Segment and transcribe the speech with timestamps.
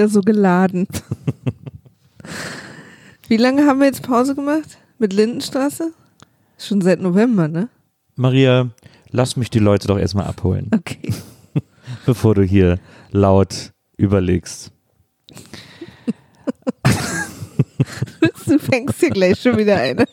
[0.00, 0.86] wieder so geladen.
[3.28, 4.78] Wie lange haben wir jetzt Pause gemacht?
[4.98, 5.92] Mit Lindenstraße?
[6.58, 7.68] Schon seit November, ne?
[8.16, 8.70] Maria,
[9.10, 11.12] lass mich die Leute doch erstmal abholen, Okay.
[12.06, 12.78] bevor du hier
[13.10, 14.72] laut überlegst.
[18.46, 20.04] Du fängst hier gleich schon wieder eine.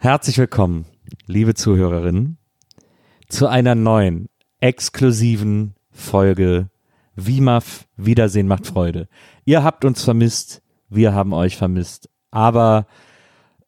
[0.00, 0.84] Herzlich willkommen,
[1.26, 2.36] liebe Zuhörerinnen,
[3.30, 4.28] zu einer neuen,
[4.60, 6.68] exklusiven Folge
[7.16, 9.08] WIMAF Wiedersehen macht Freude.
[9.44, 12.86] Ihr habt uns vermisst, wir haben euch vermisst, aber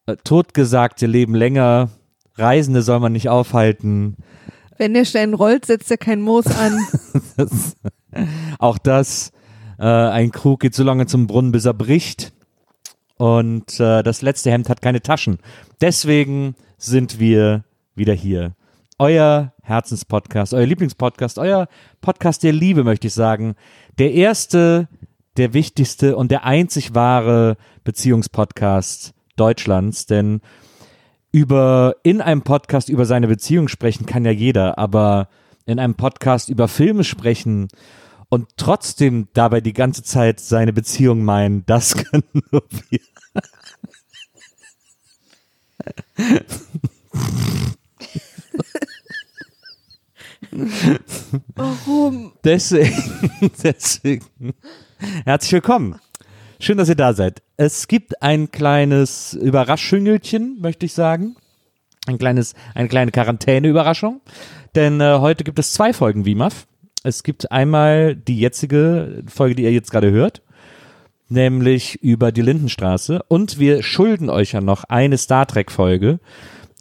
[0.05, 1.89] äh, totgesagte leben länger,
[2.35, 4.17] Reisende soll man nicht aufhalten.
[4.77, 6.79] Wenn der Stein rollt, setzt er kein Moos an.
[7.35, 7.75] Das,
[8.59, 9.31] auch das,
[9.79, 12.33] äh, ein Krug geht so lange zum Brunnen, bis er bricht.
[13.17, 15.39] Und äh, das letzte Hemd hat keine Taschen.
[15.81, 17.63] Deswegen sind wir
[17.95, 18.53] wieder hier.
[18.99, 21.67] Euer Herzenspodcast, euer Lieblingspodcast, euer
[21.99, 23.55] Podcast der Liebe, möchte ich sagen.
[23.99, 24.87] Der erste,
[25.35, 30.05] der wichtigste und der einzig wahre Beziehungspodcast Deutschlands.
[30.05, 30.39] Denn
[31.33, 35.27] über in einem Podcast über seine Beziehung sprechen kann ja jeder, aber
[35.65, 37.67] in einem Podcast über Filme sprechen
[38.29, 43.01] und trotzdem dabei die ganze Zeit seine Beziehung meinen, das können nur wir.
[51.55, 52.33] Warum?
[52.43, 54.25] Deswegen, deswegen.
[55.25, 55.99] Herzlich willkommen.
[56.59, 57.41] Schön, dass ihr da seid.
[57.57, 61.35] Es gibt ein kleines Überraschüngelchen, möchte ich sagen.
[62.07, 64.21] Ein kleines, eine kleine Quarantäne-Überraschung.
[64.75, 66.67] Denn äh, heute gibt es zwei Folgen WIMAF.
[67.03, 70.41] Es gibt einmal die jetzige Folge, die ihr jetzt gerade hört,
[71.29, 73.21] nämlich über die Lindenstraße.
[73.27, 76.19] Und wir schulden euch ja noch eine Star Trek-Folge.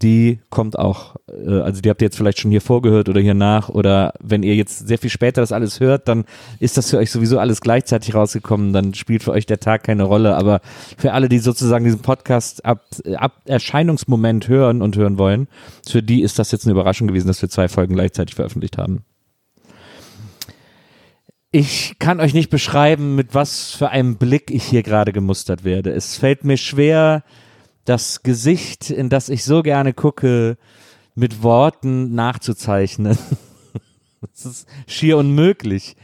[0.03, 3.35] Die kommt auch, äh, also die habt ihr jetzt vielleicht schon hier vorgehört oder hier
[3.35, 3.69] nach.
[3.69, 6.25] Oder wenn ihr jetzt sehr viel später das alles hört, dann
[6.61, 8.73] ist das für euch sowieso alles gleichzeitig rausgekommen.
[8.73, 10.37] Dann spielt für euch der Tag keine Rolle.
[10.37, 10.61] Aber
[10.99, 12.85] für alle, die sozusagen diesen Podcast ab,
[13.17, 15.49] ab Erscheinungsmoment hören und hören wollen,
[15.89, 19.05] für die ist das jetzt eine Überraschung gewesen, dass wir zwei Folgen gleichzeitig veröffentlicht haben.
[21.53, 25.91] Ich kann euch nicht beschreiben, mit was für einem Blick ich hier gerade gemustert werde.
[25.91, 27.23] Es fällt mir schwer,
[27.87, 30.59] das Gesicht, in das ich so gerne gucke,
[31.15, 33.17] mit Worten nachzuzeichnen.
[34.35, 35.95] Es ist schier unmöglich.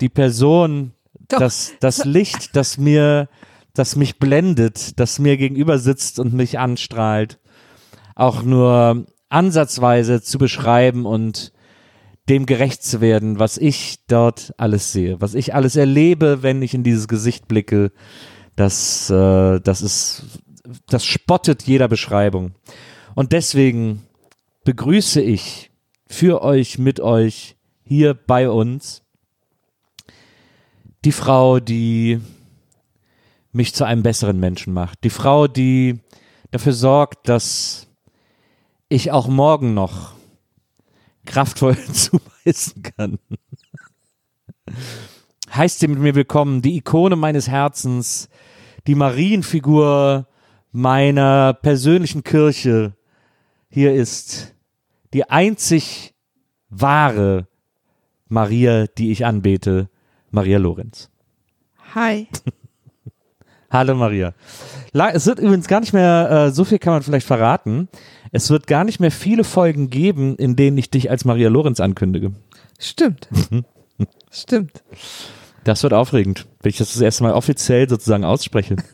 [0.00, 0.92] Die Person,
[1.28, 1.38] Doch.
[1.38, 3.28] das, das Licht, das mir,
[3.72, 7.38] das mich blendet, das mir gegenüber sitzt und mich anstrahlt,
[8.16, 11.52] auch nur ansatzweise zu beschreiben und
[12.28, 16.74] dem gerecht zu werden, was ich dort alles sehe, was ich alles erlebe, wenn ich
[16.74, 17.92] in dieses Gesicht blicke,
[18.56, 20.42] das, äh, das ist,
[20.86, 22.54] das spottet jeder Beschreibung.
[23.14, 24.06] Und deswegen
[24.64, 25.70] begrüße ich
[26.06, 29.02] für euch, mit euch, hier bei uns,
[31.04, 32.20] die Frau, die
[33.52, 35.04] mich zu einem besseren Menschen macht.
[35.04, 36.00] Die Frau, die
[36.50, 37.86] dafür sorgt, dass
[38.88, 40.14] ich auch morgen noch
[41.26, 43.18] kraftvoll zuweisen kann.
[45.52, 48.28] Heißt sie mit mir willkommen, die Ikone meines Herzens,
[48.86, 50.26] die Marienfigur
[50.74, 52.94] meiner persönlichen Kirche.
[53.70, 54.54] Hier ist
[55.12, 56.14] die einzig
[56.68, 57.46] wahre
[58.26, 59.88] Maria, die ich anbete,
[60.32, 61.10] Maria Lorenz.
[61.94, 62.26] Hi.
[63.70, 64.34] Hallo Maria.
[64.92, 67.88] Es wird übrigens gar nicht mehr, äh, so viel kann man vielleicht verraten.
[68.32, 71.78] Es wird gar nicht mehr viele Folgen geben, in denen ich dich als Maria Lorenz
[71.78, 72.32] ankündige.
[72.80, 73.28] Stimmt.
[74.30, 74.82] Stimmt.
[75.64, 78.76] Das wird aufregend, wenn ich das das erste Mal offiziell sozusagen ausspreche.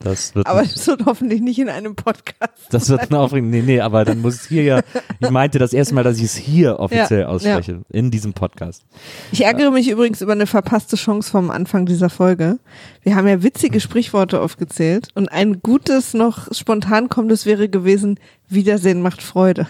[0.00, 2.52] Das wird, Aber es wird hoffentlich nicht in einem Podcast.
[2.70, 3.50] das wird ein aufregend.
[3.50, 4.80] Nee, nee, aber dann muss es hier ja,
[5.20, 8.84] ich meinte das erste Mal, dass ich es hier offiziell Ja, ausspreche, in diesem Podcast.
[9.32, 12.58] Ich ärgere mich übrigens über eine verpasste Chance vom Anfang dieser Folge.
[13.02, 18.18] Wir haben ja witzige Sprichworte aufgezählt und ein gutes, noch spontan kommendes wäre gewesen,
[18.48, 19.68] Wiedersehen macht Freude.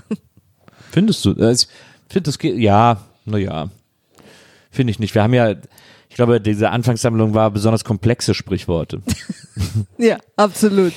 [0.91, 1.33] Findest du?
[1.33, 1.69] Äh, Ich
[2.09, 3.71] finde, das ja, naja.
[4.71, 5.15] Finde ich nicht.
[5.15, 5.55] Wir haben ja,
[6.19, 9.01] glaube, diese Anfangssammlung war besonders komplexe Sprichworte.
[9.99, 10.93] Ja, absolut.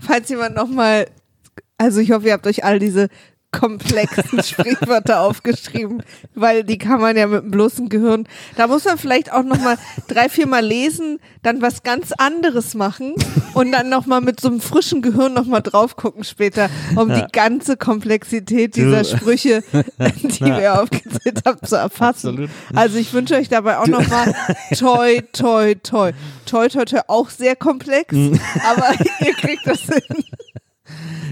[0.00, 1.08] Falls jemand nochmal,
[1.78, 3.08] also ich hoffe, ihr habt euch all diese
[3.58, 6.02] komplexen Sprichwörter aufgeschrieben,
[6.34, 8.26] weil die kann man ja mit dem bloßen Gehirn.
[8.56, 9.76] Da muss man vielleicht auch noch mal
[10.08, 13.14] drei, vier Mal lesen, dann was ganz anderes machen
[13.54, 17.10] und dann noch mal mit so einem frischen Gehirn noch mal drauf gucken später, um
[17.10, 17.20] Ja.
[17.22, 22.28] die ganze Komplexität dieser Du- Sprüche, die wir aufgezählt haben, zu erfassen.
[22.30, 22.50] Absolut.
[22.74, 24.34] Also ich wünsche euch dabei auch noch mal
[24.78, 26.12] toi, toi, toi.
[26.46, 28.38] Toi, toi, toi, auch sehr komplex, Mhm.
[28.68, 30.02] aber ihr kriegt das hin.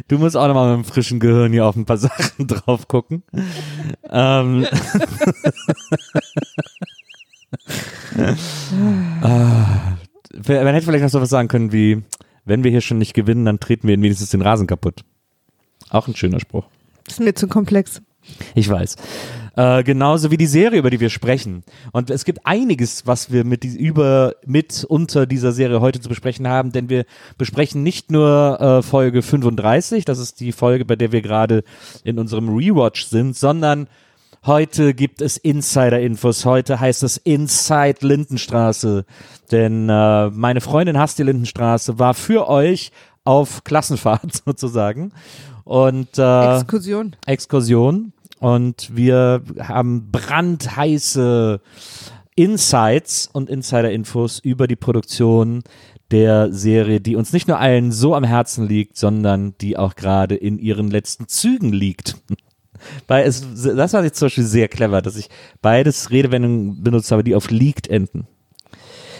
[0.09, 3.23] Du musst auch nochmal mit dem frischen Gehirn hier auf ein paar Sachen drauf gucken.
[4.11, 4.67] ähm.
[9.23, 9.97] Ah,
[10.47, 12.03] Man hätte vielleicht noch so was sagen können wie,
[12.45, 15.05] wenn wir hier schon nicht gewinnen, dann treten wir wenigstens den Rasen kaputt.
[15.91, 16.65] Auch ein schöner Spruch.
[17.05, 18.01] Das ist mir zu komplex.
[18.55, 18.97] Ich weiß.
[19.55, 21.63] Äh, genauso wie die Serie, über die wir sprechen.
[21.93, 26.49] Und es gibt einiges, was wir mit, über, mit unter dieser Serie heute zu besprechen
[26.49, 27.05] haben, denn wir
[27.37, 31.65] besprechen nicht nur äh, Folge 35, das ist die Folge, bei der wir gerade
[32.03, 33.89] in unserem Rewatch sind, sondern
[34.47, 36.47] heute gibt es Insider-Infos.
[36.47, 39.05] Heute heißt es Inside Lindenstraße.
[39.51, 42.91] Denn äh, meine Freundin hasst die Lindenstraße, war für euch
[43.25, 45.13] auf Klassenfahrt sozusagen.
[45.65, 47.17] Und äh, Exkursion.
[47.27, 51.61] Exkursion und wir haben brandheiße
[52.35, 55.63] Insights und Insider-Infos über die Produktion
[56.11, 60.35] der Serie, die uns nicht nur allen so am Herzen liegt, sondern die auch gerade
[60.35, 62.17] in ihren letzten Zügen liegt.
[63.07, 65.29] Weil es, das war jetzt zum Beispiel sehr clever, dass ich
[65.61, 68.27] beides Redewendungen benutzt habe, die auf liegt enden.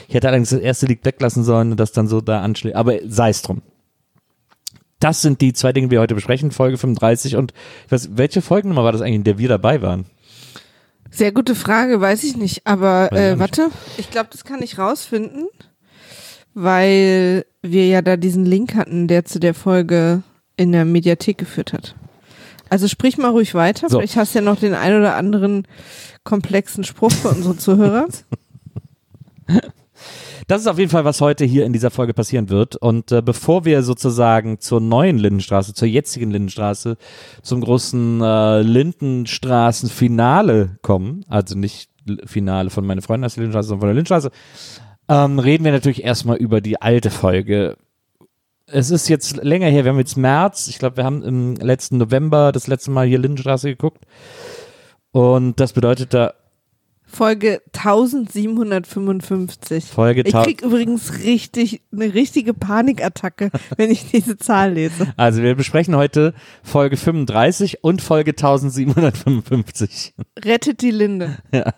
[0.09, 2.99] Ich hätte allerdings das erste liegt weglassen sollen und das dann so da anschlägt, aber
[3.07, 3.63] sei es drum.
[5.03, 7.53] Das sind die zwei Dinge, die wir heute besprechen, Folge 35 und
[7.87, 10.07] ich weiß, welche Folgennummer war das eigentlich, in der wir dabei waren?
[11.11, 12.65] Sehr gute Frage, weiß ich nicht.
[12.69, 15.49] Aber ich äh, warte, ich glaube, das kann ich rausfinden,
[16.55, 20.23] weil wir ja da diesen Link hatten, der zu der Folge
[20.57, 21.97] in der Mediathek geführt hat.
[22.71, 23.89] Also sprich mal ruhig weiter.
[23.89, 23.99] So.
[23.99, 25.67] Vielleicht hast du ja noch den ein oder anderen
[26.23, 28.07] komplexen Spruch für unsere Zuhörer.
[30.47, 32.77] Das ist auf jeden Fall, was heute hier in dieser Folge passieren wird.
[32.77, 36.97] Und äh, bevor wir sozusagen zur neuen Lindenstraße, zur jetzigen Lindenstraße,
[37.43, 41.91] zum großen äh, Lindenstraßen-Finale kommen, also nicht
[42.25, 44.31] Finale von meine Freundin aus der Lindenstraße, sondern von der Lindenstraße,
[45.09, 47.77] ähm, reden wir natürlich erstmal über die alte Folge.
[48.67, 51.99] Es ist jetzt länger her, wir haben jetzt März, ich glaube, wir haben im letzten
[51.99, 54.05] November das letzte Mal hier Lindenstraße geguckt.
[55.13, 56.33] Und das bedeutet da
[57.13, 59.85] Folge 1755.
[59.85, 65.13] Folge Ich krieg übrigens richtig eine richtige Panikattacke, wenn ich diese Zahl lese.
[65.19, 66.33] Also wir besprechen heute
[66.63, 70.15] Folge 35 und Folge 1755.
[70.43, 71.37] Rettet die Linde.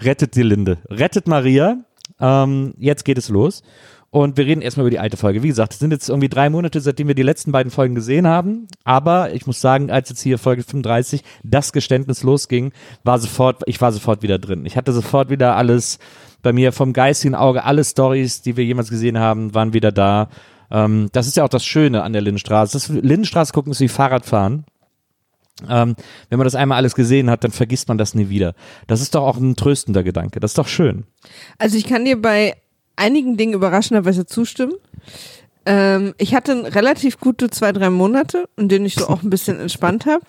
[0.00, 0.78] Rettet die Linde.
[0.88, 1.78] Rettet Maria.
[2.20, 3.64] Ähm, jetzt geht es los.
[4.14, 5.42] Und wir reden erstmal über die alte Folge.
[5.42, 8.28] Wie gesagt, es sind jetzt irgendwie drei Monate, seitdem wir die letzten beiden Folgen gesehen
[8.28, 8.68] haben.
[8.84, 12.70] Aber ich muss sagen, als jetzt hier Folge 35 das Geständnis losging,
[13.02, 14.66] war sofort, ich war sofort wieder drin.
[14.66, 15.98] Ich hatte sofort wieder alles
[16.42, 20.28] bei mir vom geistigen Auge, alle Stories, die wir jemals gesehen haben, waren wieder da.
[20.70, 22.74] Ähm, das ist ja auch das Schöne an der Lindenstraße.
[22.74, 24.64] Das Lindenstraße gucken ist wie Fahrradfahren.
[25.68, 25.96] Ähm,
[26.28, 28.54] wenn man das einmal alles gesehen hat, dann vergisst man das nie wieder.
[28.86, 30.38] Das ist doch auch ein tröstender Gedanke.
[30.38, 31.02] Das ist doch schön.
[31.58, 32.54] Also ich kann dir bei
[32.96, 34.74] einigen Dingen überraschenderweise zustimmen.
[35.66, 39.58] Ähm, ich hatte relativ gute zwei, drei Monate, in denen ich so auch ein bisschen
[39.58, 40.22] entspannt habe.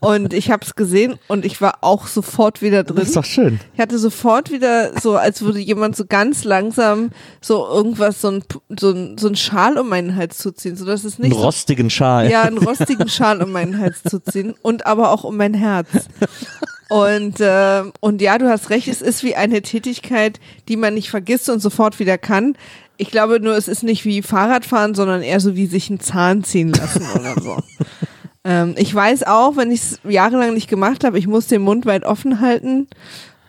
[0.00, 2.96] Und ich habe es gesehen und ich war auch sofort wieder drin.
[2.96, 3.60] Das ist doch schön.
[3.74, 8.44] Ich hatte sofort wieder so, als würde jemand so ganz langsam so irgendwas, so ein,
[8.76, 11.44] so ein, so ein Schal um meinen Hals zuziehen, so dass es Einen nicht so
[11.44, 12.28] rostigen Schal.
[12.28, 15.86] ja, einen rostigen Schal um meinen Hals zu ziehen und aber auch um mein Herz.
[16.92, 21.08] Und, äh, und ja, du hast recht, es ist wie eine Tätigkeit, die man nicht
[21.08, 22.54] vergisst und sofort wieder kann.
[22.98, 26.44] Ich glaube nur, es ist nicht wie Fahrradfahren, sondern eher so wie sich einen Zahn
[26.44, 27.56] ziehen lassen oder so.
[28.44, 31.86] ähm, ich weiß auch, wenn ich es jahrelang nicht gemacht habe, ich muss den Mund
[31.86, 32.88] weit offen halten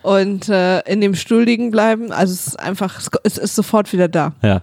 [0.03, 2.13] und äh, in dem Stuhl liegen bleiben.
[2.13, 4.31] Also es ist einfach, es ist sofort wieder da.
[4.41, 4.61] Ja.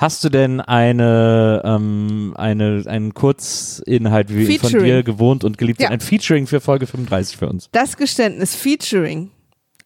[0.00, 4.84] Hast du denn eine, ähm, eine, einen Kurzinhalt, wie ihn von Featuring.
[4.86, 5.90] dir gewohnt und geliebt Ja.
[5.90, 7.68] ein Featuring für Folge 35 für uns?
[7.72, 9.30] Das Geständnis Featuring.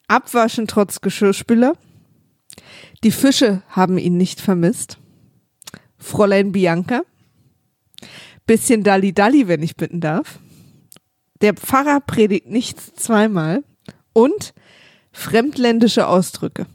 [0.07, 1.73] Abwaschen trotz Geschirrspüler.
[3.03, 4.99] Die Fische haben ihn nicht vermisst.
[5.99, 7.03] Fräulein Bianca.
[8.47, 10.39] Bisschen Dalli Dalli, wenn ich bitten darf.
[11.41, 13.65] Der Pfarrer predigt nichts zweimal.
[14.13, 14.55] Und
[15.11, 16.67] fremdländische Ausdrücke.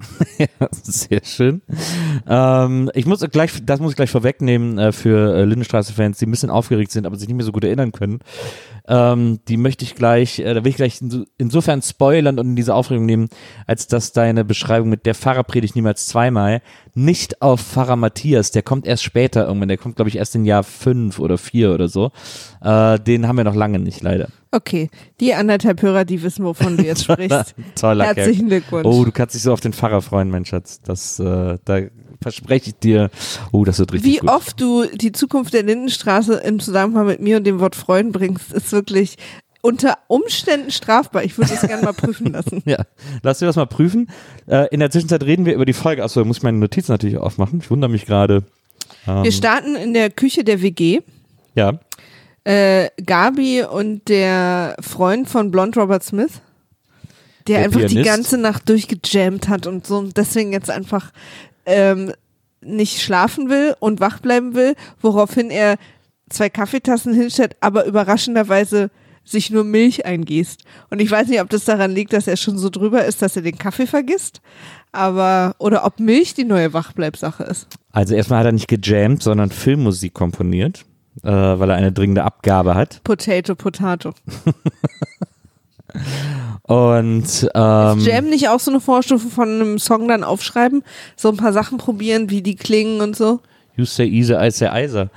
[0.82, 1.62] Sehr schön.
[2.26, 6.30] Ähm, ich muss gleich, das muss ich gleich vorwegnehmen äh, für äh, Lindenstraße-Fans, die ein
[6.30, 8.20] bisschen aufgeregt sind, aber sich nicht mehr so gut erinnern können.
[8.86, 12.56] Ähm, die möchte ich gleich, äh, da will ich gleich inso, insofern spoilern und in
[12.56, 13.28] diese Aufregung nehmen,
[13.66, 16.62] als dass deine Beschreibung mit der Pfarrer predigt niemals zweimal
[16.94, 20.44] nicht auf Pfarrer Matthias, der kommt erst später irgendwann, der kommt glaube ich erst in
[20.44, 22.12] Jahr fünf oder vier oder so.
[22.60, 24.28] Äh, den haben wir noch lange nicht, leider.
[24.50, 24.88] Okay,
[25.20, 27.54] die anderthalb Hörer, die wissen, wovon du jetzt sprichst.
[27.78, 28.60] Toller Herzlichen Kerl.
[28.60, 28.86] Glückwunsch.
[28.86, 30.80] Oh, du kannst dich so auf den Pfarrer freuen, mein Schatz.
[30.82, 31.80] Das, äh, da
[32.22, 33.10] verspreche ich dir.
[33.52, 34.30] Oh, das wird richtig Wie gut.
[34.30, 38.52] oft du die Zukunft der Lindenstraße im Zusammenhang mit mir und dem Wort Freund bringst,
[38.52, 39.16] ist wirklich
[39.60, 41.24] unter Umständen strafbar.
[41.24, 42.62] Ich würde das gerne mal prüfen lassen.
[42.66, 42.84] Ja,
[43.22, 44.08] lass dir das mal prüfen.
[44.46, 46.02] Äh, in der Zwischenzeit reden wir über die Folge.
[46.02, 47.60] Achso, da muss ich meine Notizen natürlich aufmachen.
[47.62, 48.44] Ich wundere mich gerade.
[49.06, 51.00] Ähm, Wir starten in der Küche der WG.
[51.54, 51.78] ja,
[52.44, 56.40] Äh, Gabi und der Freund von Blond Robert Smith,
[57.46, 58.10] der, Der einfach die Pianist.
[58.10, 61.12] ganze Nacht durchgejammt hat und so und deswegen jetzt einfach
[61.66, 62.12] ähm,
[62.60, 65.76] nicht schlafen will und wach bleiben will, woraufhin er
[66.30, 68.90] zwei Kaffeetassen hinstellt, aber überraschenderweise
[69.24, 70.62] sich nur Milch eingießt.
[70.90, 73.36] Und ich weiß nicht, ob das daran liegt, dass er schon so drüber ist, dass
[73.36, 74.40] er den Kaffee vergisst,
[74.90, 77.66] aber oder ob Milch die neue Wachbleibsache ist.
[77.92, 80.86] also erstmal hat er nicht gejammt, sondern Filmmusik komponiert,
[81.22, 83.00] äh, weil er eine dringende Abgabe hat.
[83.04, 84.12] Potato, Potato.
[86.62, 90.82] Und ähm, Jam nicht auch so eine Vorstufe von einem Song dann aufschreiben,
[91.16, 93.40] so ein paar Sachen probieren, wie die klingen und so.
[93.76, 95.08] You say easy, I say eiser.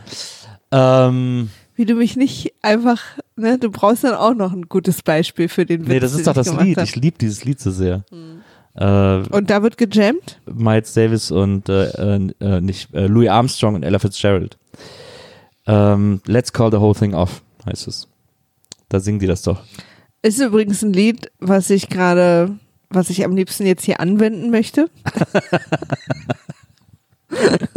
[0.71, 3.01] Ähm, Wie du mich nicht einfach,
[3.35, 5.89] ne, du brauchst dann auch noch ein gutes Beispiel für den Witz.
[5.89, 6.77] nee, das ist doch das Lied.
[6.77, 6.85] hab.
[6.85, 8.05] Ich liebe dieses Lied so sehr.
[8.11, 8.41] Hm.
[8.75, 10.39] Äh, Und da wird gejammt?
[10.45, 14.57] Miles Davis und äh, äh, äh, nicht äh, Louis Armstrong und Ella Fitzgerald.
[15.67, 18.07] Ähm, Let's call the whole thing off, heißt es.
[18.89, 19.63] Da singen die das doch.
[20.21, 22.57] Ist übrigens ein Lied, was ich gerade,
[22.89, 24.89] was ich am liebsten jetzt hier anwenden möchte.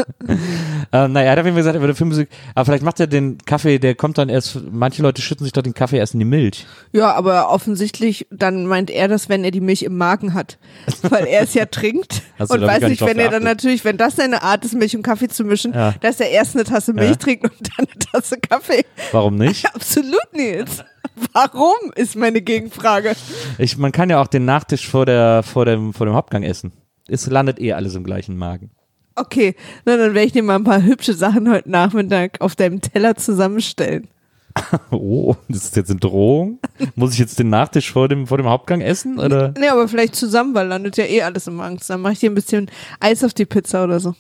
[0.93, 3.07] Ähm, naja, er hat auf jeden Fall gesagt, er würde Filmmusik, aber vielleicht macht er
[3.09, 6.21] den Kaffee, der kommt dann erst, manche Leute schütten sich doch den Kaffee erst in
[6.21, 6.67] die Milch.
[6.93, 10.57] Ja, aber offensichtlich, dann meint er das, wenn er die Milch im Magen hat.
[11.03, 12.23] Weil er es ja trinkt.
[12.39, 14.95] Hast und weiß nicht, nicht wenn er dann natürlich, wenn das seine Art ist, Milch
[14.97, 15.95] und Kaffee zu mischen, Ja.
[16.01, 17.17] dass er erst eine Tasse Milch Ja.
[17.17, 18.85] trinkt und dann eine Tasse Kaffee.
[19.13, 19.67] Warum nicht?
[19.75, 20.85] Absolut, Nils.
[21.33, 23.15] Warum, ist meine Gegenfrage.
[23.59, 26.73] Ich, man kann ja auch den Nachtisch vor, der, vor, dem, vor dem Hauptgang essen.
[27.09, 28.71] Es landet eh alles im gleichen Magen.
[29.17, 29.55] Okay,
[29.85, 33.17] na, dann werde ich dir mal ein paar hübsche Sachen heute Nachmittag auf deinem Teller
[33.17, 34.09] zusammenstellen.
[34.91, 36.61] Oh, das ist jetzt eine Drohung?
[36.95, 39.19] Muss ich jetzt den Nachtisch vor dem, vor dem Hauptgang essen?
[39.19, 39.53] Oder?
[39.59, 41.79] Nee, aber vielleicht zusammen, weil landet ja eh alles im Magen.
[41.87, 44.15] Dann mache ich dir ein bisschen Eis auf die Pizza oder so.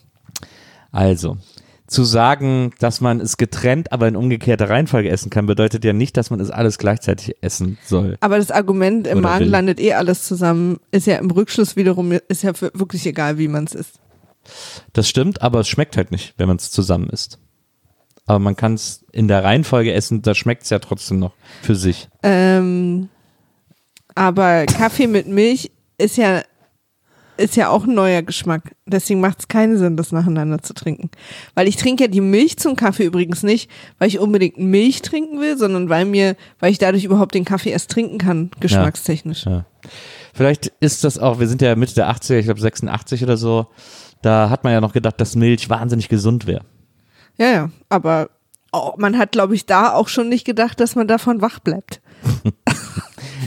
[0.90, 1.38] Also,
[1.86, 6.16] zu sagen, dass man es getrennt, aber in umgekehrter Reihenfolge essen kann, bedeutet ja nicht,
[6.16, 8.16] dass man es alles gleichzeitig essen soll.
[8.20, 12.42] Aber das Argument, im Magen landet eh alles zusammen, ist ja im Rückschluss wiederum, ist
[12.42, 14.00] ja wirklich egal, wie man es isst.
[14.92, 17.38] Das stimmt, aber es schmeckt halt nicht, wenn man es zusammen isst.
[18.26, 21.76] Aber man kann es in der Reihenfolge essen, da schmeckt es ja trotzdem noch für
[21.76, 22.08] sich.
[22.22, 23.08] Ähm,
[24.14, 26.42] aber Kaffee mit Milch ist ja,
[27.36, 28.76] ist ja auch ein neuer Geschmack.
[28.86, 31.10] Deswegen macht es keinen Sinn, das nacheinander zu trinken.
[31.54, 35.40] Weil ich trinke ja die Milch zum Kaffee übrigens nicht, weil ich unbedingt Milch trinken
[35.40, 39.44] will, sondern weil mir, weil ich dadurch überhaupt den Kaffee erst trinken kann, geschmackstechnisch.
[39.44, 39.66] Ja.
[40.32, 43.66] Vielleicht ist das auch, wir sind ja Mitte der 80er, ich glaube 86 oder so,
[44.24, 46.64] da hat man ja noch gedacht, dass Milch wahnsinnig gesund wäre.
[47.36, 47.70] Ja, ja.
[47.88, 48.30] Aber
[48.72, 52.00] oh, man hat, glaube ich, da auch schon nicht gedacht, dass man davon wach bleibt.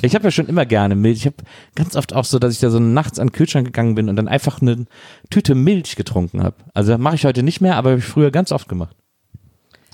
[0.01, 1.19] Ich habe ja schon immer gerne Milch.
[1.19, 1.38] Ich habe
[1.75, 4.15] ganz oft auch so, dass ich da so nachts an den Kühlschrank gegangen bin und
[4.15, 4.86] dann einfach eine
[5.31, 6.55] Tüte Milch getrunken habe.
[6.75, 8.96] Also mache ich heute nicht mehr, aber habe ich früher ganz oft gemacht.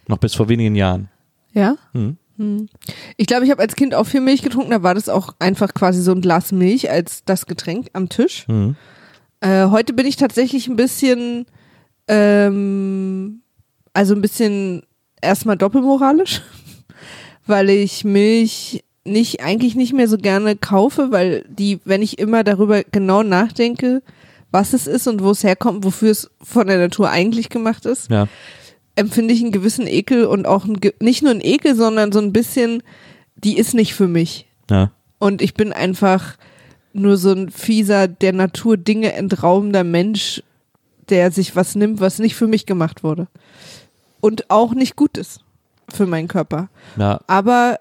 [0.07, 1.09] Noch bis vor wenigen Jahren.
[1.53, 1.77] Ja?
[1.93, 2.17] Hm.
[2.37, 2.67] Hm.
[3.15, 4.71] Ich glaube, ich habe als Kind auch viel Milch getrunken.
[4.71, 8.47] Da war das auch einfach quasi so ein Glas Milch als das Getränk am Tisch.
[8.47, 8.75] Mhm.
[9.43, 11.45] Äh, heute bin ich tatsächlich ein bisschen,
[12.07, 13.41] ähm,
[13.91, 14.83] also ein bisschen
[15.21, 16.41] erstmal doppelmoralisch,
[17.45, 22.45] weil ich Milch nicht, eigentlich nicht mehr so gerne kaufe, weil die, wenn ich immer
[22.45, 24.01] darüber genau nachdenke,
[24.49, 28.09] was es ist und wo es herkommt, wofür es von der Natur eigentlich gemacht ist,
[28.09, 28.29] Ja.
[28.95, 32.31] empfinde ich einen gewissen Ekel und auch ein, nicht nur einen Ekel, sondern so ein
[32.31, 32.81] bisschen,
[33.35, 34.47] die ist nicht für mich.
[34.69, 34.91] Ja.
[35.19, 36.37] Und ich bin einfach
[36.93, 40.41] nur so ein fieser, der Natur Dinge entraubender Mensch,
[41.09, 43.27] der sich was nimmt, was nicht für mich gemacht wurde.
[44.21, 45.41] Und auch nicht gut ist
[45.89, 46.69] für meinen Körper.
[46.97, 47.19] Ja.
[47.27, 47.79] Aber,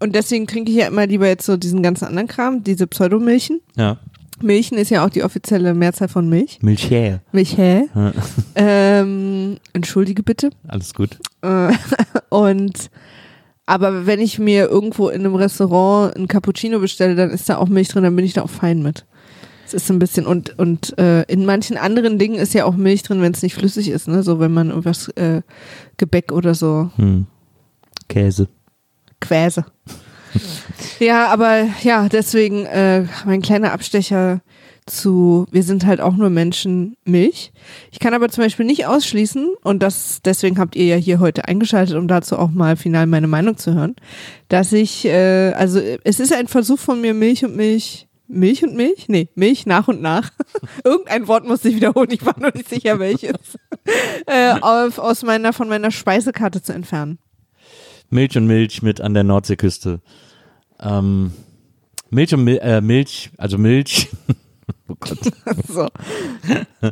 [0.00, 3.60] und deswegen trinke ich ja immer lieber jetzt so diesen ganzen anderen Kram, diese Pseudomilchen.
[3.76, 3.98] Ja.
[4.40, 6.58] Milchen ist ja auch die offizielle Mehrzahl von Milch.
[6.62, 7.20] Milch her.
[7.32, 7.88] Milch, hä?
[7.94, 8.12] Ja.
[8.54, 10.50] Ähm, entschuldige bitte.
[10.66, 11.18] Alles gut.
[11.42, 11.72] Äh,
[12.28, 12.90] und
[13.66, 17.68] aber wenn ich mir irgendwo in einem Restaurant ein Cappuccino bestelle, dann ist da auch
[17.68, 19.06] Milch drin, dann bin ich da auch fein mit.
[19.64, 22.74] Es ist so ein bisschen und und äh, in manchen anderen Dingen ist ja auch
[22.74, 24.22] Milch drin, wenn es nicht flüssig ist, ne?
[24.22, 25.42] So wenn man irgendwas äh,
[25.96, 27.26] Gebäck oder so Hm.
[28.08, 28.48] Käse.
[29.20, 29.64] Quäse.
[30.98, 34.40] ja, aber ja, deswegen äh, mein kleiner Abstecher
[34.86, 37.52] zu, wir sind halt auch nur Menschen, Milch.
[37.90, 41.46] Ich kann aber zum Beispiel nicht ausschließen, und das, deswegen habt ihr ja hier heute
[41.46, 43.96] eingeschaltet, um dazu auch mal final meine Meinung zu hören,
[44.48, 48.74] dass ich, äh, also es ist ein Versuch von mir, Milch und Milch, Milch und
[48.74, 49.08] Milch?
[49.08, 50.30] Nee, Milch nach und nach.
[50.84, 53.36] Irgendein Wort muss ich wiederholen, ich war noch nicht sicher welches.
[54.26, 57.18] äh, auf, aus meiner, von meiner Speisekarte zu entfernen.
[58.10, 60.00] Milch und Milch mit an der Nordseeküste.
[60.80, 61.32] Ähm,
[62.10, 64.08] Milch und Mil äh, Milch, also Milch.
[64.92, 65.18] oh Gott.
[65.68, 65.88] So.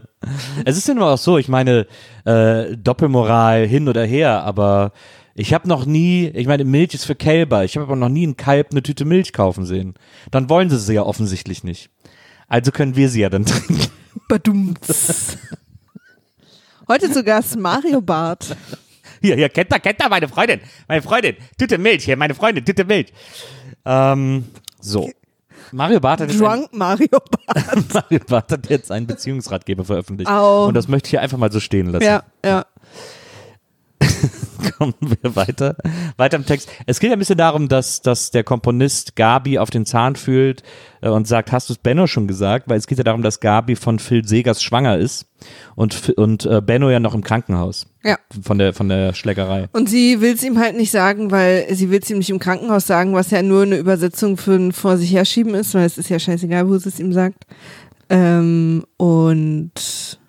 [0.64, 1.86] Es ist ja nur auch so, ich meine,
[2.24, 4.92] äh, Doppelmoral hin oder her, aber
[5.34, 8.26] ich habe noch nie, ich meine, Milch ist für Kälber, ich habe aber noch nie
[8.26, 9.94] ein Kalb eine Tüte Milch kaufen sehen.
[10.30, 11.90] Dann wollen sie sie ja offensichtlich nicht.
[12.48, 13.86] Also können wir sie ja dann trinken.
[14.28, 15.38] Badumts.
[16.88, 18.56] Heute zu Gast Mario Barth.
[19.22, 22.64] Hier, hier, kennt er, kennt er, meine Freundin, meine Freundin, Tüte Milch, hier, meine Freundin,
[22.64, 23.12] Tüte Milch.
[23.84, 24.44] Ähm,
[24.80, 25.10] so.
[25.72, 27.92] Mario Barth hat jetzt ein, Mario Barth.
[27.94, 30.30] Mario Barth hat jetzt einen Beziehungsratgeber veröffentlicht.
[30.30, 30.66] Au.
[30.66, 32.04] Und das möchte ich hier einfach mal so stehen lassen.
[32.04, 32.64] Ja, ja.
[34.78, 35.76] kommen wir weiter.
[36.16, 36.68] Weiter im Text.
[36.86, 40.62] Es geht ja ein bisschen darum, dass, dass der Komponist Gabi auf den Zahn fühlt
[41.00, 42.68] äh, und sagt, hast du es Benno schon gesagt?
[42.68, 45.26] Weil es geht ja darum, dass Gabi von Phil Segers schwanger ist
[45.74, 48.16] und, und äh, Benno ja noch im Krankenhaus Ja.
[48.42, 49.68] von der, von der Schlägerei.
[49.72, 52.38] Und sie will es ihm halt nicht sagen, weil sie will es ihm nicht im
[52.38, 55.98] Krankenhaus sagen, was ja nur eine Übersetzung für ein vor sich herschieben ist, weil es
[55.98, 57.44] ist ja scheißegal, wo sie es ihm sagt.
[58.10, 60.19] Ähm, und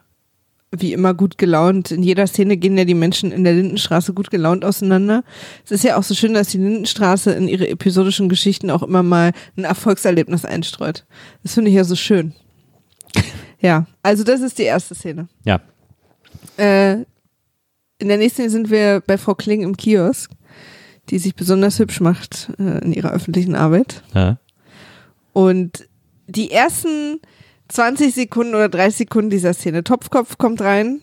[0.72, 1.92] wie immer gut gelaunt.
[1.92, 5.24] In jeder Szene gehen ja die Menschen in der Lindenstraße gut gelaunt auseinander.
[5.66, 9.04] Es ist ja auch so schön, dass die Lindenstraße in ihre episodischen Geschichten auch immer
[9.04, 11.06] mal ein Erfolgserlebnis einstreut.
[11.44, 12.34] Das finde ich ja so schön.
[13.64, 15.28] Ja, also das ist die erste Szene.
[15.46, 15.62] Ja.
[16.58, 16.94] Äh,
[18.00, 20.32] in der nächsten sind wir bei Frau Kling im Kiosk,
[21.12, 24.02] die sich besonders hübsch macht äh, in ihrer öffentlichen Arbeit.
[24.16, 24.40] ja.
[25.34, 25.88] Und
[26.26, 27.20] die ersten
[27.72, 31.02] 20 Sekunden oder 30 Sekunden dieser Szene, Topfkopf kommt rein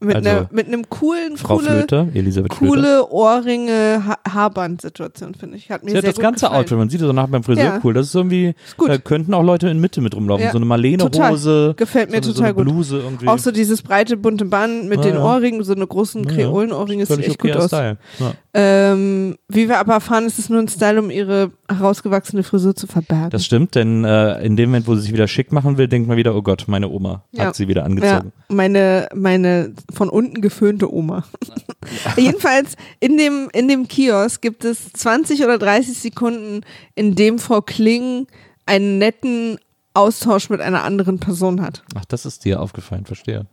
[0.00, 2.74] mit, Also, einer, mit einem coolen, Frau coole, Flöter, Elisabeth Flöter.
[2.74, 5.70] coole Ohrringe, ha Haarband-Situation, finde ich.
[5.70, 6.60] Hat mir Sie hat sehr das gut ganze gefallen.
[6.62, 7.80] Outfit, man sieht das danach beim Friseur Ja.
[7.84, 7.92] cool.
[7.94, 8.88] Das ist irgendwie, Ist gut.
[8.88, 10.44] da könnten auch Leute in Mitte mit rumlaufen.
[10.46, 11.74] Ja, So eine Marlene-Hose.
[11.76, 12.64] Gefällt mir so, total so eine gut.
[12.64, 13.28] Bluse irgendwie.
[13.28, 15.16] Auch so dieses breite, bunte Band mit Ja, den.
[15.20, 16.36] Ohrringen, so eine großen Ja, ja.
[16.36, 17.68] Kreolenohrringe, sieht echt gut okayer aus.
[17.68, 17.98] Style.
[18.18, 18.32] Ja.
[18.52, 22.86] Ähm, wie wir aber erfahren, ist es nur ein Style, um ihre herausgewachsene Frisur zu
[22.86, 23.30] verbergen.
[23.30, 26.08] Das stimmt, denn äh, in dem Moment, wo sie sich wieder schick machen will, denkt
[26.08, 28.32] man wieder, oh Gott, meine Oma hat sie wieder angezogen.
[28.48, 31.24] meine, meine von unten geföhnte Oma.
[32.16, 36.62] Jedenfalls in dem, in dem Kiosk gibt es 20 oder 30 Sekunden,
[36.94, 38.26] in dem Frau Kling
[38.66, 39.58] einen netten
[39.92, 41.82] Austausch mit einer anderen Person hat.
[41.96, 43.46] Ach, das ist dir aufgefallen, verstehe.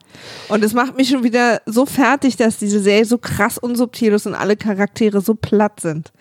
[0.50, 4.28] Und es macht mich schon wieder so fertig, dass diese Serie so krass unsubtil ist
[4.28, 6.12] und alle Charaktere so platt sind.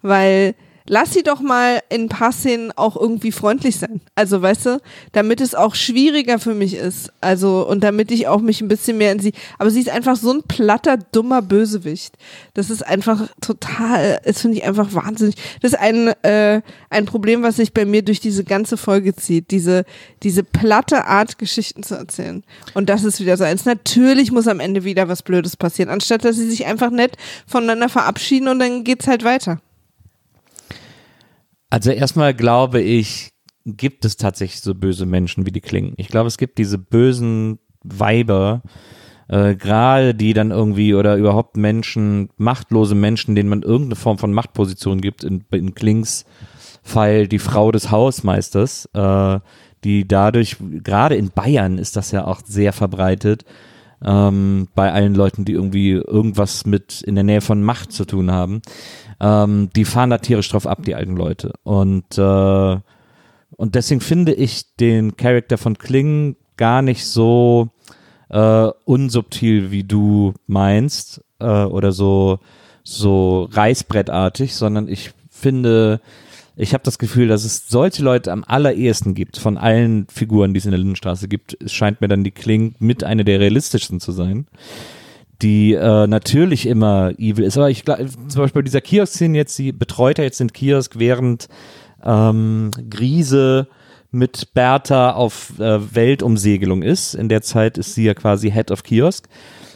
[0.00, 0.54] Weil
[0.86, 4.00] lass sie doch mal in ein paar Szenen auch irgendwie freundlich sein.
[4.14, 4.80] Also, weißt du,
[5.12, 7.10] damit es auch schwieriger für mich ist.
[7.20, 9.32] Also, und damit ich auch mich ein bisschen mehr in sie.
[9.58, 12.16] Aber sie ist einfach so ein platter, dummer Bösewicht.
[12.52, 15.36] Das ist einfach total, das finde ich einfach wahnsinnig.
[15.62, 19.50] Das ist ein, äh, ein Problem, was sich bei mir durch diese ganze Folge zieht.
[19.50, 19.84] Diese,
[20.22, 22.44] diese platte Art, Geschichten zu erzählen.
[22.74, 23.64] Und das ist wieder so eins.
[23.64, 27.16] Natürlich muss am Ende wieder was Blödes passieren, anstatt dass sie sich einfach nett
[27.46, 29.60] voneinander verabschieden und dann geht's halt weiter.
[31.74, 33.32] Also erstmal glaube ich,
[33.66, 35.94] gibt es tatsächlich so böse Menschen wie die Klingen.
[35.96, 38.62] Ich glaube, es gibt diese bösen Weiber,
[39.26, 44.32] äh, gerade die dann irgendwie oder überhaupt Menschen, machtlose Menschen, denen man irgendeine Form von
[44.32, 46.24] Machtposition gibt, in, in Klings
[46.84, 49.40] Fall die Frau des Hausmeisters, äh,
[49.82, 53.44] die dadurch, gerade in Bayern ist das ja auch sehr verbreitet,
[54.04, 58.30] ähm, bei allen Leuten, die irgendwie irgendwas mit in der Nähe von Macht zu tun
[58.30, 58.62] haben.
[59.20, 61.52] Ähm, die fahren da tierisch drauf ab, die alten Leute.
[61.62, 62.76] Und, äh,
[63.56, 67.70] und deswegen finde ich den Charakter von Kling gar nicht so
[68.28, 72.40] äh, unsubtil, wie du meinst, äh, oder so,
[72.82, 76.00] so reißbrettartig, sondern ich finde,
[76.56, 80.58] ich habe das Gefühl, dass es solche Leute am allerersten gibt, von allen Figuren, die
[80.58, 81.56] es in der Lindenstraße gibt.
[81.60, 84.46] Es scheint mir dann die Kling mit einer der realistischsten zu sein
[85.42, 87.56] die äh, natürlich immer evil ist.
[87.56, 90.98] Aber ich glaube, zum Beispiel bei dieser Kiosk-Szene jetzt, sie betreut ja jetzt den Kiosk,
[90.98, 91.48] während
[92.02, 93.68] ähm, Grise
[94.10, 97.14] mit Bertha auf äh, Weltumsegelung ist.
[97.14, 99.28] In der Zeit ist sie ja quasi Head of Kiosk,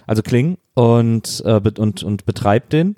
[0.07, 2.97] also Kling, und, äh, und, und betreibt den.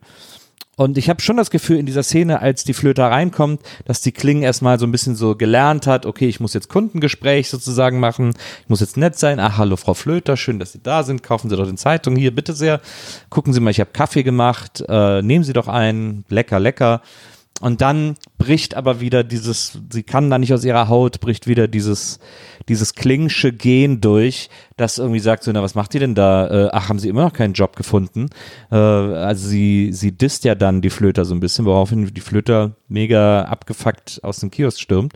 [0.80, 4.12] Und ich habe schon das Gefühl in dieser Szene, als die Flöte reinkommt, dass die
[4.12, 8.32] Kling erstmal so ein bisschen so gelernt hat, okay, ich muss jetzt Kundengespräch sozusagen machen,
[8.62, 9.40] ich muss jetzt nett sein.
[9.40, 11.22] Ach, hallo Frau Flöter, schön, dass Sie da sind.
[11.22, 12.80] Kaufen Sie doch den Zeitung hier, bitte sehr.
[13.28, 14.82] Gucken Sie mal, ich habe Kaffee gemacht.
[14.88, 16.24] Äh, nehmen Sie doch einen.
[16.30, 17.02] Lecker, lecker.
[17.60, 21.68] Und dann bricht aber wieder dieses, sie kann da nicht aus ihrer Haut, bricht wieder
[21.68, 22.18] dieses,
[22.68, 26.48] dieses klingsche Gen durch, das irgendwie sagt so, na, was macht ihr denn da?
[26.48, 28.30] Äh, ach, haben sie immer noch keinen Job gefunden?
[28.72, 32.72] Äh, also sie, sie disst ja dann die Flöter so ein bisschen, woraufhin die Flöter
[32.88, 35.12] mega abgefuckt aus dem Kiosk stürmt.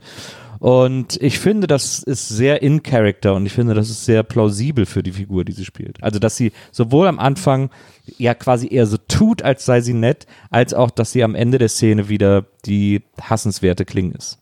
[0.64, 4.86] Und ich finde, das ist sehr in Character und ich finde, das ist sehr plausibel
[4.86, 6.02] für die Figur, die sie spielt.
[6.02, 7.68] Also, dass sie sowohl am Anfang
[8.16, 11.58] ja quasi eher so tut, als sei sie nett, als auch, dass sie am Ende
[11.58, 14.38] der Szene wieder die hassenswerte Kling ist.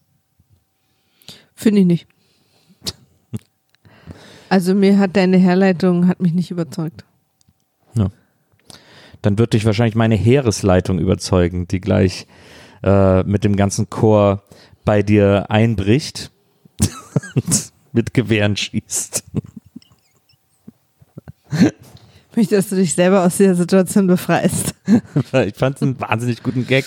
[1.57, 2.07] Finde ich nicht.
[4.49, 7.05] Also mir hat deine Herleitung hat mich nicht überzeugt.
[9.23, 12.29] Dann wird dich wahrscheinlich meine Heeresleitung überzeugen, die gleich
[12.85, 14.45] äh, mit dem ganzen Chor
[14.85, 16.31] bei dir einbricht
[17.35, 19.25] und mit Gewehren schießt.
[22.31, 24.75] Ich möchte, dass du dich selber aus dieser Situation befreist.
[25.47, 26.87] ich fand es einen wahnsinnig guten Gag,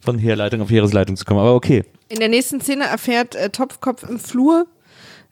[0.00, 1.84] von Heerleitung auf Heeresleitung zu kommen, aber okay.
[2.08, 4.66] In der nächsten Szene erfährt äh, Topfkopf im Flur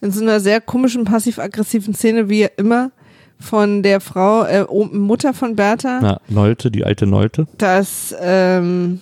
[0.01, 2.93] in so einer sehr komischen passiv-aggressiven Szene wie immer
[3.41, 7.47] von der Frau, äh, Mutter von Bertha, Na, Nolte, die alte Nolte.
[7.57, 9.01] dass, ähm,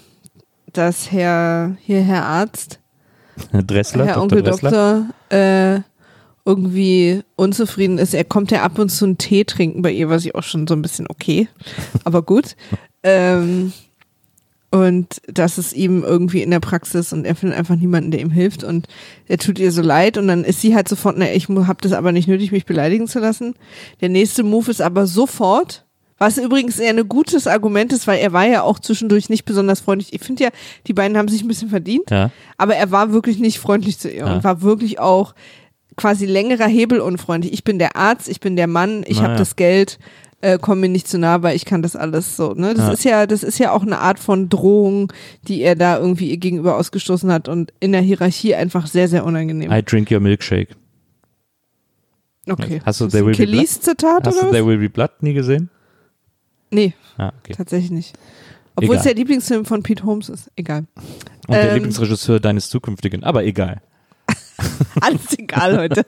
[0.72, 2.78] dass Herr, hier Herr Arzt,
[3.52, 4.22] Dressler, Herr Dr.
[4.22, 5.06] Onkel Dressler.
[5.30, 5.80] Doktor, äh,
[6.44, 8.14] irgendwie unzufrieden ist.
[8.14, 10.66] Er kommt ja ab und zu einen Tee trinken bei ihr, was ich auch schon
[10.66, 11.48] so ein bisschen okay,
[12.04, 12.56] aber gut.
[13.02, 13.72] ähm,
[14.70, 18.30] und das ist ihm irgendwie in der Praxis und er findet einfach niemanden, der ihm
[18.30, 18.88] hilft und
[19.26, 21.92] er tut ihr so leid und dann ist sie halt sofort, na, ich habe das
[21.92, 23.54] aber nicht nötig, mich beleidigen zu lassen.
[24.00, 25.85] Der nächste Move ist aber sofort,
[26.18, 29.80] was übrigens eher ein gutes Argument ist, weil er war ja auch zwischendurch nicht besonders
[29.80, 30.12] freundlich.
[30.14, 30.50] Ich finde ja,
[30.86, 32.30] die beiden haben sich ein bisschen verdient, Ja.
[32.56, 34.34] aber er war wirklich nicht freundlich zu ihr Ja.
[34.34, 35.34] und war wirklich auch
[35.96, 37.52] quasi längerer Hebel unfreundlich.
[37.52, 39.38] Ich bin der Arzt, ich bin der Mann, ich habe Naja.
[39.38, 39.98] das Geld,
[40.42, 42.52] äh, komm mir nicht zu nah, weil ich kann das alles so.
[42.52, 42.74] Ne?
[42.74, 42.92] Das Ja.
[42.92, 45.10] ist ja, das ist ja auch eine Art von Drohung,
[45.48, 49.24] die er da irgendwie ihr gegenüber ausgestoßen hat und in der Hierarchie einfach sehr, sehr
[49.24, 49.72] unangenehm.
[49.72, 50.76] I drink your milkshake.
[52.48, 52.80] Okay.
[52.84, 53.54] Hast du There Will Be Blood?
[53.54, 54.52] Kelis-Zitat Hast oder du?
[54.52, 55.68] There Will Be Blood nie gesehen?
[56.76, 57.54] Nee, Ah, okay.
[57.54, 58.14] tatsächlich nicht.
[58.74, 58.96] Obwohl Egal.
[58.98, 60.50] es der Lieblingsfilm von Pete Holmes ist.
[60.56, 60.84] Egal.
[61.48, 61.74] Und der Ähm.
[61.76, 63.80] Lieblingsregisseur deines zukünftigen, aber egal.
[65.00, 66.04] Alles egal heute.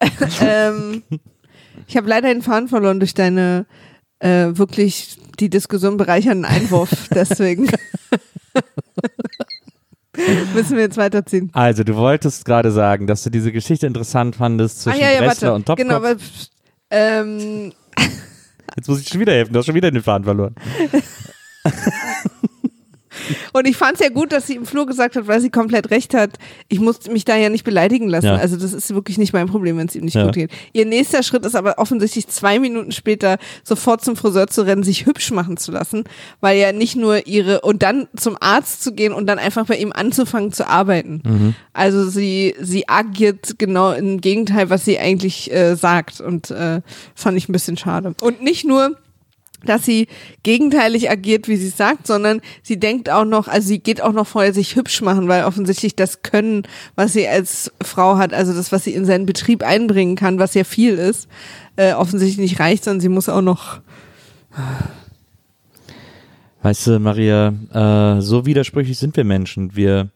[0.42, 1.02] ähm,
[1.86, 3.64] ich habe leider den Faden verloren durch deine
[4.18, 7.08] äh, wirklich die Diskussion bereichernden Einwurf.
[7.14, 7.70] Deswegen
[10.54, 11.48] müssen wir jetzt weiterziehen.
[11.54, 15.82] Also, du wolltest gerade sagen, dass du diese Geschichte interessant fandest zwischen Dressler und Topkopf.
[15.86, 16.16] Genau, aber,
[16.90, 17.72] ähm,
[18.76, 20.54] Jetzt muss ich schon wieder helfen, du hast schon wieder den Faden verloren.
[23.52, 25.90] Und ich fand es ja gut, dass sie im Flur gesagt hat, weil sie komplett
[25.90, 26.30] recht hat,
[26.68, 28.26] ich muss mich da ja nicht beleidigen lassen.
[28.26, 28.36] Ja.
[28.36, 30.24] Also das ist wirklich nicht mein Problem, wenn es ihm nicht Ja.
[30.24, 30.50] gut geht.
[30.72, 35.06] Ihr nächster Schritt ist aber offensichtlich zwei Minuten später sofort zum Friseur zu rennen, sich
[35.06, 36.04] hübsch machen zu lassen,
[36.40, 39.76] weil ja nicht nur ihre und dann zum Arzt zu gehen und dann einfach bei
[39.76, 41.22] ihm anzufangen zu arbeiten.
[41.24, 41.54] Mhm.
[41.72, 46.80] Also sie sie agiert genau im Gegenteil, was sie eigentlich äh, sagt und äh,
[47.14, 48.14] fand ich ein bisschen schade.
[48.20, 48.96] Und nicht nur
[49.64, 50.08] dass sie
[50.42, 54.26] gegenteilig agiert, wie sie sagt, sondern sie denkt auch noch, also sie geht auch noch
[54.26, 56.62] vorher sich hübsch machen, weil offensichtlich das Können,
[56.94, 60.54] was sie als Frau hat, also das, was sie in seinen Betrieb einbringen kann, was
[60.54, 61.28] ja viel ist,
[61.76, 63.80] äh, offensichtlich nicht reicht, sondern sie muss auch noch,
[66.62, 69.76] Weißt du, Maria, äh, so widersprüchlich sind wir Menschen.
[69.76, 70.08] Wir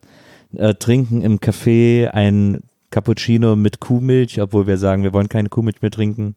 [0.57, 5.81] äh, trinken im Café ein Cappuccino mit Kuhmilch, obwohl wir sagen, wir wollen keine Kuhmilch
[5.81, 6.35] mehr trinken.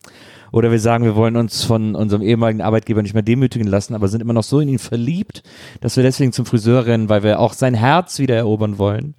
[0.51, 4.07] Oder wir sagen, wir wollen uns von unserem ehemaligen Arbeitgeber nicht mehr demütigen lassen, aber
[4.07, 5.41] sind immer noch so in ihn verliebt,
[5.81, 9.15] dass wir deswegen zum Friseur rennen, weil wir auch sein Herz wieder erobern wollen,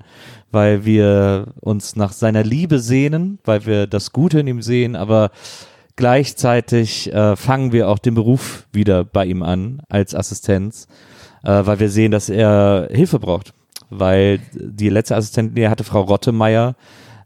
[0.53, 5.31] weil wir uns nach seiner Liebe sehnen, weil wir das Gute in ihm sehen, aber
[5.97, 10.87] gleichzeitig äh, fangen wir auch den Beruf wieder bei ihm an als Assistenz,
[11.42, 13.53] äh, weil wir sehen, dass er Hilfe braucht.
[13.90, 16.75] Weil die letzte Assistentin, die er hatte, Frau Rottemeier,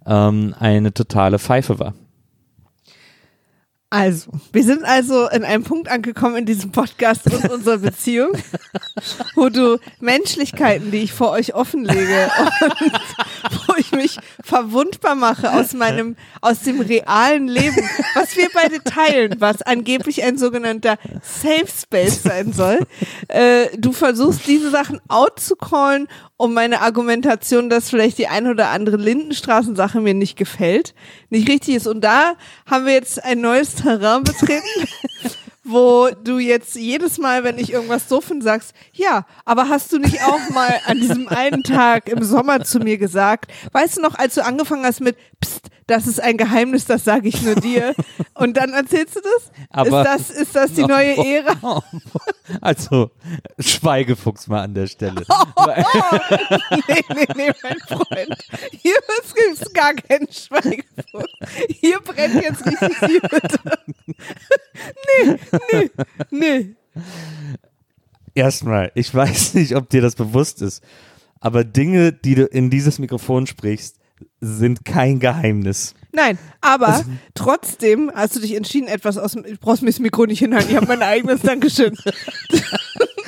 [0.09, 1.95] ähm, eine totale Pfeife war.
[3.91, 8.33] also, wir sind also in einem Punkt angekommen in diesem Podcast und unserer Beziehung,
[9.35, 12.93] wo du Menschlichkeiten, die ich vor euch offenlege und
[13.69, 17.77] wo ich mich verwundbar mache aus meinem, aus dem realen Leben,
[18.15, 22.79] was wir beide teilen, was angeblich ein sogenannter Safe Space sein soll.
[23.29, 28.47] Äh, du versuchst diese Sachen out zu callen, um meine Argumentation, dass vielleicht die ein
[28.47, 30.95] oder andere Lindenstraßensache mir nicht gefällt,
[31.31, 31.87] nicht richtig ist.
[31.87, 32.35] Und da
[32.71, 34.89] haben wir jetzt ein neues Terrain betreten,
[35.69, 39.99] wo du jetzt jedes Mal, wenn ich irgendwas doof finde, sagst, ja, aber hast du
[39.99, 44.15] nicht auch mal an diesem einen Tag im Sommer zu mir gesagt, weißt du noch,
[44.15, 47.95] als du angefangen hast mit, pst, das ist ein Geheimnis, das sage ich nur dir.
[48.35, 49.51] Und dann erzählst du das?
[49.71, 51.83] Aber- ist das, ist das die neue Ära?
[52.61, 53.11] Also,
[53.59, 55.25] Schweigefuchs mal an der Stelle.
[55.57, 55.85] Weil-
[56.89, 58.37] Nee, nee, nee, mein Freund.
[58.71, 58.95] Hier
[59.35, 61.33] gibt es gar keinen Schweigefuchs.
[61.81, 63.59] Hier brennt jetzt richtig die Hütte.
[65.25, 65.37] Nee,
[65.73, 65.91] nee,
[66.31, 66.75] nee.
[68.35, 70.83] Erstmal, ich weiß nicht, ob dir das bewusst ist,
[71.41, 73.97] aber Dinge, die du in dieses Mikrofon sprichst,
[74.41, 75.95] sind kein Geheimnis.
[76.13, 77.05] Nein, aber
[77.35, 79.45] trotzdem hast du dich entschieden, etwas aus dem.
[79.45, 80.71] Ich brauchst mir das Mikro nicht hinhalten.
[80.71, 81.97] Ich habe mein eigenes Dankeschön.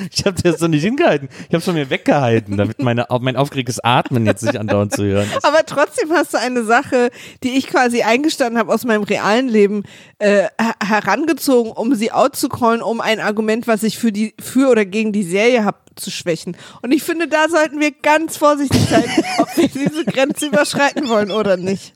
[0.13, 1.29] Ich habe das doch nicht hingehalten.
[1.43, 5.05] Ich habe es von mir weggehalten, damit meine, mein aufgeregtes Atmen jetzt nicht andauernd zu
[5.05, 5.45] hören ist.
[5.45, 7.11] Aber trotzdem hast du eine Sache,
[7.43, 9.85] die ich quasi eingestanden habe aus meinem realen Leben,
[10.19, 14.85] äh, her- herangezogen, um sie outzucallen, um ein Argument, was ich für die für oder
[14.85, 16.57] gegen die Serie habe, zu schwächen.
[16.83, 19.05] Und ich finde, da sollten wir ganz vorsichtig sein,
[19.39, 21.95] ob wir diese Grenze überschreiten wollen oder nicht.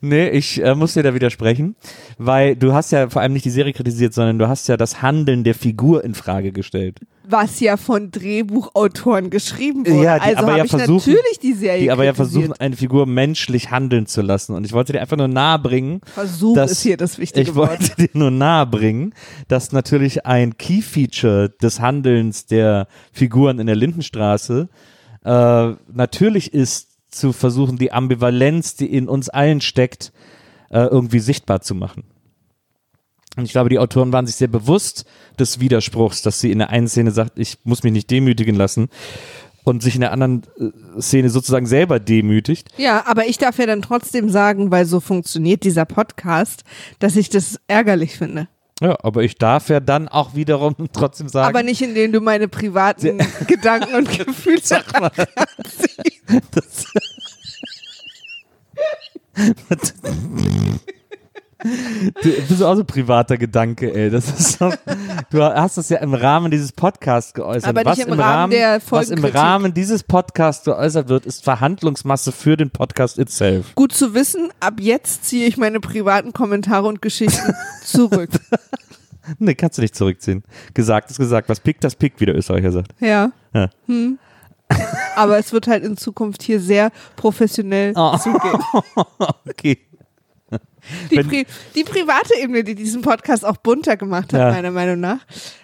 [0.00, 1.76] Nee, ich äh, muss dir da widersprechen,
[2.18, 5.02] weil du hast ja vor allem nicht die Serie kritisiert, sondern du hast ja das
[5.02, 7.00] Handeln der Figur in Frage gestellt.
[7.28, 10.02] Was ja von Drehbuchautoren geschrieben wurde.
[10.04, 13.06] Ja, die also aber ja versuchen- natürlich die Serie Die aber ja versuchen, eine Figur
[13.06, 14.54] menschlich handeln zu lassen.
[14.54, 17.70] Und ich wollte dir einfach nur nahebringen, Versuch dass- ist hier das wichtige ich Wort.
[17.80, 19.14] wollte dir nur nahebringen,
[19.48, 24.68] dass natürlich ein Key-Feature des Handelns der Figuren in der Lindenstraße
[25.24, 30.12] äh, natürlich ist, zu versuchen, die Ambivalenz, die in uns allen steckt,
[30.70, 32.04] äh, irgendwie sichtbar zu machen.
[33.36, 35.06] Und ich glaube, die Autoren waren sich sehr bewusst
[35.38, 38.88] des Widerspruchs, dass sie in der einen Szene sagt, ich muss mich nicht demütigen lassen
[39.64, 42.68] und sich in der anderen äh, Szene sozusagen selber demütigt.
[42.76, 46.64] Ja, aber ich darf ja dann trotzdem sagen, weil so funktioniert dieser Podcast,
[46.98, 48.48] dass ich das ärgerlich finde.
[48.82, 52.48] Ja, aber ich darf ja dann auch wiederum trotzdem sagen, Aber nicht, indem du meine
[52.48, 54.60] privaten Gedanken und Gefühle
[56.50, 56.86] Das
[61.62, 64.10] Du bist auch so ein privater Gedanke, ey.
[64.10, 64.72] Das ist so,
[65.30, 67.68] du hast das ja im Rahmen dieses Podcasts geäußert.
[67.68, 69.24] Aber was nicht im Rahmen der Was im.
[69.24, 73.74] Rahmen dieses Podcasts geäußert wird, ist Verhandlungsmasse für den Podcast itself.
[73.74, 78.30] Gut zu wissen, ab jetzt ziehe ich meine privaten Kommentare und Geschichten zurück.
[79.38, 80.42] Nee, kannst du nicht zurückziehen.
[80.74, 81.48] Gesagt ist gesagt.
[81.48, 82.92] Was pickt, das pickt, wie der Österreicher sagt.
[82.98, 83.30] Ja.
[83.54, 83.70] Ja.
[83.86, 84.18] Hm.
[85.16, 88.16] Aber es wird halt in Zukunft hier sehr professionell Oh.
[88.16, 88.58] zugehen.
[89.48, 89.78] Okay.
[91.10, 94.50] Die, Wenn- Pri die private Ebene, die diesen Podcast auch bunter gemacht hat, Ja.
[94.50, 95.18] meiner Meinung nach,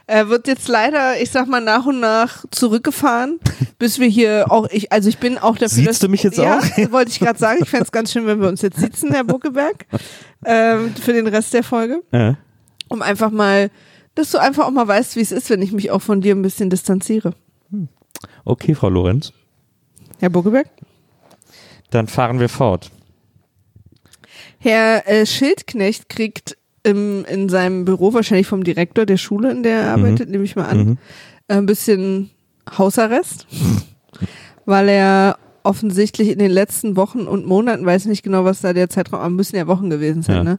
[0.07, 3.41] äh, wird jetzt leider, ich sag mal, nach und nach zurückgefahren,
[3.79, 6.39] bis wir hier auch, ich, also ich bin auch dafür, Siehst dass, du mich jetzt
[6.39, 6.63] ja, auch?
[6.93, 9.25] wollte ich gerade sagen, ich fände es ganz schön, wenn wir uns jetzt sitzen, Herr
[9.25, 9.87] Buckeberg,
[10.45, 12.37] ähm, für den Rest der Folge, Ja.
[12.89, 13.71] um einfach mal,
[14.15, 16.35] dass du einfach auch mal weißt, wie es ist, wenn ich mich auch von dir
[16.35, 17.35] ein bisschen distanziere.
[18.45, 19.33] Okay, Frau Lorenz.
[20.21, 20.69] Herr Buckeberg?
[21.91, 22.91] Dann fahren wir fort.
[24.59, 29.81] Herr äh, Schildknecht kriegt im, in seinem Büro, wahrscheinlich vom Direktor der Schule, in der
[29.83, 30.99] er arbeitet, nehme ich mal an, Mhm.
[31.49, 32.31] äh, ein bisschen
[32.77, 33.47] Hausarrest,
[34.65, 38.89] weil er offensichtlich in den letzten Wochen und Monaten, weiß nicht genau, was da der
[38.89, 40.45] Zeitraum, aber müssen ja Wochen gewesen sein, Ja.
[40.45, 40.59] ne?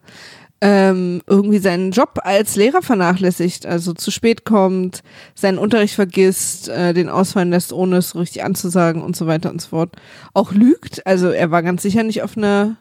[0.61, 6.93] Ähm, irgendwie seinen Job als Lehrer vernachlässigt, also zu spät kommt, seinen Unterricht vergisst, äh,
[6.93, 9.95] den ausfallen lässt, ohne es richtig anzusagen und so weiter und so fort.
[10.33, 12.75] Auch lügt, also er war ganz sicher nicht auf einer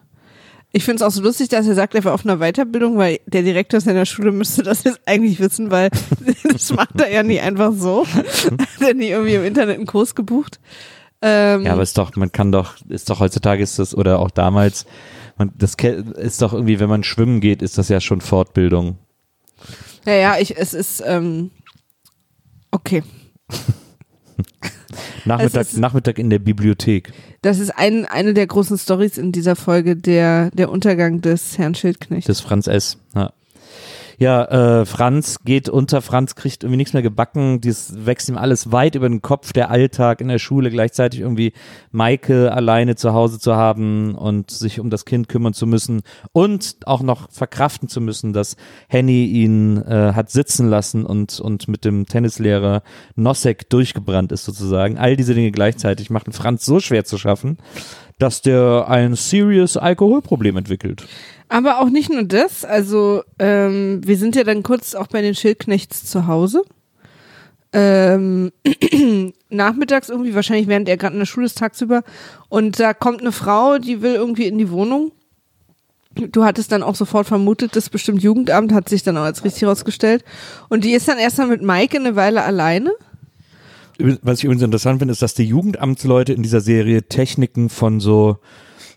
[0.71, 3.19] ich finde es auch so lustig, dass er sagt, er war auf einer Weiterbildung, weil
[3.25, 5.89] der Direktor seiner Schule müsste das jetzt eigentlich wissen, weil
[6.43, 8.05] das macht er ja nicht einfach so.
[8.13, 10.59] Hat er nicht irgendwie im Internet einen Kurs gebucht.
[11.21, 14.29] Ähm, Ja, aber ist doch, man kann doch, ist doch heutzutage ist das, oder auch
[14.29, 14.85] damals,
[15.37, 18.99] man, das ist doch irgendwie, wenn man schwimmen geht, ist das ja schon Fortbildung.
[20.05, 21.49] ja, ja, ich, es ist, ähm,
[22.69, 23.03] okay.
[25.25, 27.11] Nachmittag, ist- Nachmittag in der Bibliothek.
[27.41, 31.75] Das ist ein, eine der großen Stories in dieser Folge, der, der Untergang des Herrn
[31.75, 32.27] Schildknecht.
[32.27, 32.97] des Franz S.
[33.15, 33.31] Ja.
[34.19, 38.69] Ja, äh, Franz geht unter, Franz kriegt irgendwie nichts mehr gebacken, das wächst ihm alles
[38.69, 41.53] weit über den Kopf, der Alltag in der Schule, gleichzeitig irgendwie
[41.91, 46.01] Maike alleine zu Hause zu haben und sich um das Kind kümmern zu müssen
[46.33, 48.57] und auch noch verkraften zu müssen, dass
[48.89, 52.83] Henny ihn äh, hat sitzen lassen und, und mit dem Tennislehrer
[53.15, 54.97] Nosek durchgebrannt ist sozusagen.
[54.97, 57.57] All diese Dinge gleichzeitig machten Franz so schwer zu schaffen,
[58.17, 61.07] dass der ein serious Alkoholproblem entwickelt.
[61.49, 65.33] Aber auch nicht nur das, also ähm, wir sind ja dann kurz auch bei den
[65.33, 66.63] Schildknechts zu Hause.
[67.73, 68.51] Ähm,
[69.49, 72.03] nachmittags irgendwie, wahrscheinlich während er gerade in der Schule ist, tagsüber.
[72.49, 75.11] Und da kommt eine Frau, die will irgendwie in die Wohnung.
[76.15, 79.63] Du hattest dann auch sofort vermutet, das bestimmt Jugendamt, hat sich dann auch als richtig
[79.63, 80.23] herausgestellt.
[80.69, 82.91] Und die ist dann erstmal mit Maike eine Weile alleine.
[83.97, 88.37] Was ich übrigens interessant finde, ist, dass die Jugendamtsleute in dieser Serie Techniken von so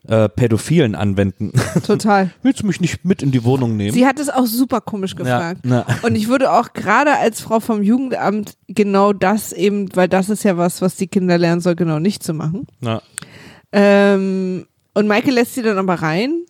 [0.09, 1.53] äh, Pädophilen anwenden.
[1.87, 2.31] Total.
[2.43, 3.93] Willst du mich nicht mit in die Wohnung nehmen?
[3.93, 5.61] Sie hat es auch super komisch gefragt.
[5.65, 5.97] Ja, na.
[6.03, 10.43] Und ich würde auch gerade als Frau vom Jugendamt genau das eben, weil das ist
[10.43, 12.67] ja was, was die Kinder lernen soll, genau nicht zu machen.
[13.73, 16.45] Ähm, und Maike lässt sie dann aber rein.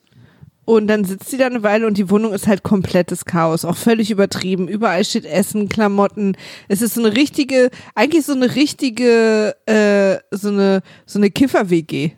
[0.64, 3.76] Und dann sitzt sie da eine Weile und die Wohnung ist halt komplettes Chaos, auch
[3.76, 4.68] völlig übertrieben.
[4.68, 6.36] Überall steht Essen, Klamotten.
[6.68, 12.12] Es ist so eine richtige, eigentlich so eine richtige, äh, so eine, so eine Kiffer-WG.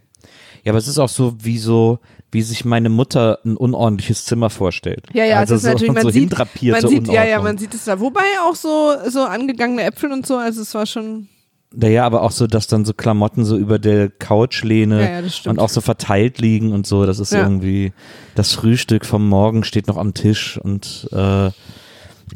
[0.64, 1.98] Ja, aber es ist auch so wie so,
[2.32, 5.06] wie sich meine Mutter ein unordentliches Zimmer vorstellt.
[5.12, 6.38] Ja, ja, also es ist so, natürlich, man so sieht,
[6.70, 8.00] man sieht, ja, ja, man sieht es da.
[8.00, 11.28] Wobei auch so, so angegangene Äpfel und so, also es war schon,
[11.74, 15.46] Naja, aber auch so, dass dann so Klamotten so über der Couchlehne Ja, ja, das
[15.46, 17.04] und auch so verteilt liegen und so.
[17.04, 17.42] Das ist Ja.
[17.42, 17.92] irgendwie,
[18.34, 21.50] das Frühstück vom Morgen steht noch am Tisch und äh,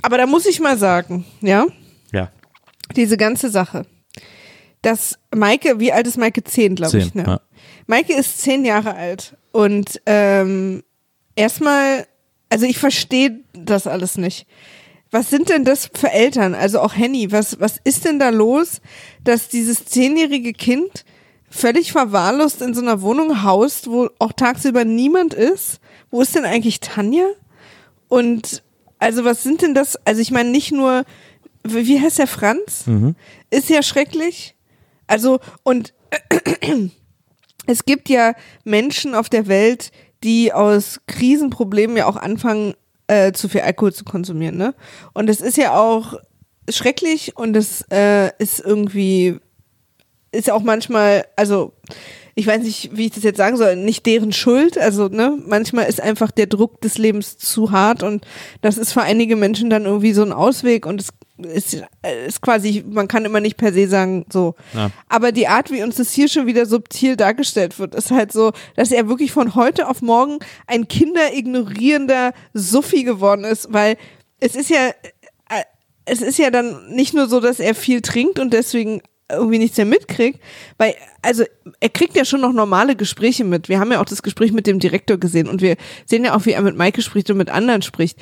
[0.03, 1.67] aber da muss ich mal sagen, ja,
[2.13, 2.31] ja,
[2.95, 3.87] diese ganze Sache,
[4.83, 6.45] dass Maike, wie alt ist Maike?
[6.45, 7.25] Zehn, glaube ich, ne?
[7.27, 7.41] Ja.
[7.89, 10.85] Maike ist zehn Jahre alt und ähm,
[11.35, 12.07] erstmal,
[12.51, 14.47] also ich verstehe das alles nicht.
[15.11, 16.55] Was sind denn das für Eltern?
[16.55, 18.83] Also auch Henny, was, was ist denn da los,
[19.25, 21.07] dass dieses zehnjährige Kind
[21.49, 25.81] völlig verwahrlost in so einer Wohnung haust, wo auch tagsüber niemand ist?
[26.11, 27.25] Wo ist denn eigentlich Tanja?
[28.09, 28.63] Und
[28.99, 29.97] also was sind denn das?
[30.05, 31.05] Also ich meine nicht nur,
[31.65, 32.85] wie heißt der Franz?
[33.49, 34.57] Ist ja schrecklich.
[35.07, 35.95] Also und
[37.69, 39.93] es gibt ja Menschen auf der Welt,
[40.25, 42.75] die aus Krisenproblemen ja auch anfangen,
[43.07, 44.75] äh, zu viel Alkohol zu konsumieren, ne?
[45.13, 46.15] Und es ist ja auch
[46.69, 49.39] schrecklich und es äh, ist irgendwie,
[50.33, 51.75] ist ja auch manchmal, also
[52.35, 54.79] ich weiß nicht, wie ich das jetzt sagen soll, nicht deren Schuld.
[54.79, 58.25] Also, ne, manchmal ist einfach der Druck des Lebens zu hart und
[58.61, 61.09] das ist für einige Menschen dann irgendwie so ein Ausweg und es
[61.45, 64.55] ist, äh, ist quasi, man kann immer nicht per se sagen, so.
[64.75, 64.91] Ja.
[65.09, 68.53] Aber die Art, wie uns das hier schon wieder subtil dargestellt wird, ist halt so,
[68.77, 73.97] dass er wirklich von heute auf morgen ein kinderignorierender Suffi geworden ist, weil
[74.41, 75.63] es ist ja, äh,
[76.05, 79.77] es ist ja dann nicht nur so, dass er viel trinkt und deswegen irgendwie nichts
[79.77, 80.41] mehr mitkriegt,
[80.79, 81.45] weil, also,
[81.81, 83.69] er kriegt ja schon noch normale Gespräche mit.
[83.69, 86.47] Wir haben ja auch das Gespräch mit dem Direktor gesehen und wir sehen ja auch,
[86.47, 88.19] wie er mit Maike spricht und mit anderen spricht.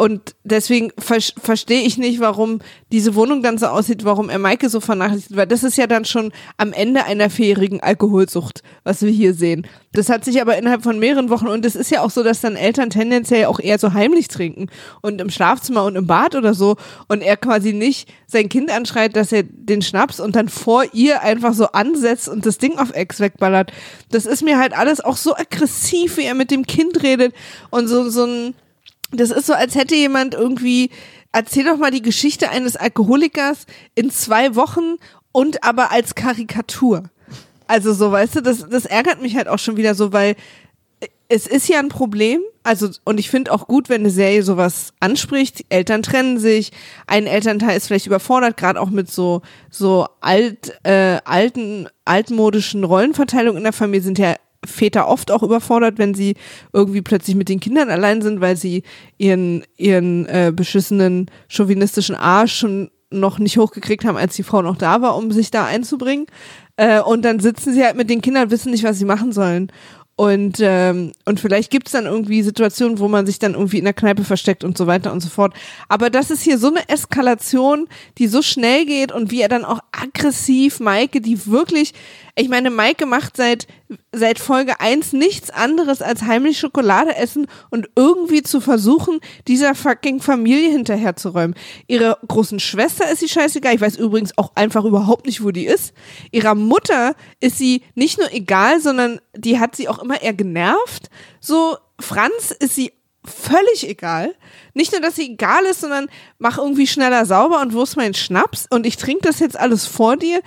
[0.00, 2.60] Und deswegen ver verstehe ich nicht, warum
[2.90, 6.06] diese Wohnung dann so aussieht, warum er Maike so vernachlässigt, weil das ist ja dann
[6.06, 9.66] schon am Ende einer vierjährigen Alkoholsucht, was wir hier sehen.
[9.92, 12.40] Das hat sich aber innerhalb von mehreren Wochen und es ist ja auch so, dass
[12.40, 14.70] dann Eltern tendenziell auch eher so heimlich trinken
[15.02, 16.76] und im Schlafzimmer und im Bad oder so
[17.08, 21.20] und er quasi nicht sein Kind anschreit, dass er den Schnaps und dann vor ihr
[21.20, 23.70] einfach so ansetzt und das Ding auf Ex wegballert.
[24.10, 27.34] Das ist mir halt alles auch so aggressiv, wie er mit dem Kind redet
[27.68, 28.54] und so, so ein,
[29.10, 30.90] das ist so, als hätte jemand irgendwie,
[31.32, 34.96] erzähl doch mal die Geschichte eines Alkoholikers in zwei Wochen
[35.32, 37.04] und aber als Karikatur.
[37.66, 40.34] Also so, weißt du, das, das ärgert mich halt auch schon wieder so, weil
[41.28, 44.92] es ist ja ein Problem, also und ich finde auch gut, wenn eine Serie sowas
[44.98, 45.64] anspricht.
[45.68, 46.72] Eltern trennen sich,
[47.06, 53.58] ein Elternteil ist vielleicht überfordert, gerade auch mit so so alt äh, alten altmodischen Rollenverteilungen
[53.58, 56.34] in der Familie sind ja Väter oft auch überfordert, wenn sie
[56.72, 58.82] irgendwie plötzlich mit den Kindern allein sind, weil sie
[59.18, 64.76] ihren ihren äh, beschissenen chauvinistischen Arsch schon noch nicht hochgekriegt haben, als die Frau noch
[64.76, 66.26] da war, um sich da einzubringen.
[66.76, 69.72] Äh, und dann sitzen sie halt mit den Kindern, wissen nicht, was sie machen sollen.
[70.20, 73.94] Und, ähm, und vielleicht gibt's dann irgendwie Situationen, wo man sich dann irgendwie in der
[73.94, 75.54] Kneipe versteckt und so weiter und so fort.
[75.88, 79.64] Aber das ist hier so eine Eskalation, die so schnell geht und wie er dann
[79.64, 81.94] auch aggressiv Maike, die wirklich,
[82.36, 83.66] ich meine, Maike macht seit,
[84.12, 90.20] seit Folge eins nichts anderes als heimlich Schokolade essen und irgendwie zu versuchen, dieser fucking
[90.20, 91.56] Familie hinterherzuräumen.
[91.86, 93.74] Ihre großen Schwester ist sie scheißegal.
[93.74, 95.92] Ich weiß übrigens auch einfach überhaupt nicht, wo die ist.
[96.30, 101.10] Ihrer Mutter ist sie nicht nur egal, sondern die hat sie auch immer eher genervt.
[101.40, 102.92] So, Franz ist sie
[103.24, 104.34] völlig egal.
[104.74, 108.14] Nicht nur, dass sie egal ist, sondern mach irgendwie schneller sauber und wo ist mein
[108.14, 110.40] Schnaps und ich trinke das jetzt alles vor dir.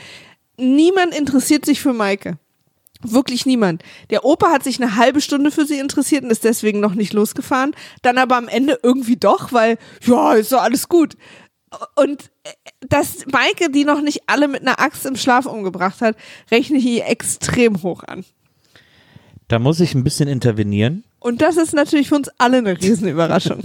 [0.57, 2.37] Niemand interessiert sich für Maike.
[3.01, 3.83] Wirklich niemand.
[4.09, 7.13] Der Opa hat sich eine halbe Stunde für sie interessiert und ist deswegen noch nicht
[7.13, 7.75] losgefahren.
[8.01, 11.17] Dann aber am Ende irgendwie doch, weil, ja, ist doch alles gut.
[11.95, 12.49] Und äh,
[12.87, 16.15] dass Maike die noch nicht alle mit einer Axt im Schlaf umgebracht hat,
[16.51, 18.23] rechne ich hier extrem hoch an.
[19.47, 23.61] Da muss ich ein bisschen intervenieren, Und das ist natürlich für uns alle eine Riesenüberraschung.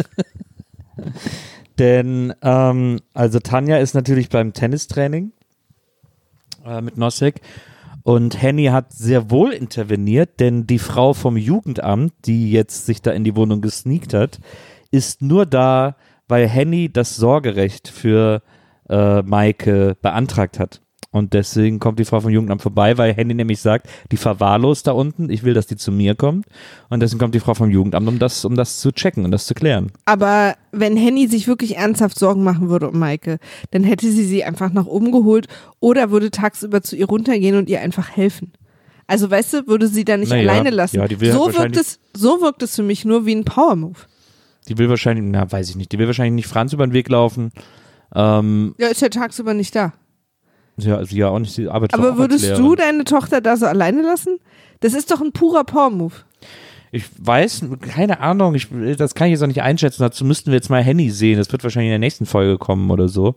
[1.78, 5.32] denn ähm, also Tanja ist natürlich beim Tennistraining
[6.64, 7.40] äh, mit Nosek
[8.02, 13.10] Und Henny hat sehr wohl interveniert, denn die Frau vom Jugendamt, die jetzt sich da
[13.10, 14.40] in die Wohnung gesneakt hat,
[14.90, 15.96] ist nur da,
[16.28, 18.42] weil Henny das Sorgerecht für
[18.88, 20.80] äh, Maike beantragt hat.
[21.10, 24.92] Und deswegen kommt die Frau vom Jugendamt vorbei, weil Henny nämlich sagt, die verwahrlost da
[24.92, 26.44] unten, ich will, dass die zu mir kommt.
[26.90, 29.46] Und deswegen kommt die Frau vom Jugendamt, um das, um das zu checken und das
[29.46, 29.90] zu klären.
[30.04, 33.38] Aber wenn Henny sich wirklich ernsthaft Sorgen machen würde um Maike,
[33.70, 35.46] dann hätte sie sie einfach nach oben geholt
[35.80, 38.52] oder würde tagsüber zu ihr runtergehen und ihr einfach helfen.
[39.06, 40.96] Also weißt du, würde sie dann nicht Naja, alleine lassen.
[40.96, 43.46] ja, die will so halt wirkt es, so wirkt es für mich nur wie ein
[43.46, 43.96] Power-Move.
[44.68, 47.08] Die will wahrscheinlich, na, weiß ich nicht, die will wahrscheinlich nicht Franz über den Weg
[47.08, 47.50] laufen.
[48.14, 49.94] Ähm, Ja, ist ja tagsüber nicht da.
[50.78, 53.66] Ja, sie ja auch nicht, sie arbeitet auch Aber würdest du deine Tochter da so
[53.66, 54.38] alleine lassen?
[54.80, 56.14] Das ist doch ein purer Power-Move.
[56.90, 60.02] Ich weiß, keine Ahnung, ich, das kann ich jetzt auch nicht einschätzen.
[60.02, 61.36] Dazu müssten wir jetzt mal Henny sehen.
[61.36, 63.34] Das wird wahrscheinlich in der nächsten Folge kommen oder so.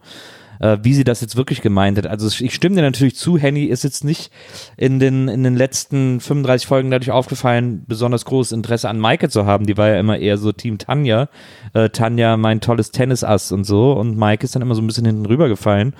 [0.61, 2.05] Äh, wie sie das jetzt wirklich gemeint hat.
[2.05, 4.31] Also ich stimme dir natürlich zu, Henny ist jetzt nicht
[4.77, 9.47] in den, in den letzten 35 Folgen dadurch aufgefallen, besonders großes Interesse an Maike zu
[9.47, 9.65] haben.
[9.65, 11.29] Die war ja immer eher so Team Tanja.
[11.73, 13.93] Äh, Tanja mein tolles Tennisass und so.
[13.93, 15.95] Und Maike ist dann immer so ein bisschen hinten rübergefallen.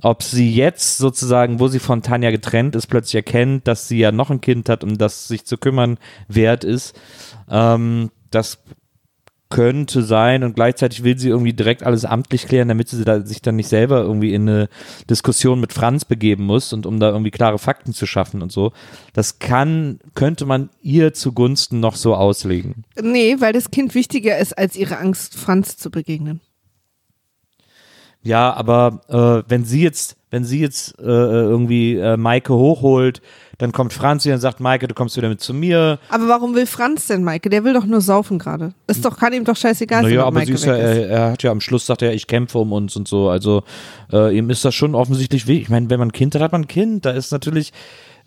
[0.00, 4.12] Ob sie jetzt sozusagen, wo sie von Tanja getrennt ist, plötzlich erkennt, dass sie ja
[4.12, 6.98] noch ein Kind hat, um das sich zu kümmern wert ist,
[7.50, 8.58] ähm, das
[9.50, 13.40] könnte sein und gleichzeitig will sie irgendwie direkt alles amtlich klären, damit sie da, sich
[13.40, 14.68] dann nicht selber irgendwie in eine
[15.08, 18.72] Diskussion mit Franz begeben muss und um da irgendwie klare Fakten zu schaffen und so.
[19.14, 22.84] Das kann, könnte man ihr zugunsten noch so auslegen.
[23.00, 26.40] Nee, weil das Kind wichtiger ist, als ihre Angst, Franz zu begegnen.
[28.28, 33.22] Ja, aber äh, wenn sie jetzt, wenn sie jetzt äh, irgendwie äh, Maike hochholt,
[33.56, 35.98] dann kommt Franz hier und sagt, Maike, du kommst wieder mit zu mir.
[36.10, 37.48] Aber warum will Franz denn Maike?
[37.48, 38.74] Der will doch nur saufen gerade.
[38.86, 41.30] Ist doch, kann ihm doch scheißegal sein, Naja, aber Maike sie ist ja, er, er
[41.32, 43.30] hat ja am Schluss sagt er, ich kämpfe um uns und so.
[43.30, 43.62] Also
[44.12, 45.62] äh, ihm ist das schon offensichtlich wichtig.
[45.64, 47.06] Ich meine, wenn man ein Kind hat, hat man ein Kind.
[47.06, 47.72] Da ist natürlich,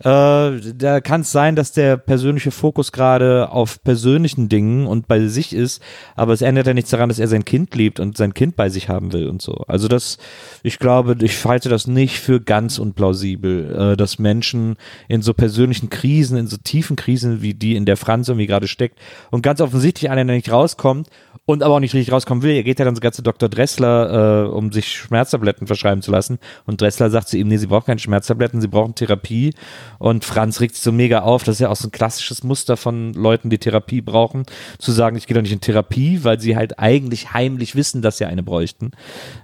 [0.04, 5.26] äh, da kann es sein, dass der persönliche Fokus gerade auf persönlichen Dingen und bei
[5.28, 5.80] sich ist,
[6.16, 8.68] aber es ändert ja nichts daran, dass er sein Kind liebt und sein Kind bei
[8.68, 9.54] sich haben will und so.
[9.68, 10.18] Also das,
[10.64, 14.76] ich glaube, ich halte das nicht für ganz unplausibel, äh, dass Menschen
[15.06, 18.66] in so persönlichen Krisen, in so tiefen Krisen wie die, in der Franz irgendwie gerade
[18.66, 18.98] steckt
[19.30, 21.08] und ganz offensichtlich einer, nicht rauskommt
[21.44, 22.54] und aber auch nicht richtig rauskommen will.
[22.54, 23.48] Er geht ja dann sogar zu Dr.
[23.48, 26.38] Dressler, äh, um sich Schmerztabletten verschreiben zu lassen.
[26.66, 29.52] Und Dressler sagt zu ihm, nee, sie braucht keine Schmerztabletten, sie brauchen Therapie.
[29.98, 31.42] Und Franz regt sich so mega auf.
[31.42, 34.44] Das ist ja auch so ein klassisches Muster von Leuten, die Therapie brauchen,
[34.78, 38.18] zu sagen, ich gehe doch nicht in Therapie, weil sie halt eigentlich heimlich wissen, dass
[38.18, 38.92] sie eine bräuchten,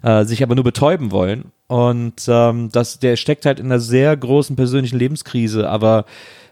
[0.02, 1.50] äh, sich aber nur betäuben wollen.
[1.66, 6.06] Und ähm, das, der steckt halt in einer sehr großen persönlichen Lebenskrise, aber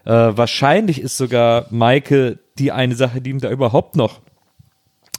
[0.05, 4.21] äh, wahrscheinlich ist sogar Maike die eine Sache, die ihm da überhaupt noch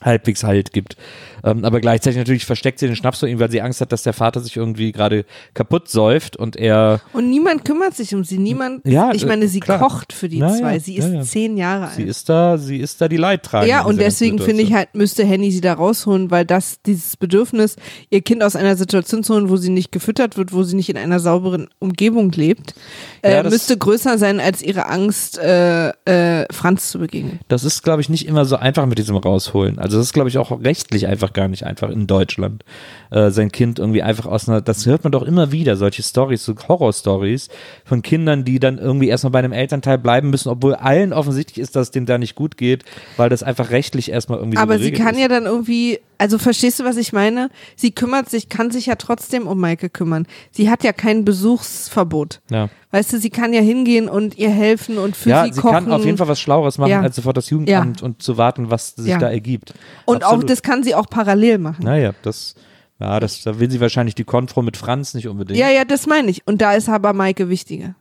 [0.03, 0.97] halbwegs Halt gibt.
[1.45, 4.03] Ähm, aber gleichzeitig natürlich versteckt sie den Schnaps vor ihm, weil sie Angst hat, dass
[4.03, 5.25] der Vater sich irgendwie gerade
[5.55, 8.39] kaputt säuft und er Und niemand kümmert sich um sie.
[8.39, 9.79] Niemand, Ja, ich äh, meine, sie klar.
[9.79, 10.79] kocht für die ja, zwei.
[10.79, 11.23] Sie ja, ist ja.
[11.23, 12.11] zehn Jahre sie alt.
[12.11, 13.71] ist da, sie ist da die Leidtragende.
[13.71, 17.77] Ja, und deswegen finde ich halt, müsste Henny sie da rausholen, weil das, dieses Bedürfnis,
[18.11, 20.89] ihr Kind aus einer Situation zu holen, wo sie nicht gefüttert wird, wo sie nicht
[20.89, 22.75] in einer sauberen Umgebung lebt,
[23.23, 27.41] äh, müsste größer sein als ihre Angst, äh, äh, Franz zu begegnen.
[27.49, 29.79] Das ist, glaube ich, nicht immer so einfach mit diesem Rausholen.
[29.79, 32.65] Also das ist, glaube ich, auch rechtlich einfach gar nicht einfach in Deutschland.
[33.11, 36.45] Äh, sein Kind irgendwie einfach aus einer, das hört man doch immer wieder, solche Stories,
[36.45, 37.49] so Horror-Stories
[37.85, 41.77] von Kindern, die dann irgendwie erstmal bei einem Elternteil bleiben müssen, obwohl allen offensichtlich ist,
[41.77, 42.85] dass es dem da nicht gut geht,
[43.17, 45.21] weil das einfach rechtlich erstmal irgendwie so Aber sie geregelt kann ist.
[45.21, 47.49] ja dann irgendwie, also verstehst du, was ich meine?
[47.77, 50.27] Sie kümmert sich, kann sich ja trotzdem um Maike kümmern.
[50.51, 52.41] Sie hat ja kein Besuchsverbot.
[52.51, 52.69] Ja.
[52.91, 55.75] Weißt du, sie kann ja hingehen und ihr helfen und für ja, sie, sie kochen.
[55.75, 57.01] kann auf jeden Fall was Schlaueres machen, Ja.
[57.03, 59.19] als sofort das Jugendamt und zu warten, was sich Ja.
[59.19, 59.75] da ergibt.
[60.07, 60.51] und auch Absolut.
[60.51, 61.85] das kann sie auch parallel machen.
[61.85, 62.55] Naja, das,
[62.99, 65.59] ja, das, da will sie wahrscheinlich die Konfro mit Franz nicht unbedingt.
[65.59, 66.47] Ja, ja, das meine ich.
[66.47, 67.95] Und da ist aber Maike wichtiger.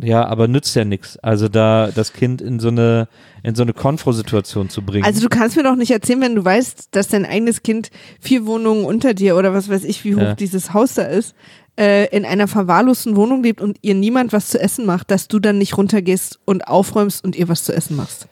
[0.00, 1.16] Ja, aber nützt ja nichts.
[1.18, 3.08] Also da das Kind in so eine
[3.42, 5.04] in so eine Konfro-Situation zu bringen.
[5.04, 7.90] Also du kannst mir doch nicht erzählen, wenn du weißt, dass dein eigenes Kind
[8.20, 10.34] vier Wohnungen unter dir oder was weiß ich, wie hoch Ja.
[10.34, 11.34] dieses Haus da ist,
[11.76, 15.40] äh, in einer verwahrlosten Wohnung lebt und ihr niemand was zu essen macht, dass du
[15.40, 18.28] dann nicht runtergehst und aufräumst und ihr was zu essen machst.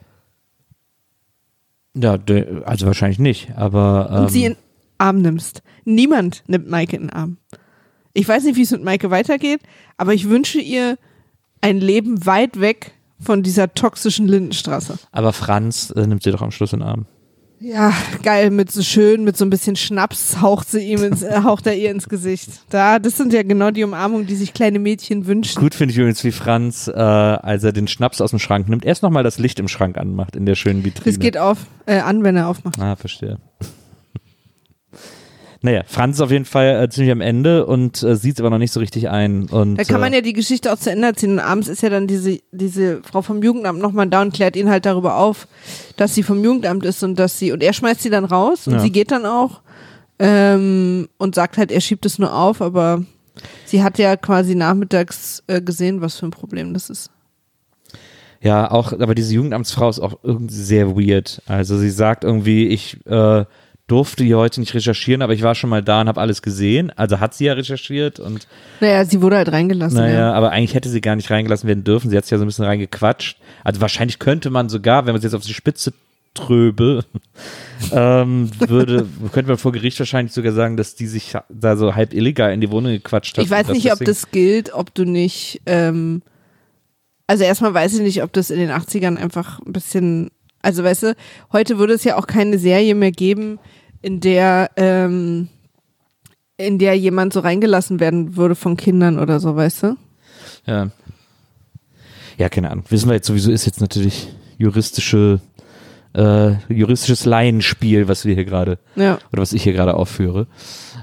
[1.94, 2.18] ja,
[2.64, 4.58] also wahrscheinlich nicht, aber ähm, Und sie in den
[4.98, 5.62] Arm nimmst.
[5.84, 7.38] Niemand nimmt Maike in den Arm.
[8.12, 9.60] Ich weiß nicht, wie es mit Maike weitergeht,
[9.96, 10.96] aber ich wünsche ihr
[11.66, 14.98] ein Leben weit weg von dieser toxischen Lindenstraße.
[15.10, 17.06] aber Franz äh, nimmt sie doch am Schluss in den Arm.
[17.58, 17.92] Ja,
[18.22, 21.66] geil, mit so schön, mit so ein bisschen Schnaps haucht sie ihm ins, äh, haucht
[21.66, 22.50] er ihr ins Gesicht.
[22.68, 25.58] Da, das sind ja genau die Umarmungen, die sich kleine Mädchen wünschen.
[25.58, 28.84] Gut finde ich übrigens, wie Franz, äh, als er den Schnaps aus dem Schrank nimmt,
[28.84, 31.10] erst nochmal das Licht im Schrank anmacht in der schönen Vitrine.
[31.10, 32.78] Das geht auf, äh, an, wenn er aufmacht.
[32.78, 33.38] Ah, verstehe.
[35.66, 38.50] Naja, Franz ist auf jeden Fall äh, ziemlich am Ende und äh, sieht es aber
[38.50, 39.48] noch nicht so richtig ein.
[39.48, 41.32] Und, Da kann man äh, ja die Geschichte auch zu Ende erzählen.
[41.32, 44.70] Und abends ist ja dann diese, diese Frau vom Jugendamt nochmal da und klärt ihn
[44.70, 45.48] halt darüber auf,
[45.96, 48.74] dass sie vom Jugendamt ist und dass sie, und er schmeißt sie dann raus und
[48.74, 48.78] Ja.
[48.78, 49.60] sie geht dann auch
[50.20, 53.02] ähm, und sagt halt, er schiebt es nur auf, aber
[53.64, 57.10] sie hat ja quasi nachmittags äh, gesehen, was für ein Problem das ist.
[58.40, 61.42] Ja, auch, aber diese Jugendamtsfrau ist auch irgendwie sehr weird.
[61.46, 63.44] Also sie sagt irgendwie, ich äh,
[63.86, 66.90] durfte hier heute nicht recherchieren, aber ich war schon mal da und habe alles gesehen.
[66.96, 68.48] Also hat sie ja recherchiert und
[68.80, 69.98] Naja, sie wurde halt reingelassen.
[69.98, 70.32] naja, ja.
[70.32, 72.10] aber eigentlich hätte sie gar nicht reingelassen werden dürfen.
[72.10, 73.38] Sie hat sich ja so ein bisschen reingequatscht.
[73.62, 75.92] Also wahrscheinlich könnte man sogar, wenn man es jetzt auf die Spitze
[76.34, 77.04] tröbe,
[77.92, 82.12] ähm, würde, könnte man vor Gericht wahrscheinlich sogar sagen, dass die sich da so halb
[82.12, 83.44] illegal in die Wohnung gequatscht hat.
[83.44, 86.22] Ich weiß nicht, ob das gilt, ob du nicht, ähm,
[87.26, 90.30] also erstmal weiß ich nicht, ob das in den 80ern einfach ein bisschen,
[90.66, 91.16] also weißt du,
[91.52, 93.58] heute würde es ja auch keine Serie mehr geben,
[94.02, 95.48] in der, ähm,
[96.56, 99.96] in der jemand so reingelassen werden würde von Kindern oder so, weißt du?
[100.66, 100.90] Ja.
[102.38, 102.84] Ja, keine Ahnung.
[102.88, 105.40] Wissen wir jetzt sowieso, ist jetzt natürlich juristische,
[106.14, 109.18] äh, juristisches Laienspiel, was wir hier gerade, Ja.
[109.32, 110.46] oder was ich hier gerade aufführe.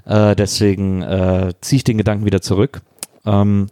[0.05, 2.81] Äh, deswegen äh, ziehe ich den Gedanken wieder zurück.
[3.25, 3.67] Ähm,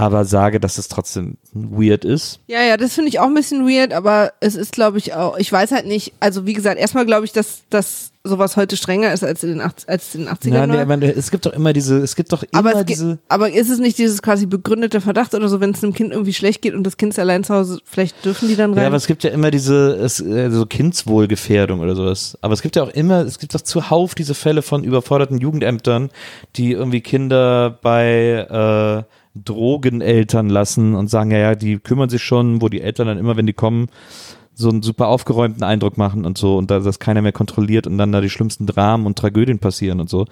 [0.00, 2.40] aber sage, dass es trotzdem weird ist.
[2.46, 5.36] Ja, ja, das finde ich auch ein bisschen weird, aber es ist, glaube ich, auch,
[5.36, 9.12] ich weiß halt nicht, also wie gesagt, erstmal glaube ich, dass, dass sowas heute strenger
[9.12, 10.54] ist als in den, 80, als in den 80ern.
[10.54, 13.18] Ja, nee, aber es gibt doch immer diese, es gibt doch immer Aber, diese.
[13.28, 16.32] aber ist es nicht dieses quasi begründete Verdacht oder so, wenn es einem Kind irgendwie
[16.32, 18.82] schlecht geht und das Kind ist allein zu Hause, vielleicht dürfen die dann rein?
[18.82, 22.38] Ja, aber es gibt ja immer diese es, äh, so Kindswohlgefährdung oder sowas.
[22.40, 26.10] Aber es gibt ja auch immer, es gibt doch zuhauf diese Fälle von überforderten Jugendämtern,
[26.56, 32.60] die irgendwie Kinder bei äh, Drogeneltern lassen und sagen, ja, ja, die kümmern sich schon,
[32.60, 33.88] wo die Eltern dann immer, wenn die kommen,
[34.54, 37.96] so einen super aufgeräumten Eindruck machen und so und da das keiner mehr kontrolliert und
[37.98, 40.26] dann da die schlimmsten Dramen und Tragödien passieren und so.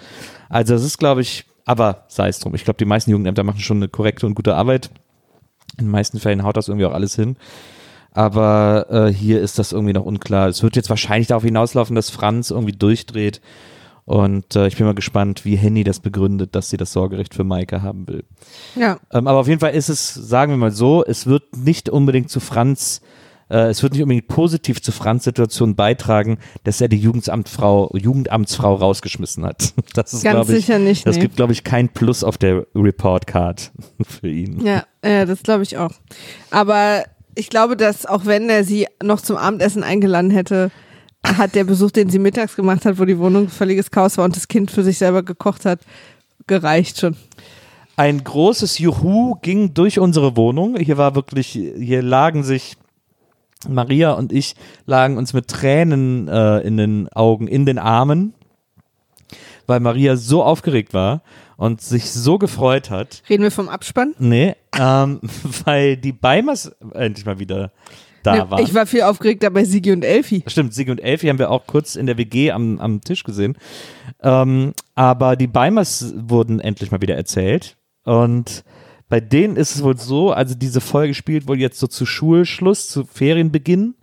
[0.49, 2.55] Also das ist, glaube ich, aber sei es drum.
[2.55, 4.91] Ich glaube, die meisten Jugendämter machen schon eine korrekte und gute Arbeit.
[5.79, 7.37] In den meisten Fällen haut das irgendwie auch alles hin.
[8.13, 10.49] Aber äh, hier ist das irgendwie noch unklar.
[10.49, 13.41] Es wird jetzt wahrscheinlich darauf hinauslaufen, dass Franz irgendwie durchdreht.
[14.09, 17.45] Und äh, ich bin mal gespannt, wie Henny das begründet, dass sie das Sorgerecht für
[17.45, 18.25] Maike haben will.
[18.75, 18.99] ja.
[19.13, 22.31] Ähm, aber auf jeden Fall ist es, sagen wir mal so, es wird nicht unbedingt
[22.31, 23.03] zu Franz,
[23.51, 28.77] äh, es wird nicht unbedingt positiv zu Franz Situation beitragen, dass er die Jugendamtfrau, Jugendamtsfrau
[28.77, 29.75] rausgeschmissen hat.
[29.93, 31.23] Das ist, Ganz ich, sicher nicht, das nee.
[31.23, 34.65] gibt, glaube ich, kein Plus auf der Report Card für ihn.
[34.65, 35.93] Ja, ja das glaube ich auch.
[36.51, 37.05] Aber
[37.35, 40.71] ich glaube, dass auch wenn er sie noch zum Abendessen eingeladen hätte,
[41.25, 44.37] hat der Besuch, den sie mittags gemacht hat, wo die Wohnung völliges Chaos war und
[44.37, 45.81] das Kind für sich selber gekocht hat,
[46.47, 47.17] gereicht schon.
[47.97, 50.77] Ein großes Juhu ging durch unsere Wohnung.
[50.77, 52.77] Hier war wirklich, hier lagen sich
[53.67, 54.55] Maria und ich
[54.87, 58.35] lagen uns mit Tränen äh, in den Augen, in den Armen,
[59.67, 61.23] weil Maria so aufgeregt war
[61.57, 63.23] und sich so gefreut hat.
[63.29, 64.15] Reden wir vom Abspann?
[64.19, 65.21] Nee, ähm,
[65.65, 67.73] weil die Beimers endlich mal wieder
[68.23, 68.63] da Ne, waren.
[68.63, 70.43] ich war viel aufgeregter bei Sigi und Elfi.
[70.47, 73.57] Stimmt, Sigi und Elfi haben wir auch kurz in der WG am, am Tisch gesehen.
[74.23, 77.77] Ähm, aber die Beimers wurden endlich mal wieder erzählt.
[78.05, 78.65] Und
[79.09, 82.89] bei denen ist es wohl so, also diese Folge spielt wohl jetzt so zu Schulschluss,
[82.89, 83.95] zu Ferienbeginn.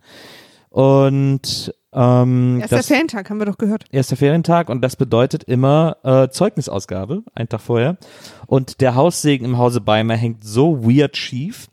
[0.70, 3.84] Und ähm, Erster das, Ferientag, haben wir doch gehört.
[3.90, 7.96] erster Ferientag und das bedeutet immer äh, Zeugnisausgabe, einen Tag vorher.
[8.46, 11.68] Und der Haussegen im Hause Beimer hängt so weird schief,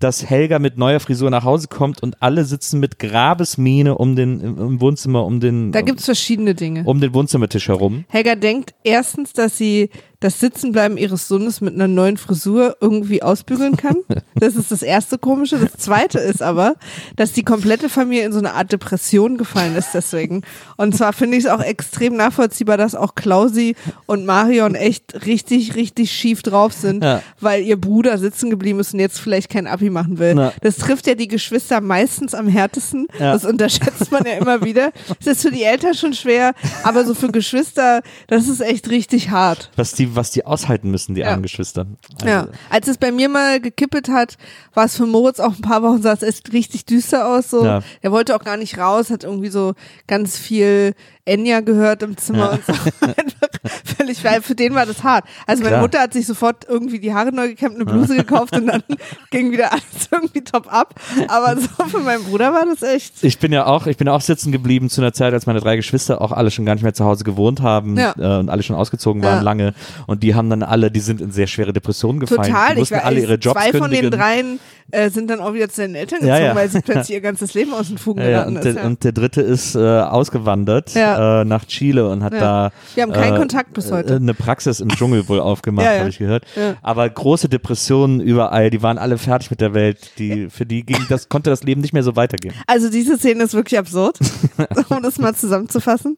[0.00, 4.40] dass Helga mit neuer Frisur nach Hause kommt und alle sitzen mit Grabesmiene um den
[4.40, 6.82] im, im Wohnzimmer um den Da gibt's verschiedene Dinge.
[6.84, 8.04] um den Wohnzimmertisch herum.
[8.08, 9.90] Helga denkt erstens, dass sie
[10.26, 13.96] das Sitzenbleiben ihres Sohnes mit einer neuen Frisur irgendwie ausbügeln kann.
[14.38, 15.56] Das ist das erste Komische.
[15.56, 16.74] Das zweite ist aber,
[17.16, 20.42] dass die komplette Familie in so eine Art Depression gefallen ist deswegen.
[20.76, 25.74] Und zwar finde ich es auch extrem nachvollziehbar, dass auch Klausi und Marion echt richtig,
[25.74, 27.22] richtig schief drauf sind, Ja.
[27.40, 30.36] weil ihr Bruder sitzen geblieben ist und jetzt vielleicht kein Abi machen will.
[30.36, 30.52] Ja.
[30.60, 33.06] Das trifft ja die Geschwister meistens am härtesten.
[33.18, 33.32] Ja.
[33.32, 34.90] Das unterschätzt man ja immer wieder.
[35.24, 36.52] Das ist für die Eltern schon schwer,
[36.82, 39.70] aber so für Geschwister, das ist echt richtig hart.
[39.76, 41.28] Was die, was die aushalten müssen, die Ja.
[41.28, 41.86] armen Geschwister.
[42.14, 44.36] Also, Ja, als es bei mir mal gekippelt hat,
[44.74, 47.50] war es für Moritz auch ein paar Wochen, sah es echt richtig düster aus.
[47.50, 47.64] So.
[47.64, 47.82] Ja.
[48.00, 49.74] Er wollte auch gar nicht raus, hat irgendwie so
[50.06, 50.94] ganz viel
[51.26, 52.72] Enya gehört im Zimmer und so.
[53.96, 55.24] Völlig, weil für den war das hart.
[55.46, 55.82] Also meine Klar.
[55.82, 58.82] Mutter hat sich sofort irgendwie die Haare neu gekämmt, eine Bluse gekauft und dann
[59.30, 60.94] ging wieder alles irgendwie top ab.
[61.28, 63.24] Aber so für meinen Bruder war das echt.
[63.24, 65.74] Ich bin ja auch, ich bin auch sitzen geblieben zu einer Zeit, als meine drei
[65.76, 68.14] Geschwister auch alle schon gar nicht mehr zu Hause gewohnt haben Ja.
[68.18, 69.42] äh, und alle schon ausgezogen waren Ja.
[69.42, 69.74] lange.
[70.06, 72.42] Und die haben dann alle, die sind in sehr schwere Depressionen gefallen.
[72.52, 72.66] Total.
[72.68, 74.10] Die Ich mussten war, alle ihre Jobs zwei von den kündigen.
[74.20, 74.60] dreien
[74.92, 76.54] äh, sind dann auch wieder zu den Eltern Ja, gezogen, ja.
[76.54, 78.64] weil sie plötzlich ihr ganzes Leben aus den Fugen Ja, ja, geraten und, ist.
[78.64, 78.86] der, Ja.
[78.86, 81.15] und der dritte ist äh, ausgewandert Ja.
[81.16, 81.40] Ja.
[81.42, 82.40] äh, nach Chile und hat Ja.
[82.40, 84.14] da Wir haben keinen äh, Kontakt bis heute.
[84.14, 85.98] äh, eine Praxis im Dschungel wohl aufgemacht, Ja, ja.
[86.00, 86.44] habe ich gehört.
[86.56, 86.74] Ja.
[86.82, 90.12] Aber große Depressionen überall, die waren alle fertig mit der Welt.
[90.18, 92.54] Die, für die ging das, konnte das Leben nicht mehr so weitergehen.
[92.66, 94.18] Also diese Szene ist wirklich absurd,
[94.88, 96.16] um das mal zusammenzufassen.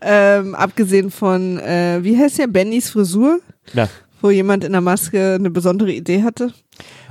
[0.00, 3.40] Ähm, abgesehen von, äh, wie heißt der, Bennys Frisur,
[3.74, 3.88] Ja.
[4.20, 6.52] wo jemand in der Maske eine besondere Idee hatte.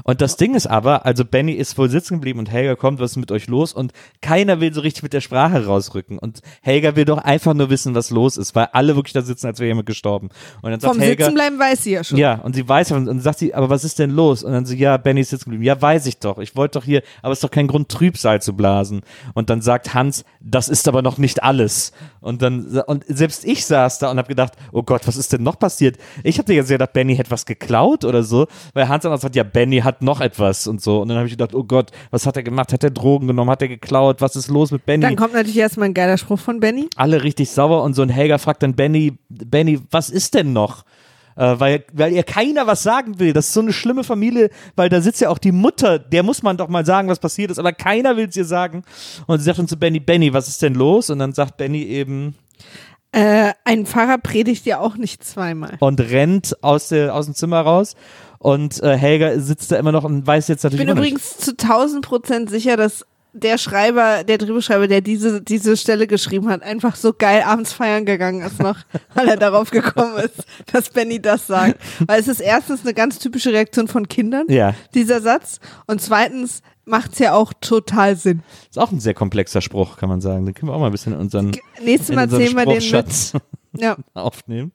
[0.04, 3.12] Und das Ding ist aber, also Benny ist wohl sitzen geblieben und Helga kommt, was
[3.12, 3.74] ist mit euch los?
[3.74, 3.92] Und
[4.22, 6.18] keiner will so richtig mit der Sprache rausrücken.
[6.18, 9.48] Und Helga will doch einfach nur wissen, was los ist, weil alle wirklich da sitzen,
[9.48, 10.30] als wäre jemand gestorben.
[10.62, 12.18] Und dann sagt Vom Helga, Sitzenbleiben weiß sie ja schon.
[12.18, 14.44] ja, und sie weiß, und dann sagt sie, aber was ist denn los?
[14.44, 15.64] Und dann sie, ja, Benny ist sitzen geblieben.
[15.64, 16.38] Ja, weiß ich doch.
[16.40, 19.02] Ich wollte doch hier, aber es ist doch kein Grund, Trübsal zu blasen.
[19.34, 21.92] Und dann sagt Hans, das ist aber noch nicht alles.
[22.22, 25.44] Und dann, und selbst ich saß da und habe gedacht, oh Gott, was ist denn
[25.44, 25.98] noch passiert?
[26.24, 29.36] Ich hatte jetzt gedacht, Benny hätte was geklaut oder so, weil Hans dann auch sagt,
[29.36, 31.02] ja, Benny hat noch etwas und so.
[31.02, 32.72] Und dann habe ich gedacht, oh Gott, was hat er gemacht?
[32.74, 33.50] Hat er Drogen genommen?
[33.50, 34.22] Hat er geklaut?
[34.22, 35.02] Was ist los mit Benny?
[35.02, 36.88] Dann kommt natürlich erstmal ein geiler Spruch von Benny.
[36.96, 40.84] alle richtig sauer und so ein Helga fragt dann Benny, Benny, was ist denn noch?
[41.36, 43.34] Äh, weil, weil ihr keiner was sagen will.
[43.34, 46.44] Das ist so eine schlimme Familie, weil da sitzt ja auch die Mutter, der muss
[46.44, 48.84] man doch mal sagen, was passiert ist, aber keiner will es ihr sagen.
[49.28, 51.10] Und sie sagt dann zu Benny, Benny, was ist denn los?
[51.10, 52.36] Und dann sagt Benny eben
[53.12, 55.78] Äh, ein Pfarrer predigt ja auch nicht zweimal.
[55.80, 57.96] und rennt aus, der, aus dem Zimmer raus.
[58.40, 61.14] Und äh, Helga sitzt da immer noch und weiß jetzt Ich natürlich bin immer nicht.
[61.14, 66.50] übrigens zu 1000 Prozent sicher, dass der Schreiber, der Drehbuchschreiber, der diese, diese Stelle geschrieben
[66.50, 68.78] hat, einfach so geil abends feiern gegangen ist noch,
[69.14, 71.80] weil er darauf gekommen ist, dass Benny das sagt.
[72.08, 75.60] Weil es ist erstens eine ganz typische Reaktion von Kindern, Ja, dieser Satz.
[75.86, 78.42] Und zweitens macht's ja auch total Sinn.
[78.70, 80.46] ist auch ein sehr komplexer Spruch, kann man sagen.
[80.46, 81.52] Den können wir auch mal ein bisschen in unseren,
[81.84, 83.42] Nächstes in Mal unseren zählen wir den mit.
[83.80, 83.98] Ja.
[84.14, 84.72] aufnehmen.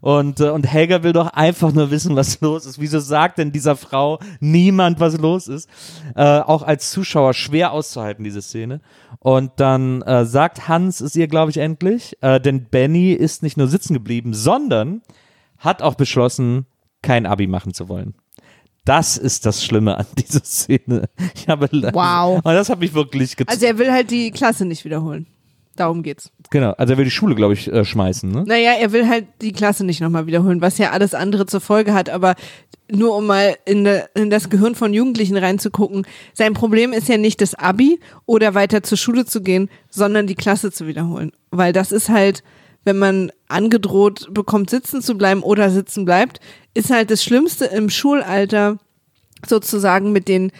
[0.00, 2.80] Und, äh, und Helga will doch einfach nur wissen, was los ist.
[2.80, 5.68] Wieso sagt denn dieser Frau niemand, was los ist?
[6.14, 8.80] Äh, auch als Zuschauer schwer auszuhalten, diese Szene.
[9.18, 13.56] Und dann äh, sagt Hans es ihr, glaube ich, endlich, äh, denn Benny ist nicht
[13.56, 15.02] nur sitzen geblieben, sondern
[15.58, 16.66] hat auch beschlossen,
[17.02, 18.14] kein Abi machen zu wollen.
[18.84, 21.08] Das ist das Schlimme an dieser Szene.
[21.34, 22.36] Ich habe Wow.
[22.42, 23.52] Und das hat mich wirklich gezogen.
[23.52, 25.26] Also er will halt die Klasse nicht wiederholen.
[25.76, 26.30] Darum geht's.
[26.50, 26.72] genau.
[26.72, 28.30] Also er will die Schule, glaube ich, äh, schmeißen.
[28.30, 28.44] Ne?
[28.46, 31.94] Naja, er will halt die Klasse nicht nochmal wiederholen, was ja alles andere zur Folge
[31.94, 32.34] hat, aber
[32.90, 37.16] nur um mal in, de, in das Gehirn von Jugendlichen reinzugucken, sein Problem ist ja
[37.16, 41.32] nicht das Abi oder weiter zur Schule zu gehen, sondern die Klasse zu wiederholen.
[41.50, 42.42] Weil das ist halt,
[42.84, 46.40] wenn man angedroht bekommt, sitzen zu bleiben oder sitzen bleibt,
[46.74, 48.78] ist halt das Schlimmste im Schulalter
[49.46, 50.52] sozusagen mit den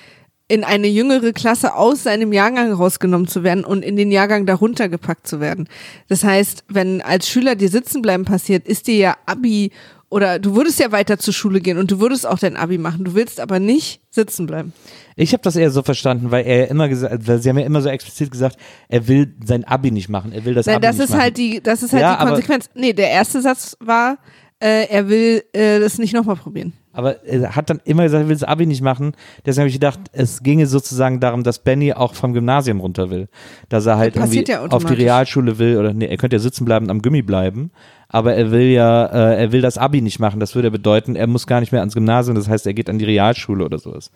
[0.50, 4.88] in eine jüngere Klasse aus seinem Jahrgang rausgenommen zu werden und in den Jahrgang darunter
[4.88, 5.68] gepackt zu werden.
[6.08, 9.70] Das heißt, wenn als Schüler dir sitzen bleiben passiert, ist dir ja Abi
[10.08, 13.04] oder du würdest ja weiter zur Schule gehen und du würdest auch dein Abi machen.
[13.04, 14.72] Du willst aber nicht sitzen bleiben.
[15.14, 17.80] Ich habe das eher so verstanden, weil er immer gesagt, weil sie haben ja immer
[17.80, 18.56] so explizit gesagt,
[18.88, 21.22] er will sein Abi nicht machen, er will das Nein, Abi das nicht ist machen.
[21.22, 22.68] halt die, das ist halt Ja, die Konsequenz.
[22.74, 24.18] Nee, der erste Satz war,
[24.60, 26.74] äh, er will äh, das nicht nochmal probieren.
[26.92, 29.12] Aber er hat dann immer gesagt, er will das Abi nicht machen.
[29.46, 33.28] Deswegen habe ich gedacht, es ginge sozusagen darum, dass Benny auch vom Gymnasium runter will.
[33.68, 34.94] Dass er halt irgendwie ja auf die.
[34.94, 37.70] Realschule will oder nee, er könnte ja sitzen bleiben und am Gummi bleiben.
[38.08, 40.40] Aber er will ja, äh, er will das Abi nicht machen.
[40.40, 42.34] Das würde bedeuten, er muss gar nicht mehr ans Gymnasium.
[42.34, 44.10] Das heißt, er geht an die Realschule oder sowas.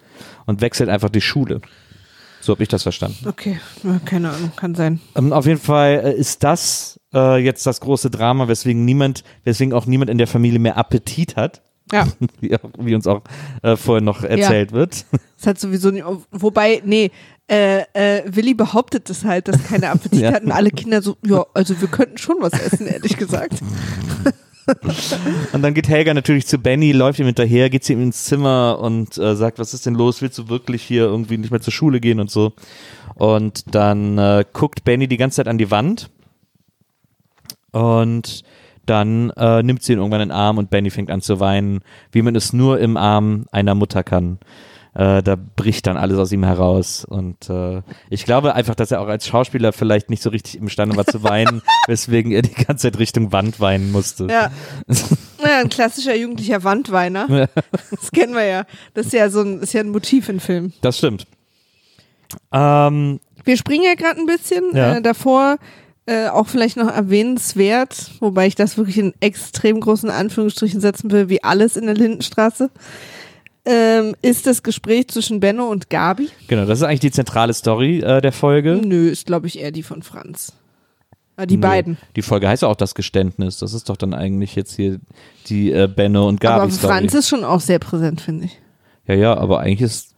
[0.47, 1.61] Und wechselt einfach die Schule.
[2.41, 3.27] So habe ich das verstanden.
[3.27, 3.59] Okay,
[4.05, 5.01] keine Ahnung, kann sein.
[5.17, 9.73] Ähm, auf jeden Fall äh, ist das äh, jetzt das große Drama, weswegen niemand, weswegen
[9.73, 11.63] auch niemand in der Familie mehr Appetit hat,
[11.93, 12.07] Ja,
[12.41, 13.23] wie, wie uns auch
[13.63, 15.05] äh, vorher noch erzählt wird.
[15.39, 17.11] das hat sowieso nicht, wobei, nee,
[17.51, 20.33] äh, äh, Willi behauptet es halt, dass keine Appetit Ja.
[20.33, 20.51] hatten.
[20.51, 23.61] Alle Kinder so, ja, also wir könnten schon was essen, ehrlich gesagt.
[25.53, 28.79] Und dann geht Helga natürlich zu Benny, läuft ihm hinterher, geht zu ihm ins Zimmer
[28.81, 30.23] und äh, sagt, was ist denn los?
[30.23, 32.55] Willst du wirklich hier irgendwie nicht mehr zur Schule gehen und so?
[33.15, 36.09] Und dann äh, guckt Benny die ganze Zeit an die Wand
[37.75, 38.43] und
[38.87, 41.81] dann äh, nimmt sie ihn irgendwann in den Arm und Benny fängt an zu weinen,
[42.13, 44.39] wie man es nur im Arm einer Mutter kann.
[44.95, 47.05] Äh, da bricht dann alles aus ihm heraus.
[47.05, 50.97] Und äh, ich glaube einfach, dass er auch als Schauspieler vielleicht nicht so richtig imstande
[50.97, 54.27] war zu weinen, weswegen er die ganze Zeit Richtung Wand weinen musste.
[54.27, 54.51] Ja.
[55.43, 57.49] ja, ein klassischer jugendlicher Wandweiner.
[57.91, 58.65] Das kennen wir ja.
[58.93, 60.75] Das ist ja so ein, ist ja ein Motiv in Filmen.
[60.83, 61.27] Das stimmt.
[62.53, 64.97] Ähm, Wir springen ja gerade ein bisschen Ja.
[64.97, 65.57] äh, davor.
[66.07, 71.31] Äh, auch vielleicht noch erwähnenswert, wobei ich das wirklich in extrem großen Anführungsstrichen setzen will,
[71.31, 72.69] wie alles in der Lindenstraße,
[73.65, 76.29] ähm, ist das Gespräch zwischen Benno und Gabi.
[76.49, 78.83] genau, das ist eigentlich die zentrale Story äh, der Folge.
[78.85, 80.53] Nö, ist glaube ich eher die von Franz.
[81.37, 81.97] Ah, die Nee, beiden.
[82.15, 83.59] Die Folge heißt ja auch das Geständnis.
[83.59, 85.01] Das ist doch dann eigentlich jetzt hier
[85.49, 86.93] die äh, Benno und Gabi Aber Story.
[86.93, 88.59] Franz ist schon auch sehr präsent, finde ich.
[89.09, 90.14] ja, ja, aber eigentlich ist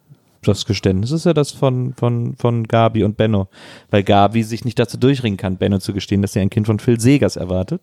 [0.47, 3.49] das Geständnis ist ja das von, von, von Gabi und Benno.
[3.91, 6.79] Weil Gabi sich nicht dazu durchringen kann, Benno zu gestehen, dass sie ein Kind von
[6.79, 7.83] Phil Segers erwartet.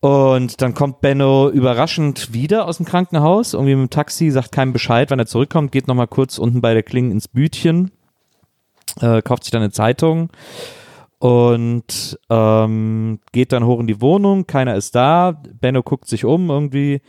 [0.00, 4.72] Und dann kommt Benno überraschend wieder aus dem Krankenhaus, irgendwie mit dem Taxi, sagt keinem
[4.72, 7.90] Bescheid, wann er zurückkommt, geht nochmal kurz unten bei der Klinge ins Bütchen,
[9.00, 10.30] äh, kauft sich dann eine Zeitung
[11.18, 16.48] und ähm, geht dann hoch in die Wohnung, keiner ist da, Benno guckt sich um
[16.48, 17.00] irgendwie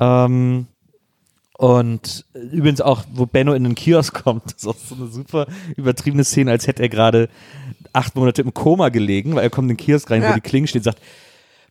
[0.00, 0.66] ähm,
[1.56, 5.46] und übrigens auch, wo Benno in den Kiosk kommt, das ist auch so eine super
[5.76, 7.28] übertriebene Szene, als hätte er gerade
[7.92, 10.30] acht Monate im Koma gelegen, weil er kommt in den Kiosk rein, Ja.
[10.30, 11.00] wo die Klinge steht und sagt,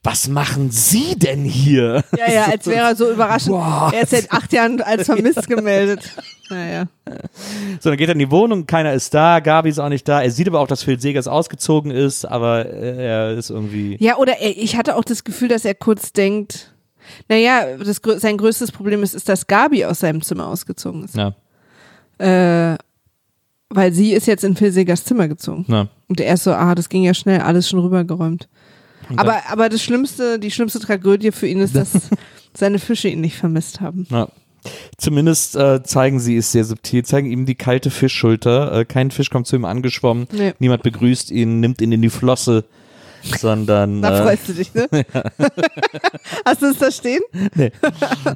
[0.06, 2.04] was machen Sie denn hier?
[2.18, 3.56] Ja, ja, als wäre er so überraschend.
[3.56, 6.12] Er ist seit acht Jahren als vermisst gemeldet.
[6.50, 6.88] Naja.
[7.80, 10.22] So, dann geht er in die Wohnung, keiner ist da, Gabi ist auch nicht da.
[10.22, 13.96] Er sieht aber auch, dass Phil Segers ausgezogen ist, aber äh, er ist irgendwie.
[14.02, 16.73] Ja, oder er, ich hatte auch das Gefühl, dass er kurz denkt,
[17.30, 21.16] naja, das, sein größtes Problem ist, ist, dass Gabi aus seinem Zimmer ausgezogen ist.
[21.16, 21.36] Na,
[22.20, 22.78] Äh,
[23.70, 25.66] weil sie ist jetzt in Phil Segers Zimmer gezogen.
[25.68, 25.90] na.
[26.08, 28.48] Und er ist so, ah, das ging ja schnell, alles schon rübergeräumt.
[29.18, 31.90] Aber, aber das Schlimmste, die schlimmste Tragödie für ihn ist, dass
[32.56, 34.06] seine Fische ihn nicht vermisst haben.
[34.10, 34.30] na.
[34.98, 38.72] Zumindest äh, zeigen sie es sehr subtil, zeigen ihm die kalte Fischschulter.
[38.80, 40.54] Äh, kein Fisch kommt zu ihm angeschwommen, Nee.
[40.60, 42.64] niemand begrüßt ihn, nimmt ihn in die Flosse,
[43.40, 44.02] sondern.
[44.02, 44.88] Da äh, freust du dich, ne?
[46.46, 47.22] Hast du es da stehen?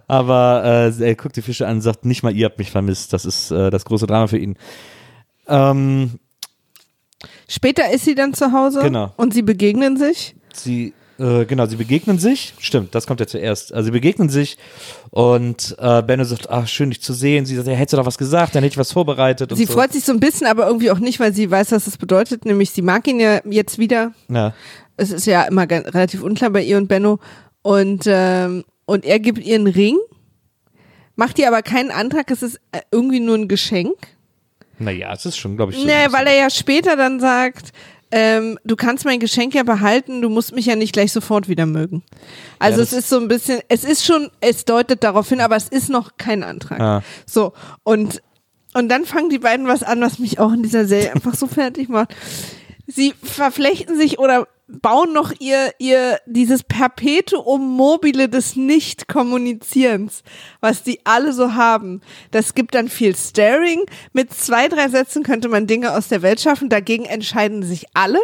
[0.07, 3.13] Aber äh, er guckt die Fische an und sagt, nicht mal ihr habt mich vermisst.
[3.13, 4.57] Das ist äh, das große Drama für ihn.
[5.47, 6.19] Ähm,
[7.49, 9.13] Später ist sie dann zu Hause Genau.
[9.17, 10.35] und sie begegnen sich.
[10.53, 12.53] sie, äh, genau, sie begegnen sich.
[12.59, 13.73] Stimmt, das kommt ja zuerst.
[13.73, 14.57] Also sie begegnen sich
[15.09, 17.45] und äh, Benno sagt, ach, schön dich zu sehen.
[17.45, 19.51] Sie sagt, ja, hättest du doch was gesagt, dann hätte ich was vorbereitet.
[19.55, 19.73] Sie so.
[19.73, 22.45] freut sich so ein bisschen, aber irgendwie auch nicht, weil sie weiß, was das bedeutet.
[22.45, 24.13] Nämlich, sie mag ihn ja jetzt wieder.
[24.29, 24.53] Ja.
[24.95, 27.19] Es ist ja immer relativ unklar bei ihr und Benno.
[27.61, 29.97] Und, ähm, und er gibt ihr einen Ring,
[31.15, 32.29] macht ihr aber keinen Antrag.
[32.31, 33.95] Es ist äh, irgendwie nur ein Geschenk.
[34.79, 35.85] Naja, es ist schon, glaube ich, so.
[35.85, 37.71] Nee, weil er ja später dann sagt,
[38.11, 41.65] ähm, du kannst mein Geschenk ja behalten, du musst mich ja nicht gleich sofort wieder
[41.65, 42.03] mögen.
[42.59, 45.55] Also Ja, es ist so ein bisschen, es ist schon, es deutet darauf hin, aber
[45.55, 46.79] es ist noch kein Antrag.
[46.79, 47.03] Ah.
[47.25, 47.53] So,
[47.83, 48.21] und,
[48.73, 51.47] und dann fangen die beiden was an, was mich auch in dieser Serie einfach so
[51.47, 52.15] fertig macht.
[52.85, 60.23] Sie verflechten sich oder bauen noch ihr, ihr, dieses Perpetuum mobile des Nicht-Kommunizierens,
[60.59, 62.01] was die alle so haben.
[62.31, 63.85] Das gibt dann viel Staring.
[64.13, 66.69] Mit zwei, drei Sätzen könnte man Dinge aus der Welt schaffen.
[66.69, 68.19] Dagegen entscheiden sich alle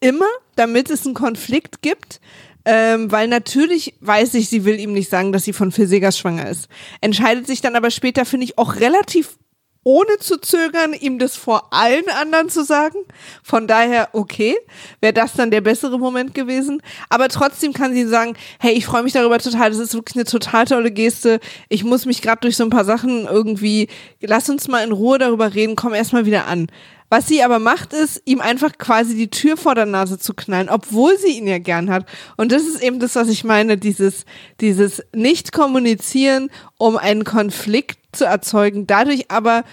[0.00, 2.20] immer, damit es einen Konflikt gibt.
[2.64, 6.16] Ähm, weil natürlich weiß ich, sie will ihm nicht sagen, dass sie von Phil Segers
[6.16, 6.68] schwanger ist.
[7.00, 9.36] Entscheidet sich dann aber später, finde ich, auch relativ
[9.84, 12.98] ohne zu zögern, ihm das vor allen anderen zu sagen.
[13.42, 14.56] Von daher, okay,
[15.00, 16.82] wäre das dann der bessere Moment gewesen.
[17.08, 20.24] Aber trotzdem kann sie sagen, hey, ich freue mich darüber total, das ist wirklich eine
[20.24, 21.40] total tolle Geste.
[21.68, 23.88] Ich muss mich gerade durch so ein paar Sachen irgendwie,
[24.20, 26.68] lass uns mal in Ruhe darüber reden, komm erst mal wieder an.
[27.12, 30.70] Was sie aber macht, ist, ihm einfach quasi die Tür vor der Nase zu knallen,
[30.70, 32.06] obwohl sie ihn ja gern hat.
[32.38, 34.24] Und das ist eben das, was ich meine, dieses,
[34.62, 36.48] dieses Nicht-Kommunizieren,
[36.78, 39.64] um einen Konflikt zu erzeugen, dadurch aber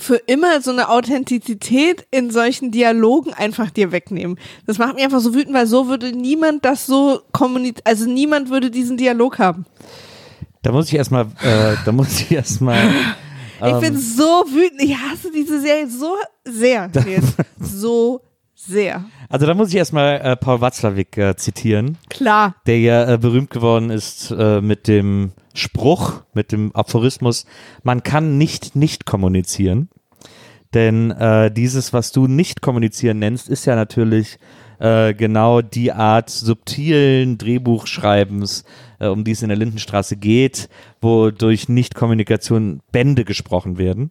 [0.00, 4.36] für immer so eine Authentizität in solchen Dialogen einfach dir wegnehmen.
[4.66, 8.50] Das macht mich einfach so wütend, weil so würde niemand das so kommunizieren, also niemand
[8.50, 9.64] würde diesen Dialog haben.
[10.62, 12.80] Da muss ich erstmal, äh, da muss ich erstmal.
[13.68, 16.88] Ich bin so wütend, ich hasse diese Serie so sehr.
[16.88, 17.34] Nils.
[17.60, 18.20] so
[18.54, 19.04] sehr.
[19.28, 21.98] Also da muss ich erstmal äh, Paul Watzlawick äh, zitieren.
[22.10, 22.56] Klar.
[22.66, 27.44] der ja äh, berühmt geworden ist äh, mit dem Spruch, mit dem Aphorismus,
[27.82, 29.88] man kann nicht nicht kommunizieren.
[30.74, 34.38] Denn äh, dieses, was du nicht kommunizieren nennst, ist ja natürlich
[34.78, 38.64] äh, genau die Art subtilen Drehbuchschreibens,
[39.02, 40.68] äh, um die es in der Lindenstraße geht,
[41.00, 44.10] wo durch Nicht-Kommunikation Bände gesprochen werden.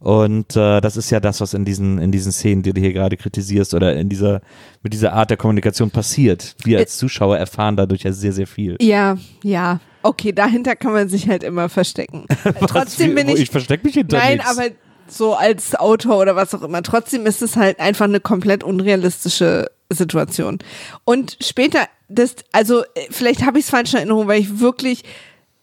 [0.00, 2.92] Und äh, das ist ja das, was in diesen, in diesen Szenen, die du hier
[2.92, 4.42] gerade kritisierst, oder in dieser,
[4.82, 6.56] mit dieser Art der Kommunikation passiert.
[6.62, 8.76] Wir als Zuschauer erfahren dadurch ja sehr, sehr viel.
[8.82, 9.80] Ja, ja.
[10.02, 12.26] Okay, dahinter kann man sich halt immer verstecken.
[12.68, 13.42] Trotzdem bin Wo ich.
[13.42, 14.50] Ich verstecke mich hinter Nein, nichts.
[14.50, 14.68] aber
[15.08, 16.82] so als Autor oder was auch immer.
[16.82, 20.58] Trotzdem ist es halt einfach eine komplett unrealistische Situation.
[21.04, 25.02] Und später, das, also äh, vielleicht habe ich es falsch in Erinnerung, weil ich wirklich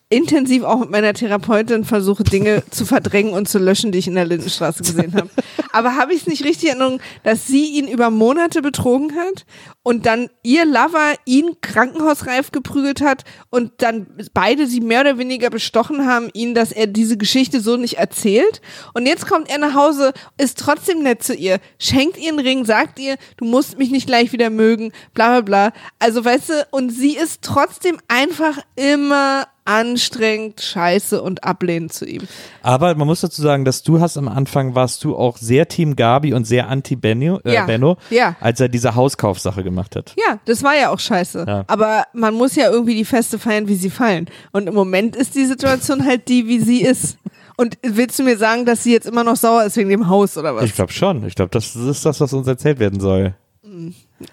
[0.09, 4.15] intensiv auch mit meiner Therapeutin versuche, Dinge zu verdrängen und zu löschen, die ich in
[4.15, 5.29] der Lindenstraße gesehen habe.
[5.71, 9.45] Aber habe ich es nicht richtig in Erinnerung, dass sie ihn über Monate betrogen hat
[9.83, 15.49] und dann ihr Lover ihn krankenhausreif geprügelt hat und dann beide sie mehr oder weniger
[15.49, 18.61] bestochen haben, ihn, dass er diese Geschichte so nicht erzählt.
[18.93, 22.65] Und jetzt kommt er nach Hause, ist trotzdem nett zu ihr, schenkt ihr einen Ring,
[22.65, 25.81] sagt ihr, du musst mich nicht gleich wieder mögen, bla bla bla.
[25.99, 32.23] Also weißt du, und sie ist trotzdem einfach immer anstrengend, scheiße und ablehnend zu ihm.
[32.63, 35.95] Aber man muss dazu sagen, dass du hast am Anfang warst du auch sehr Team
[35.95, 38.35] Gabi und sehr anti Benno, äh, Ja, Benno ja.
[38.39, 40.13] als er diese Hauskaufsache gemacht hat.
[40.17, 41.45] Ja, das war ja auch scheiße.
[41.47, 41.63] Ja.
[41.67, 44.27] Aber man muss ja irgendwie die Feste feiern, wie sie fallen.
[44.51, 47.17] Und im Moment ist die Situation halt die, wie sie ist.
[47.57, 50.37] Und willst du mir sagen, dass sie jetzt immer noch sauer ist wegen dem Haus
[50.37, 50.63] oder was?
[50.63, 51.25] Ich glaube schon.
[51.27, 53.35] Ich glaube, das ist das, was uns erzählt werden soll.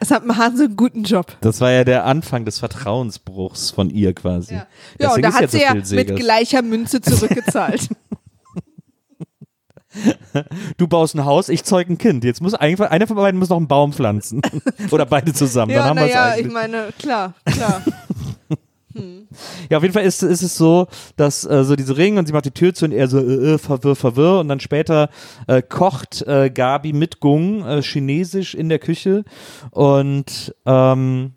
[0.00, 1.36] Es hat Hase einen guten Job.
[1.40, 4.54] Das war ja der Anfang des Vertrauensbruchs von ihr quasi.
[4.54, 4.66] Ja,
[5.00, 7.88] ja und da hat sie so ja mit gleicher Münze zurückgezahlt.
[10.76, 12.24] Du baust ein Haus, ich zeug ein Kind.
[12.24, 14.42] Jetzt muss eigentlich, einer von beiden muss noch einen Baum pflanzen.
[14.90, 15.72] Oder beide zusammen.
[15.72, 16.46] Dann ja, haben wir es naja, eigentlich.
[16.46, 17.82] ich meine, klar, klar.
[19.70, 22.32] Ja, auf jeden Fall ist, ist es so, dass äh, so diese Ringe und sie
[22.32, 25.10] macht die Tür zu und er so äh, äh, verwirr, verwirr und dann später
[25.46, 29.24] äh, kocht äh, Gabi mit Gung äh, chinesisch in der Küche
[29.70, 31.34] und ähm,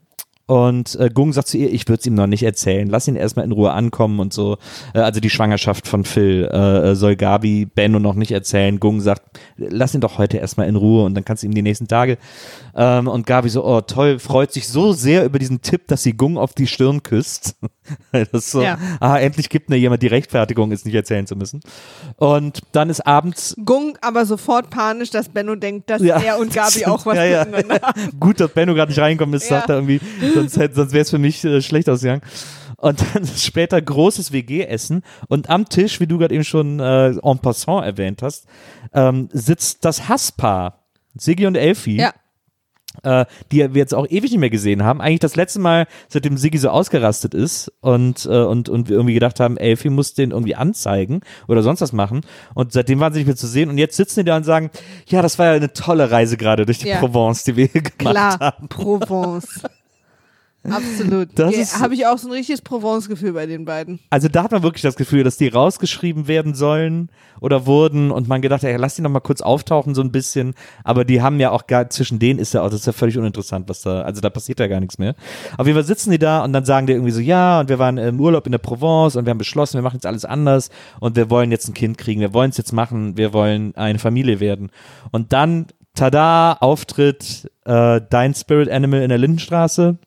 [0.51, 3.15] und äh, Gung sagt zu ihr, ich würde es ihm noch nicht erzählen, lass ihn
[3.15, 4.57] erstmal in Ruhe ankommen und so.
[4.93, 8.77] Äh, also die Schwangerschaft von Phil äh, soll Gabi Benno noch nicht erzählen.
[8.77, 11.61] Gung sagt, lass ihn doch heute erstmal in Ruhe und dann kannst du ihm die
[11.61, 12.17] nächsten Tage.
[12.75, 16.17] Ähm, und Gabi so, oh toll, freut sich so sehr über diesen Tipp, dass sie
[16.17, 17.55] Gung auf die Stirn küsst.
[18.33, 18.77] so, Ja.
[18.99, 21.61] ah, endlich gibt mir jemand die Rechtfertigung, es nicht erzählen zu müssen.
[22.17, 26.53] Und dann ist abends Gung aber sofort panisch, dass Benno denkt, dass Ja, er und
[26.53, 27.45] Gabi auch was ja, ja.
[28.19, 29.99] Gut, dass Benno gerade nicht reingekommen ist, sagt er irgendwie,
[30.33, 32.21] sonst, sonst wäre es für mich äh, schlecht ausgegangen.
[32.77, 37.09] Und dann ist später großes WG-Essen und am Tisch, wie du gerade eben schon äh,
[37.09, 38.45] en passant erwähnt hast,
[38.93, 40.79] ähm, sitzt das Hasspaar,
[41.15, 41.97] Siggi und Elfi.
[41.97, 42.11] Ja.
[43.03, 45.01] Äh, die wir jetzt auch ewig nicht mehr gesehen haben.
[45.01, 49.13] Eigentlich das letzte Mal, seitdem Siggi so ausgerastet ist und, äh, und, und wir irgendwie
[49.13, 52.21] gedacht haben, Elfie muss den irgendwie anzeigen oder sonst was machen.
[52.53, 53.69] Und seitdem waren sie nicht mehr zu sehen.
[53.69, 54.69] Und jetzt sitzen die da und sagen,
[55.07, 56.99] ja, das war ja eine tolle Reise gerade durch die Ja.
[56.99, 58.67] Provence, die wir gemacht Klar, haben.
[58.67, 59.61] Provence.
[60.69, 61.29] Absolut.
[61.35, 63.99] Das Habe ich auch so ein richtiges Provence-Gefühl bei den beiden.
[64.11, 67.09] Also da hat man wirklich das Gefühl, dass die rausgeschrieben werden sollen
[67.39, 70.53] oder wurden und man gedacht, ey, lass die noch mal kurz auftauchen so ein bisschen,
[70.83, 73.17] aber die haben ja auch gar, zwischen denen ist ja auch, das ist ja völlig
[73.17, 75.15] uninteressant, was da, also da passiert ja gar nichts mehr.
[75.57, 77.79] Auf jeden Fall sitzen die da und dann sagen die irgendwie so, ja, und wir
[77.79, 80.69] waren im Urlaub in der Provence und wir haben beschlossen, wir machen jetzt alles anders
[80.99, 83.97] und wir wollen jetzt ein Kind kriegen, wir wollen es jetzt machen, wir wollen eine
[83.97, 84.69] Familie werden.
[85.11, 89.97] Und dann, tada, Auftritt, äh, dein Spirit Animal in der Lindenstraße,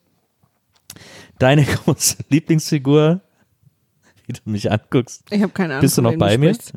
[1.39, 3.21] deine große Lieblingsfigur,
[4.25, 5.23] wie du mich anguckst.
[5.29, 5.81] Ich habe keine Ahnung.
[5.81, 6.53] Bist du noch bei mir?
[6.53, 6.73] sprichst.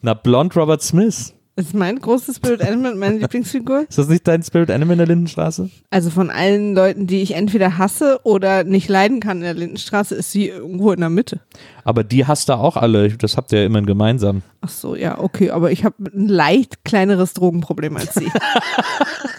[0.00, 1.34] Na, Blond Robert Smith.
[1.54, 3.84] Ist mein großes Spirit Animal, meine Lieblingsfigur.
[3.86, 5.68] Ist das nicht dein Spirit Animal in der Lindenstraße?
[5.90, 10.14] Also von allen Leuten, die ich entweder hasse oder nicht leiden kann in der Lindenstraße,
[10.14, 11.40] ist sie irgendwo in der Mitte.
[11.84, 13.10] Aber die hast du auch alle.
[13.18, 14.40] Das habt ihr ja immerhin gemeinsam.
[14.62, 18.32] Ach so, ja, okay, aber ich habe ein leicht kleineres Drogenproblem als sie.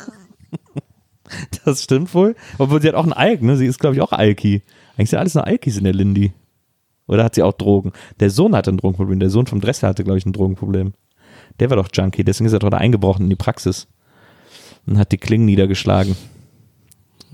[1.65, 2.35] Das stimmt wohl.
[2.57, 3.55] Obwohl sie hat auch einen Alk, ne?
[3.57, 4.63] Sie ist, glaube ich, auch Alki.
[4.97, 6.33] Eigentlich sind alles nur Alkis in der Lindy.
[7.07, 7.91] Oder hat sie auch Drogen?
[8.19, 9.19] Der Sohn hatte ein Drogenproblem.
[9.19, 10.93] Der Sohn vom Dressler hatte, glaube ich, ein Drogenproblem.
[11.59, 12.23] Der war doch Junkie.
[12.23, 13.87] Deswegen ist er gerade eingebrochen in die Praxis.
[14.85, 16.15] Und hat die Klingen niedergeschlagen.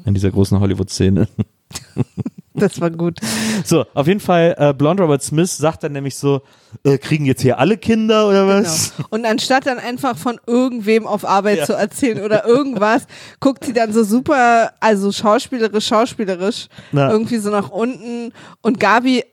[0.06, 1.28] In dieser großen Hollywood-Szene.
[2.60, 3.20] Das war gut.
[3.66, 6.41] So, auf jeden Fall, äh, Blond Robert Smith sagt dann nämlich so,
[6.84, 8.93] äh, kriegen jetzt hier alle Kinder oder was?
[8.95, 9.07] Genau.
[9.12, 11.66] Und anstatt dann einfach von irgendwem auf Arbeit Ja.
[11.66, 13.03] zu erzählen oder irgendwas,
[13.39, 17.12] guckt sie dann so super, also schauspielerisch, schauspielerisch, Na.
[17.12, 18.32] irgendwie so nach unten
[18.62, 19.24] und Gabi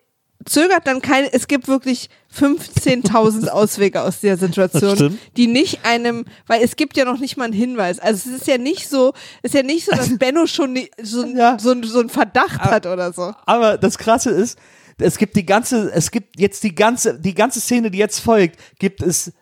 [0.46, 6.62] zögert dann keine, es gibt wirklich 15.000 Auswege aus der Situation, die nicht einem, weil
[6.62, 7.98] es gibt ja noch nicht mal einen Hinweis.
[7.98, 10.90] Also es ist ja nicht so, es ist ja nicht so, dass Benno schon die,
[11.02, 11.58] so, Ja.
[11.58, 13.32] so, so einen Verdacht hat oder so.
[13.44, 14.58] Aber das Krasse ist,
[14.98, 18.58] es gibt die ganze, es gibt jetzt die ganze, die ganze Szene, die jetzt folgt,
[18.78, 19.32] gibt es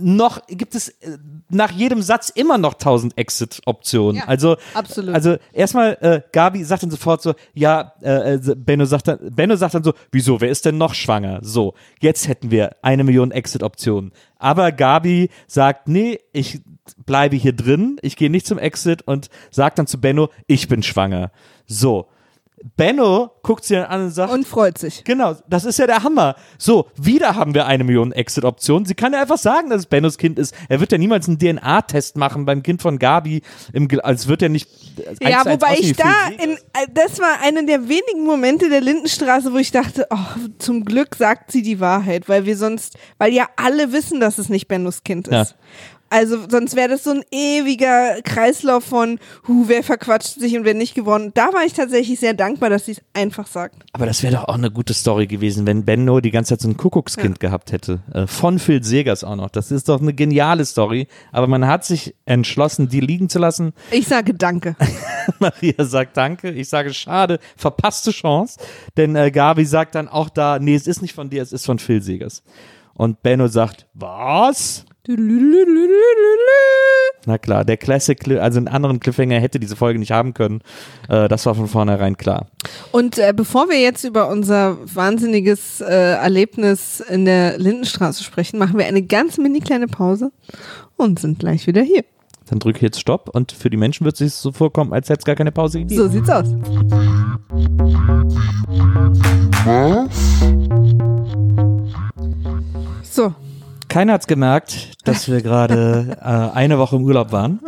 [0.00, 1.18] noch, gibt es äh,
[1.50, 4.16] nach jedem Satz immer noch tausend Exit-Optionen.
[4.16, 5.14] Ja, also, absolut.
[5.14, 9.56] Also erstmal, äh, Gabi sagt dann sofort so, ja, äh, äh, Benno sagt dann, Benno
[9.56, 11.40] sagt dann so, wieso, wer ist denn noch schwanger?
[11.42, 14.12] So, jetzt hätten wir eine Million Exit-Optionen.
[14.38, 16.60] Aber Gabi sagt, nee, ich
[17.04, 20.82] bleibe hier drin, ich gehe nicht zum Exit und sagt dann zu Benno, ich bin
[20.82, 21.30] schwanger.
[21.66, 22.08] So.
[22.76, 25.02] Benno guckt sie dann an und sagt, Und freut sich.
[25.04, 26.36] Genau, das ist ja der Hammer.
[26.58, 28.86] So, wieder haben wir eine Million Exit-Optionen.
[28.86, 30.54] Sie kann ja einfach sagen, dass es Bennos Kind ist.
[30.68, 33.42] Er wird ja niemals einen DNA-Test machen beim Kind von Gabi,
[33.72, 34.68] im, als wird er nicht.
[35.20, 39.56] Ja, wobei ich da, in, äh, das war einer der wenigen Momente der Lindenstraße, wo
[39.56, 40.16] ich dachte, oh,
[40.58, 44.48] zum Glück sagt sie die Wahrheit, weil wir sonst, weil ja alle wissen, dass es
[44.48, 45.32] nicht Bennos Kind ist.
[45.32, 45.46] Ja.
[46.12, 50.74] Also sonst wäre das so ein ewiger Kreislauf von, hu, wer verquatscht sich und wer
[50.74, 51.30] nicht gewonnen.
[51.32, 53.86] Da war ich tatsächlich sehr dankbar, dass sie es einfach sagt.
[53.94, 56.68] Aber das wäre doch auch eine gute Story gewesen, wenn Benno die ganze Zeit so
[56.68, 58.00] ein Kuckuckskind gehabt hätte.
[58.12, 59.48] Äh, von Phil Segers auch noch.
[59.48, 61.08] Das ist doch eine geniale Story.
[61.32, 63.72] Aber man hat sich entschlossen, die liegen zu lassen.
[63.90, 64.76] Ich sage Danke.
[65.38, 66.50] Maria sagt Danke.
[66.50, 68.60] Ich sage Schade, verpasste Chance.
[68.98, 71.64] Denn äh, Gabi sagt dann auch da, nee, es ist nicht von dir, es ist
[71.64, 72.42] von Phil Segers.
[72.92, 74.84] Und Benno sagt, was?
[77.24, 80.60] Na klar, der Classic, also einen anderen Cliffhanger hätte diese Folge nicht haben können.
[81.08, 82.46] Das war von vornherein klar.
[82.92, 89.02] Und bevor wir jetzt über unser wahnsinniges Erlebnis in der Lindenstraße sprechen, machen wir eine
[89.02, 90.30] ganz mini kleine Pause
[90.96, 92.04] und sind gleich wieder hier.
[92.48, 95.08] Dann drücke ich jetzt Stopp und für die Menschen wird es sich so vorkommen, als
[95.08, 96.00] hätte es gar keine Pause gegeben.
[96.00, 96.46] So sieht's aus.
[103.02, 103.34] So,
[103.92, 107.60] Keiner hat's gemerkt, dass wir gerade äh, eine Woche im Urlaub waren.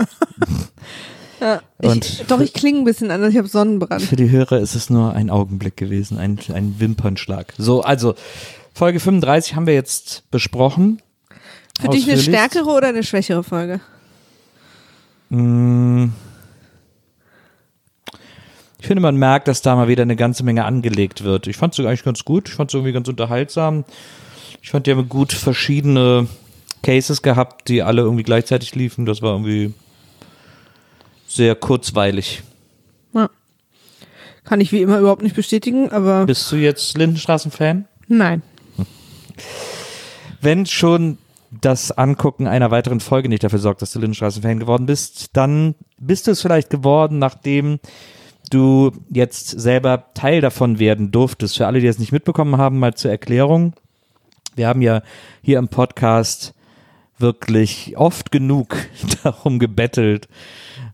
[1.41, 4.01] ja, Und ich, doch, ich klinge ein bisschen anders, ich habe Sonnenbrand.
[4.01, 7.53] Für die Hörer ist es nur ein Augenblick gewesen, ein, ein Wimpernschlag.
[7.59, 8.15] So, also
[8.73, 11.03] Folge 35 haben wir jetzt besprochen.
[11.79, 13.81] Für dich eine stärkere oder eine schwächere Folge?
[15.29, 16.07] Mm.
[18.79, 21.49] Ich finde, man merkt, dass da mal wieder eine ganze Menge angelegt wird.
[21.49, 22.49] Ich fand es eigentlich ganz gut.
[22.49, 23.85] Ich fand es irgendwie ganz unterhaltsam.
[24.65, 26.27] Ich fand, die haben gut verschiedene
[26.83, 29.05] Cases gehabt, die alle irgendwie gleichzeitig liefen.
[29.05, 29.75] Das war irgendwie
[31.27, 32.43] sehr kurzweilig.
[33.13, 33.29] Ja.
[34.43, 37.85] Kann ich wie immer überhaupt nicht bestätigen, aber Bist du jetzt Lindenstraßen-Fan?
[38.09, 38.43] nein.
[40.41, 41.19] Wenn schon
[41.51, 46.27] das Angucken einer weiteren Folge nicht dafür sorgt, dass du Lindenstraßen-Fan geworden bist, dann bist
[46.27, 47.81] du es vielleicht geworden, nachdem
[48.51, 51.59] du jetzt selber Teil davon werden durftest.
[51.59, 53.75] Für alle, die es nicht mitbekommen haben, mal zur Erklärung.
[54.55, 55.03] Wir haben ja
[55.43, 56.55] hier im Podcast
[57.19, 58.77] wirklich oft genug
[59.23, 60.29] darum gebettelt,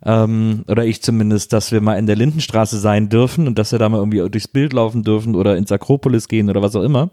[0.04, 3.78] ähm, oder ich zumindest, dass wir mal in der Lindenstraße sein dürfen und dass wir
[3.78, 7.10] da mal irgendwie durchs Bild laufen dürfen oder ins Akropolis gehen oder was auch immer.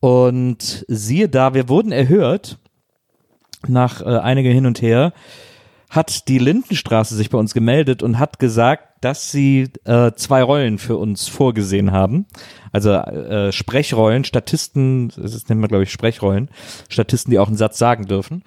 [0.00, 2.58] Und siehe da, wir wurden erhört
[3.66, 5.14] nach äh, einige hin und her,
[5.88, 10.78] hat die Lindenstraße sich bei uns gemeldet und hat gesagt, dass sie äh, zwei Rollen
[10.78, 12.26] für uns vorgesehen haben.
[12.72, 16.48] Also äh, Sprechrollen, Statisten, das nennt man glaube ich Sprechrollen,
[16.88, 18.42] Statisten, die auch einen Satz sagen dürfen.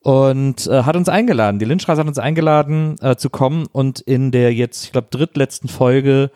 [0.00, 4.30] Und äh, hat uns eingeladen, die Lindenstraße hat uns eingeladen äh, zu kommen und in
[4.30, 6.30] der jetzt, ich glaube, drittletzten Folge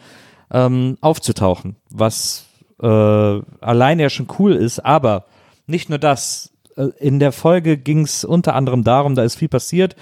[0.51, 2.47] ähm, aufzutauchen, was
[2.83, 5.27] äh, allein ja schon cool ist, aber
[5.69, 6.53] nicht nur das.
[6.77, 9.95] Äh, In der Folge ging es unter anderem darum, da ist viel passiert,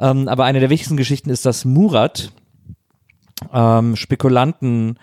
[0.00, 2.32] ähm, aber eine der wichtigsten Geschichten ist, dass Murat
[3.52, 4.98] ähm, Spekulanten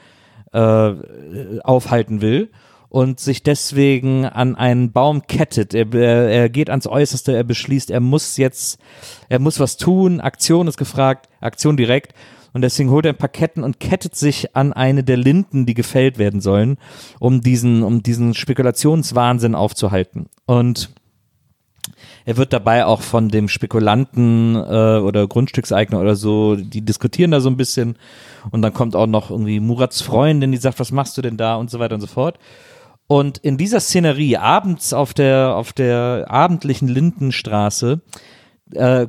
[0.53, 0.93] äh,
[1.63, 2.49] aufhalten will
[2.89, 5.73] und sich deswegen an einen Baum kettet.
[5.73, 8.79] Er, er, er geht ans Äußerste, er beschließt, er muss jetzt,
[9.29, 12.13] er muss was tun, Aktion ist gefragt, Aktion direkt.
[12.53, 15.73] Und deswegen holt er ein paar Ketten und kettet sich an eine der Linden, die
[15.73, 16.77] gefällt werden sollen,
[17.19, 20.25] um diesen, um diesen Spekulationswahnsinn aufzuhalten.
[20.45, 20.93] Und
[22.25, 27.41] er wird dabei auch von dem Spekulanten äh, oder Grundstückseigner oder so, die diskutieren da
[27.41, 27.97] so ein bisschen.
[28.51, 31.55] Und dann kommt auch noch irgendwie Murats Freundin, die sagt, was machst du denn da
[31.55, 32.37] und so weiter und so fort.
[33.07, 38.01] Und in dieser Szenerie, abends auf der, auf der abendlichen Lindenstraße,
[38.73, 39.07] äh,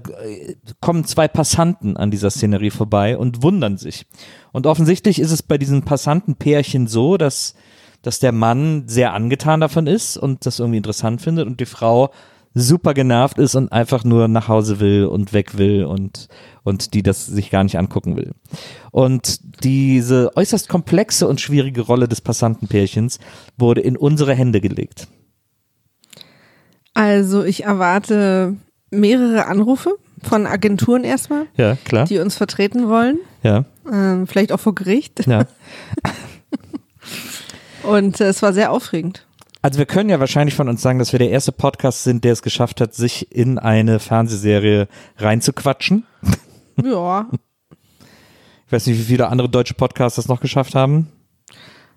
[0.80, 4.06] kommen zwei Passanten an dieser Szenerie vorbei und wundern sich.
[4.50, 7.54] Und offensichtlich ist es bei diesen Passantenpärchen so, dass,
[8.02, 12.10] dass der Mann sehr angetan davon ist und das irgendwie interessant findet und die Frau
[12.54, 16.28] super genervt ist und einfach nur nach Hause will und weg will und,
[16.64, 18.32] und die das sich gar nicht angucken will.
[18.90, 23.18] Und diese äußerst komplexe und schwierige Rolle des Passantenpärchens
[23.56, 25.08] wurde in unsere Hände gelegt.
[26.94, 28.56] Also ich erwarte
[28.90, 32.04] mehrere Anrufe von Agenturen erstmal, Ja, klar.
[32.06, 35.26] die uns vertreten wollen, Ja, ähm, vielleicht auch vor Gericht.
[35.26, 35.46] ja.
[37.82, 39.26] Und äh, es war sehr aufregend.
[39.64, 42.32] Also wir können ja wahrscheinlich von uns sagen, dass wir der erste Podcast sind, der
[42.32, 44.88] es geschafft hat, sich in eine Fernsehserie
[45.18, 46.04] reinzuquatschen.
[46.82, 47.26] Ja,
[48.66, 51.12] Ich weiß nicht, wie viele andere deutsche Podcasts das noch geschafft haben.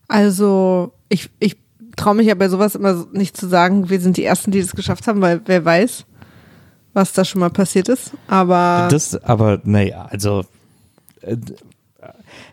[0.10, 1.56] also ich, ich
[1.96, 4.76] traue mich ja bei sowas immer nicht zu sagen, wir sind die Ersten, die das
[4.76, 6.06] geschafft haben, weil wer weiß,
[6.94, 8.12] was da schon mal passiert ist.
[8.28, 10.44] Aber Das, aber naja, also
[11.22, 11.38] äh,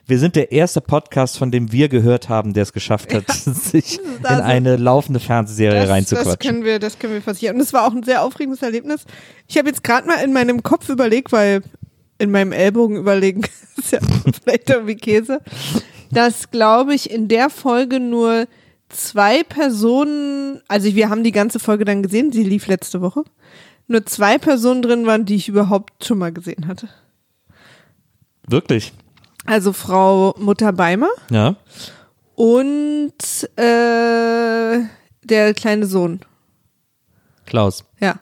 [0.07, 3.99] wir sind der erste Podcast, von dem wir gehört haben, der es geschafft hat, sich
[4.01, 6.39] in also- eine laufende Fernsehserie das, das reinzuquatschen.
[6.39, 7.57] können wir, das können wir versichern.
[7.57, 9.05] Und es war auch ein sehr aufregendes Erlebnis.
[9.49, 11.63] Ich habe jetzt gerade mal in meinem Kopf überlegt, weil
[12.19, 13.43] in meinem Ellbogen überlegen
[13.77, 14.01] ist ja
[14.45, 15.41] vielleicht irgendwie Käse,
[16.11, 18.47] dass glaube ich in der Folge nur
[18.89, 23.25] zwei Personen, also wir haben die ganze Folge dann gesehen, sie lief letzte Woche,
[23.89, 26.89] nur zwei Personen drin waren, die ich überhaupt schon mal gesehen hatte.
[28.47, 28.93] Wirklich?
[29.45, 31.57] Also Frau Mutter Beimer Ja.
[32.35, 33.13] und
[33.57, 34.79] äh,
[35.25, 36.21] der kleine Sohn.
[37.47, 37.85] Klaus.
[38.01, 38.17] Ja.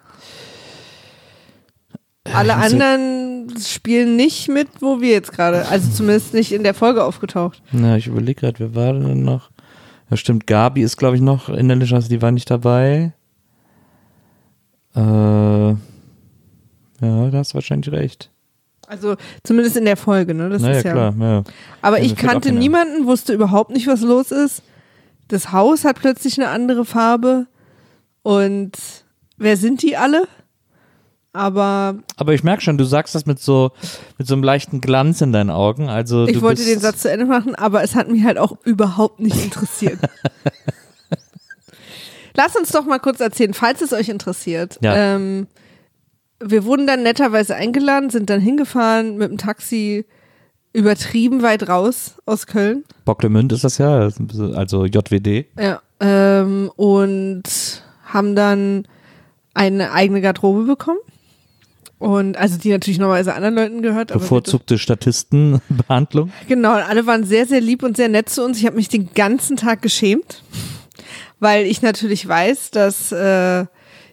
[2.32, 6.74] Alle ja- anderen spielen nicht mit, wo wir jetzt gerade, also zumindest nicht in der
[6.74, 7.62] Folge aufgetaucht.
[7.72, 9.50] Na, ich überlege gerade, wer war denn noch?
[10.10, 13.12] Ja, stimmt, Gabi ist, glaube ich, noch in der Lichtenstraße, die war nicht dabei.
[14.94, 15.76] Äh, ja,
[17.00, 18.30] da hast du wahrscheinlich recht.
[18.90, 19.14] Also
[19.44, 20.48] zumindest in der Folge, ne?
[20.48, 20.92] Das naja, ist ja.
[20.92, 21.44] klar, ja.
[21.80, 24.64] Aber Ja, ich kannte niemanden, wusste überhaupt nicht, was los ist.
[25.28, 27.46] Das Haus hat plötzlich eine andere Farbe.
[28.22, 28.72] Und
[29.36, 30.26] wer sind die alle?
[31.32, 33.70] Aber Aber ich merke schon, du sagst das mit so,
[34.18, 35.88] mit so einem leichten Glanz in deinen Augen.
[35.88, 39.20] Also ich wollte den Satz zu Ende machen, aber es hat mich halt auch überhaupt
[39.20, 40.00] nicht interessiert.
[42.34, 44.80] Lass uns doch mal kurz erzählen, falls es euch interessiert.
[44.82, 45.14] Ja.
[45.14, 45.46] Ähm,
[46.42, 50.06] wir wurden dann netterweise eingeladen, sind dann hingefahren mit dem Taxi
[50.72, 52.84] übertrieben weit raus aus Köln.
[53.04, 54.08] Bocklemünd ist das ja,
[54.54, 55.46] also JWD.
[55.58, 55.82] Ja.
[55.98, 57.42] Ähm, und
[58.04, 58.86] haben dann
[59.52, 60.98] eine eigene Garderobe bekommen.
[61.98, 64.10] Und also die natürlich normalerweise anderen Leuten gehört.
[64.10, 66.32] Bevorzugte Statistenbehandlung.
[66.48, 68.58] Genau, und alle waren sehr, sehr lieb und sehr nett zu uns.
[68.58, 70.42] Ich habe mich den ganzen Tag geschämt,
[71.40, 73.66] weil ich natürlich weiß, dass äh,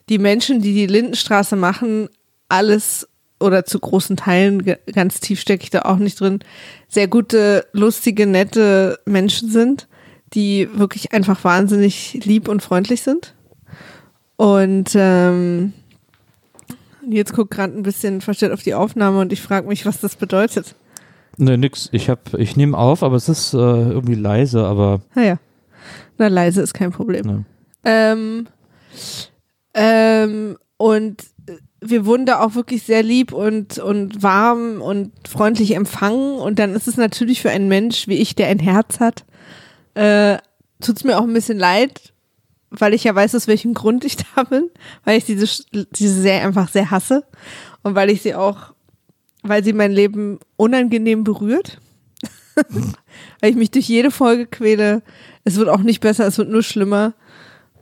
[0.09, 2.09] die Menschen, die die Lindenstraße machen,
[2.49, 3.07] alles
[3.39, 6.39] oder zu großen Teilen, ganz tief stecke ich da auch nicht drin,
[6.87, 9.87] sehr gute, lustige, nette Menschen sind,
[10.33, 13.35] die wirklich einfach wahnsinnig lieb und freundlich sind.
[14.37, 15.73] Und ähm,
[17.09, 20.15] jetzt guckt gerade ein bisschen verstellt auf die Aufnahme und ich frage mich, was das
[20.15, 20.75] bedeutet.
[21.37, 21.89] Ne, nix.
[21.91, 25.37] Ich hab, ich nehme auf, aber es ist äh, irgendwie leise, aber Naja.
[26.17, 27.25] Na, leise ist kein Problem.
[27.25, 27.45] ne.
[27.83, 28.47] Ähm,
[29.75, 31.23] ähm, und
[31.79, 36.39] wir wurden da auch wirklich sehr lieb und, und warm und freundlich empfangen.
[36.39, 39.25] Und dann ist es natürlich für einen Mensch wie ich, der ein Herz hat,
[39.93, 40.37] äh,
[40.81, 42.13] tut es mir auch ein bisschen leid,
[42.69, 44.69] weil ich ja weiß, aus welchem Grund ich da bin,
[45.03, 47.23] weil ich diese, diese Serie einfach sehr hasse
[47.83, 48.73] und weil ich sie auch,
[49.43, 51.79] weil sie mein Leben unangenehm berührt,
[53.39, 55.03] weil ich mich durch jede Folge quäle.
[55.43, 57.13] Es wird auch nicht besser, es wird nur schlimmer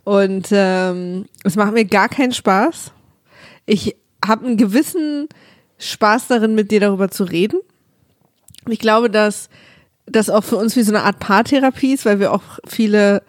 [0.03, 2.91] und ähm, es macht mir gar keinen Spaß.
[3.65, 3.95] Ich
[4.25, 5.27] habe einen gewissen
[5.77, 7.59] Spaß darin, mit dir darüber zu reden.
[8.67, 9.49] Ich glaube, dass
[10.05, 13.23] das auch für uns wie so eine Art Paartherapie ist, weil wir auch viele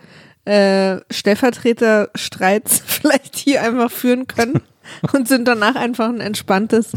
[0.45, 4.61] äh, Stellvertreterstreits vielleicht hier einfach führen können
[5.12, 6.93] und sind danach einfach ein entspanntes,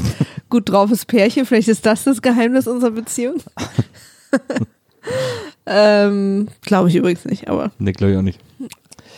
[0.49, 1.45] gut draufes Pärchen.
[1.45, 3.41] Vielleicht ist das das Geheimnis unserer Beziehung.
[5.65, 8.39] ähm, Glaube ich übrigens nicht, aber Ne, glaube ich auch nicht.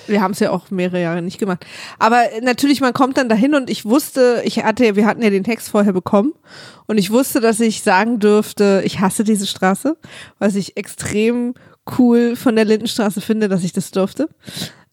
[0.08, 1.66] Wir haben es ja auch mehrere Jahre nicht gemacht.
[2.00, 5.44] Aber natürlich, man kommt dann dahin und ich wusste, ich hatte, wir hatten ja den
[5.44, 6.34] Text vorher bekommen
[6.88, 9.98] und ich wusste, dass ich sagen dürfte, ich hasse diese Straße,
[10.40, 11.54] was ich extrem
[11.98, 14.30] cool von der Lindenstraße finde, dass ich das durfte.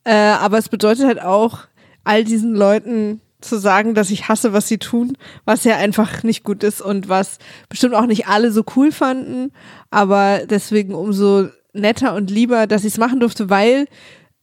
[0.04, 1.60] Äh, aber es bedeutet halt auch,
[2.04, 6.42] all diesen Leuten zu sagen, dass ich hasse, was sie tun, was ja einfach nicht
[6.42, 7.38] gut ist und was
[7.68, 9.52] bestimmt auch nicht alle so cool fanden,
[9.90, 13.86] aber deswegen umso netter und lieber, dass ich es machen durfte, weil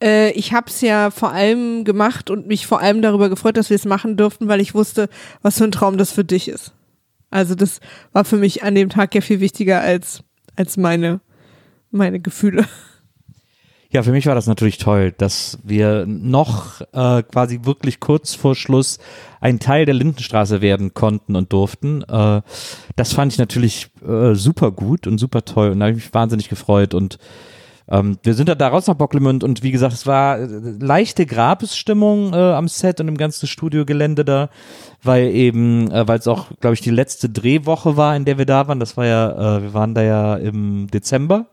[0.01, 3.69] äh, ich habe es ja vor allem gemacht und mich vor allem darüber gefreut, dass
[3.69, 5.09] wir es machen durften, weil ich wusste,
[5.41, 6.73] was für ein Traum das für dich ist.
[7.29, 7.79] Also das
[8.11, 10.23] war für mich an dem Tag ja viel wichtiger als
[10.55, 11.21] als meine
[11.91, 12.65] meine Gefühle.
[13.91, 18.53] Ja, für mich war das natürlich toll, dass wir noch äh, quasi wirklich kurz vor
[18.53, 18.99] Schluss
[19.39, 22.01] ein Teil der Lindenstraße werden konnten und durften.
[22.01, 22.41] Äh,
[22.97, 26.13] das fand ich natürlich äh, super gut und super toll und da habe ich mich
[26.13, 27.19] wahnsinnig gefreut und
[27.87, 30.47] ähm, wir sind dann da raus nach Bocklemünd und wie gesagt, es war äh,
[30.79, 34.49] leichte Grabesstimmung äh, am Set und im ganzen Studiogelände da,
[35.03, 38.45] weil eben, äh, weil es auch, glaube ich, die letzte Drehwoche war, in der wir
[38.45, 38.79] da waren.
[38.79, 41.47] Das war ja, äh, wir waren da ja im Dezember.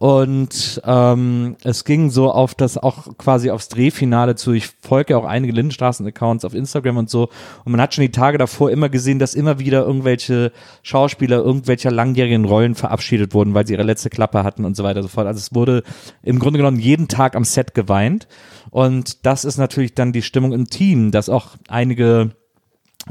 [0.00, 4.52] Und ähm, es ging so auf das auch quasi aufs Drehfinale zu.
[4.52, 7.28] Ich folge ja auch einige Lindenstraßen-Accounts auf Instagram und so.
[7.66, 11.90] Und man hat schon die Tage davor immer gesehen, dass immer wieder irgendwelche Schauspieler irgendwelcher
[11.90, 15.10] langjährigen Rollen verabschiedet wurden, weil sie ihre letzte Klappe hatten und so weiter und so
[15.10, 15.26] fort.
[15.26, 15.82] Also es wurde
[16.22, 18.26] im Grunde genommen jeden Tag am Set geweint.
[18.70, 22.30] Und das ist natürlich dann die Stimmung im Team, dass auch einige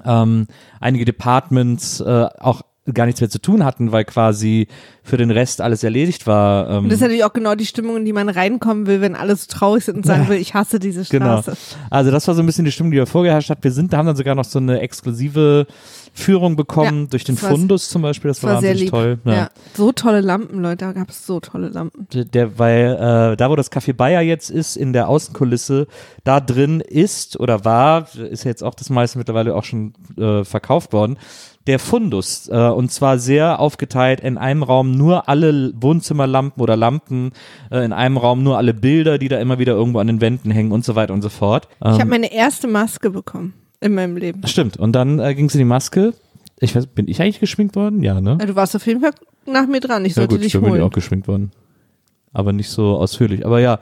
[0.06, 0.48] ähm,
[0.80, 2.64] einige Departments äh, auch
[2.94, 4.68] gar nichts mehr zu tun hatten, weil quasi
[5.04, 6.70] für den Rest alles erledigt war.
[6.70, 9.16] Ähm, Und das ist natürlich auch genau die Stimmung, in die man reinkommen will, wenn
[9.16, 11.42] alle so traurig sind und sagen will, ich hasse diese Genau.
[11.42, 11.58] Straße.
[11.90, 13.64] Also das war so ein bisschen die Stimmung, die da vorgeherrscht hat.
[13.64, 15.66] Wir sind, haben dann sogar noch so eine exklusive
[16.14, 18.30] Führung bekommen Ja, durch den war- Fundus zum Beispiel.
[18.30, 18.90] Das, Das war sehr lieb.
[18.90, 19.20] toll.
[19.26, 19.50] Ja.
[19.74, 20.86] So tolle Lampen, Leute.
[20.86, 22.08] Da gab es so tolle Lampen.
[22.12, 25.88] der, weil äh, da, wo das Café Bayer jetzt ist, in der Außenkulisse,
[26.24, 30.44] da drin ist oder war, ist ja jetzt auch das meiste mittlerweile auch schon äh,
[30.44, 31.18] verkauft worden,
[31.70, 32.50] der Fundus.
[32.52, 37.32] Äh, und zwar sehr aufgeteilt in einem Raum nur alle Wohnzimmerlampen oder Lampen,
[37.72, 40.52] äh, in einem Raum nur alle Bilder, die da immer wieder irgendwo an den Wänden
[40.52, 41.68] hängen und so weiter und so fort.
[41.84, 44.46] Ähm, Ich habe meine erste Maske bekommen in meinem Leben.
[44.48, 44.76] stimmt.
[44.78, 46.14] Und dann äh, ging es in die Maske.
[46.60, 48.04] Ich weiß, bin ich eigentlich geschminkt worden?
[48.04, 48.38] Ja, ne?
[48.46, 49.12] Du warst auf jeden Fall
[49.46, 50.04] nach mir dran.
[50.04, 50.90] Ich Ja sollte gut, dich stimmt, bin ich holen.
[50.90, 51.52] auch geschminkt worden.
[52.34, 53.46] Aber nicht so ausführlich.
[53.46, 53.80] Aber ja,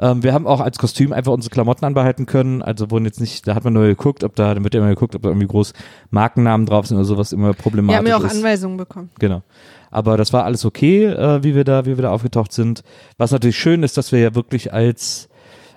[0.00, 2.62] ähm, wir haben auch als Kostüm einfach unsere Klamotten anbehalten können.
[2.62, 4.88] Also wurden jetzt nicht, da hat man nur geguckt, ob da, dann wird ja immer
[4.88, 5.74] geguckt, ob da irgendwie groß
[6.10, 8.36] Markennamen drauf sind oder sowas immer Wir problematisch haben ja auch ist.
[8.36, 9.10] Anweisungen bekommen.
[9.18, 9.42] Genau.
[9.90, 12.82] Aber das war alles okay, äh, wie wir da, wie wir da aufgetaucht sind.
[13.18, 15.28] Was natürlich schön ist, dass wir ja wirklich als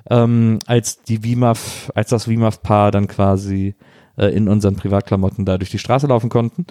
[0.10, 3.76] ähm, als die WIMAF, als das WIMAF-Paar dann quasi
[4.18, 6.66] äh, in unseren Privatklamotten da durch die Straße laufen konnten.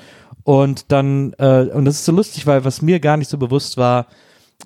[0.44, 3.76] Und dann, äh, und das ist so lustig, weil was mir gar nicht so bewusst
[3.76, 4.06] war,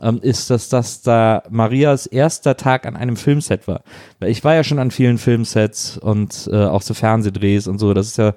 [0.03, 3.83] ähm, ist, dass das da Marias erster Tag an einem Filmset war.
[4.19, 7.95] Weil ich war ja schon an vielen Filmsets und äh, auch so Fernsehdrehs und so.
[7.95, 8.35] Das ist ja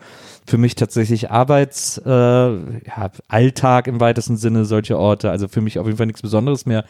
[0.48, 5.30] für mich tatsächlich Arbeits, äh, ja, Alltag im weitesten Sinne, solche Orte.
[5.30, 6.86] Also für mich auf jeden Fall nichts Besonderes mehr.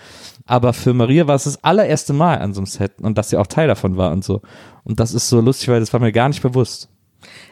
[0.46, 3.38] Aber für Maria war es das allererste Mal an so einem Set und dass sie
[3.38, 4.42] auch Teil davon war und so.
[4.84, 6.90] Und das ist so lustig, weil das war mir gar nicht bewusst.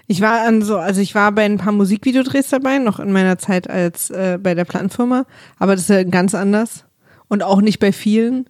[0.07, 3.38] Ich war an so, also ich war bei ein paar Musikvideodrehs dabei, noch in meiner
[3.38, 5.26] Zeit als äh, bei der Plattenfirma,
[5.60, 6.85] aber das ist ja ganz anders
[7.28, 8.49] und auch nicht bei vielen.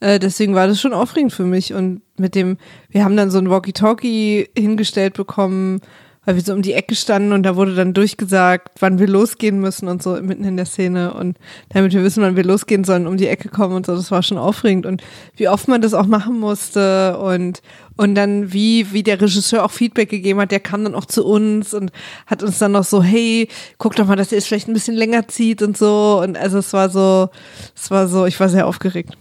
[0.00, 3.38] Äh, deswegen war das schon aufregend für mich und mit dem, wir haben dann so
[3.38, 5.80] ein Walkie-Talkie hingestellt bekommen,
[6.26, 9.60] weil wir so um die Ecke standen und da wurde dann durchgesagt, wann wir losgehen
[9.60, 11.14] müssen und so mitten in der Szene.
[11.14, 11.38] Und
[11.70, 14.24] damit wir wissen, wann wir losgehen sollen, um die Ecke kommen und so, das war
[14.24, 14.86] schon aufregend.
[14.86, 15.02] Und
[15.36, 17.16] wie oft man das auch machen musste.
[17.18, 17.62] Und
[17.96, 21.24] und dann wie wie der Regisseur auch Feedback gegeben hat, der kam dann auch zu
[21.24, 21.92] uns und
[22.26, 23.48] hat uns dann noch so, hey,
[23.78, 26.20] guck doch mal, dass ihr es vielleicht ein bisschen länger zieht und so.
[26.22, 27.30] Und also es war so,
[27.76, 29.16] es war so, ich war sehr aufgeregt.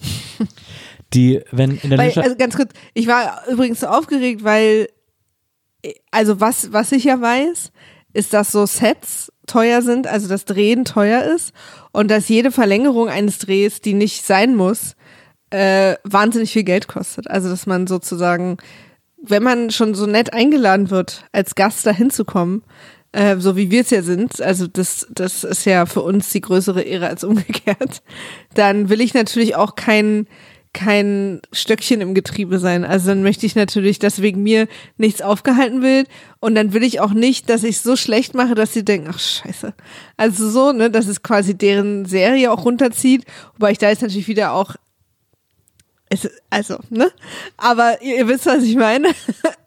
[1.13, 4.89] Die, wenn in der Weil, also ganz kurz, ich war übrigens so aufgeregt, weil,
[6.11, 7.71] also was, was ich ja weiß,
[8.13, 11.53] ist, dass so Sets teuer sind, also das Drehen teuer ist
[11.91, 14.95] und dass jede Verlängerung eines Drehs, die nicht sein muss,
[15.49, 17.29] äh, wahnsinnig viel Geld kostet.
[17.29, 18.57] Also dass man sozusagen,
[19.21, 22.63] wenn man schon so nett eingeladen wird, als Gast da hinzukommen,
[23.11, 26.41] äh, so wie wir es ja sind, also das, das ist ja für uns die
[26.41, 28.01] größere Ehre als umgekehrt,
[28.53, 30.27] dann will ich natürlich auch kein,
[30.75, 32.83] kein Stöckchen im Getriebe sein.
[32.83, 36.07] Also dann möchte ich natürlich, dass wegen mir nichts aufgehalten wird
[36.41, 39.17] und dann will ich auch nicht, dass ich so schlecht mache, dass sie denken, ach
[39.17, 39.73] scheiße.
[40.17, 43.23] Also so, ne, dass es quasi deren Serie auch runterzieht,
[43.53, 44.75] wobei ich da jetzt natürlich wieder auch
[46.23, 47.11] es, also, ne?
[47.57, 49.09] Aber ihr, ihr wisst, was ich meine.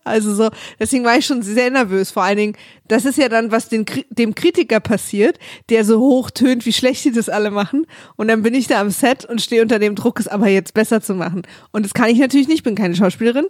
[0.09, 0.49] Also so,
[0.81, 2.11] deswegen war ich schon sehr nervös.
[2.11, 2.57] Vor allen Dingen,
[2.87, 5.39] das ist ja dann, was den, dem Kritiker passiert,
[5.69, 7.87] der so hoch tönt, wie schlecht die das alle machen.
[8.17, 10.73] Und dann bin ich da am Set und stehe unter dem Druck, es aber jetzt
[10.73, 11.43] besser zu machen.
[11.73, 13.49] Und das kann ich natürlich nicht, bin keine Schauspielerin.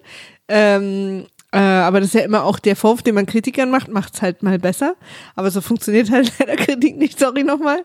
[0.49, 4.21] Ähm, äh, aber das ist ja immer auch der Vorwurf, den man Kritikern macht, macht's
[4.21, 4.97] halt mal besser.
[5.35, 7.85] Aber so funktioniert halt leider Kritik nicht, sorry nochmal.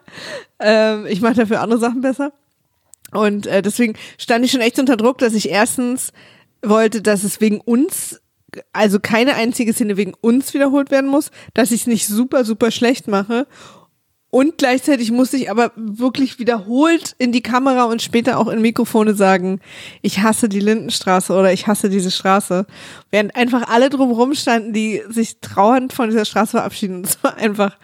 [0.60, 2.34] Ähm, ich mache dafür andere Sachen besser.
[3.14, 6.12] Und äh, deswegen stand ich schon echt unter Druck, dass ich erstens
[6.62, 8.22] wollte, dass es wegen uns,
[8.72, 12.72] also keine einzige Szene wegen uns wiederholt werden muss, dass ich es nicht super, super
[12.72, 13.48] schlecht mache.
[14.34, 19.14] Und gleichzeitig musste ich aber wirklich wiederholt in die Kamera und später auch in Mikrofone
[19.14, 19.60] sagen,
[20.02, 22.66] ich hasse die Lindenstraße oder ich hasse diese Straße.
[23.12, 26.96] Während einfach alle drumherum standen, die sich trauernd von dieser Straße verabschieden.
[26.96, 27.78] Und es war einfach,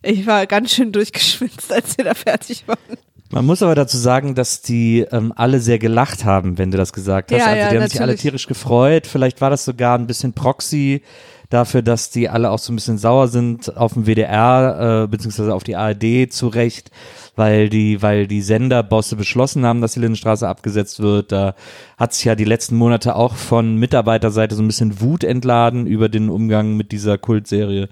[0.00, 2.98] ich war ganz schön durchgeschwitzt, als wir da fertig waren.
[3.30, 6.92] Man muss aber dazu sagen, dass die ähm, alle sehr gelacht haben, wenn du das
[6.92, 7.38] gesagt hast.
[7.38, 8.22] Ja, also ja, die haben sich alle natürlich.
[8.22, 9.06] tierisch gefreut.
[9.06, 11.02] Vielleicht war das sogar ein bisschen Proxy
[11.50, 15.54] dafür, dass die alle auch so ein bisschen sauer sind auf dem WDR äh, beziehungsweise
[15.54, 16.90] auf die ARD zu Recht,
[17.36, 21.30] weil die, weil die Senderbosse beschlossen haben, dass die Lindenstraße abgesetzt wird.
[21.32, 21.54] Da
[21.96, 26.08] hat sich ja die letzten Monate auch von Mitarbeiterseite so ein bisschen Wut entladen über
[26.08, 27.88] den Umgang mit dieser Kultserie.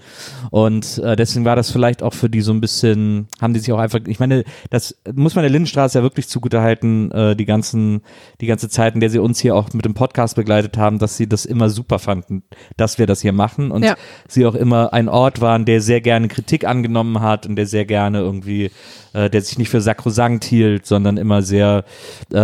[0.50, 3.72] Und äh, deswegen war das vielleicht auch für die so ein bisschen, haben die sich
[3.72, 8.00] auch einfach, ich meine, das muss man der Lindenstraße ja wirklich zugutehalten, äh, die ganzen,
[8.40, 11.16] die ganze Zeit, in der sie uns hier auch mit dem Podcast begleitet haben, dass
[11.16, 12.42] sie das immer super fanden,
[12.76, 13.94] dass wir das hier machen und Ja.
[14.28, 17.84] sie auch immer ein Ort waren, der sehr gerne Kritik angenommen hat und der sehr
[17.84, 18.70] gerne irgendwie,
[19.14, 21.84] äh, der sich nicht für sakrosankt hielt, sondern immer sehr,
[22.32, 22.36] äh,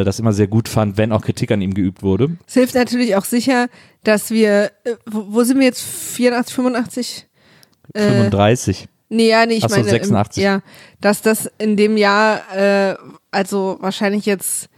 [0.00, 2.36] äh, das immer sehr gut fand, wenn auch Kritik an ihm geübt wurde.
[2.46, 3.66] Es hilft natürlich auch sicher,
[4.04, 5.82] dass wir, äh, wo, wo sind wir jetzt?
[5.82, 7.26] 84, 85?
[7.94, 8.88] Äh, 35.
[9.10, 10.42] Nee, ja, nee, ich Ach so, meine, 86.
[10.42, 10.60] Im, ja,
[11.00, 12.94] dass das in dem Jahr, äh,
[13.30, 14.68] also wahrscheinlich jetzt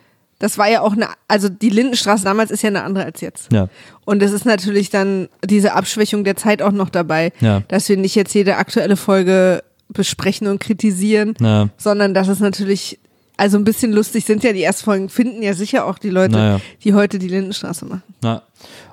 [0.40, 3.52] das war ja auch eine, also die Lindenstraße damals ist ja eine andere als jetzt.
[3.52, 3.68] Ja.
[4.06, 7.62] Und es ist natürlich dann diese Abschwächung der Zeit auch noch dabei, Ja.
[7.68, 9.62] dass wir nicht jetzt jede aktuelle Folge
[9.93, 11.69] besprechen und kritisieren, Ja.
[11.77, 12.99] sondern dass es natürlich,
[13.37, 16.33] also ein bisschen lustig sind ja die ersten Folgen, finden ja sicher auch die Leute,
[16.37, 16.61] Naja.
[16.85, 18.03] die heute die Lindenstraße machen.
[18.23, 18.43] Ja.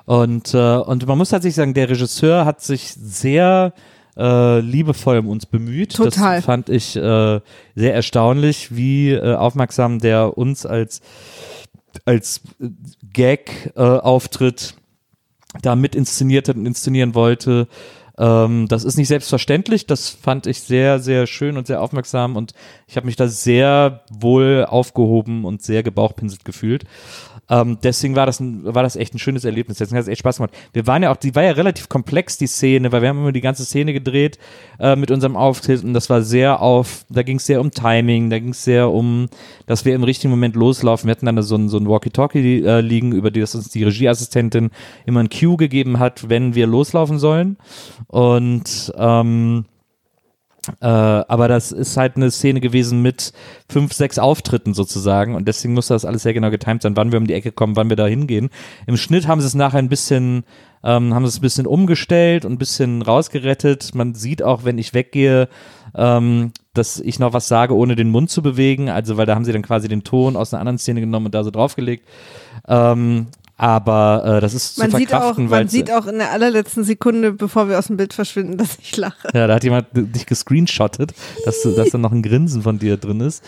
[0.06, 3.72] Und, äh, und man muss tatsächlich sagen, der Regisseur hat sich sehr
[4.16, 5.94] äh, liebevoll um uns bemüht.
[5.94, 6.36] Total.
[6.36, 7.40] Das fand ich äh,
[7.76, 11.00] sehr erstaunlich, wie äh, aufmerksam der uns als,
[12.04, 12.68] als äh,
[13.12, 14.74] Gag-Auftritt
[15.62, 17.68] da mit inszeniert hat und inszenieren wollte.
[18.18, 19.86] Ähm, das ist nicht selbstverständlich.
[19.86, 22.52] Das fand ich sehr, sehr schön und sehr aufmerksam und
[22.86, 26.84] ich habe mich da sehr wohl aufgehoben und sehr gebauchpinselt gefühlt.
[27.50, 29.78] Ähm, deswegen war das, ein, war das echt ein schönes Erlebnis.
[29.78, 30.54] Deswegen hat es echt Spaß gemacht.
[30.72, 33.32] Wir waren ja auch, die war ja relativ komplex, die Szene, weil wir haben immer
[33.32, 34.38] die ganze Szene gedreht
[34.78, 38.30] äh, mit unserem Auftritt und das war sehr auf, da ging es sehr um Timing,
[38.30, 39.28] da ging es sehr um,
[39.66, 41.06] dass wir im richtigen Moment loslaufen.
[41.06, 44.70] Wir hatten dann so ein, so ein Walkie-Talkie äh, liegen, über das uns die Regieassistentin
[45.06, 47.56] immer ein Cue gegeben hat, wenn wir loslaufen sollen.
[48.08, 49.64] Und ähm,
[50.80, 53.32] äh, aber das ist halt eine Szene gewesen mit
[53.68, 57.18] fünf, sechs Auftritten sozusagen und deswegen musste das alles sehr genau getimt sein, wann wir
[57.18, 58.50] um die Ecke kommen, wann wir da hingehen.
[58.86, 60.44] Im Schnitt haben sie es nachher ein bisschen,
[60.82, 63.94] ähm, haben sie es ein bisschen umgestellt und ein bisschen rausgerettet.
[63.94, 65.48] Man sieht auch, wenn ich weggehe,
[65.94, 68.88] ähm, dass ich noch was sage, ohne den Mund zu bewegen.
[68.88, 71.34] Also, weil da haben sie dann quasi den Ton aus einer anderen Szene genommen und
[71.34, 72.06] da so draufgelegt.
[72.66, 73.26] Ähm,
[73.58, 76.84] aber äh, das ist Man zu auch, verkraften, weil man sieht auch in der allerletzten
[76.84, 79.28] Sekunde, bevor wir aus dem Bild verschwinden, dass ich lache.
[79.34, 81.12] Ja, da hat jemand dich gescreenshottet,
[81.44, 83.44] dass, dass da noch ein Grinsen von dir drin ist.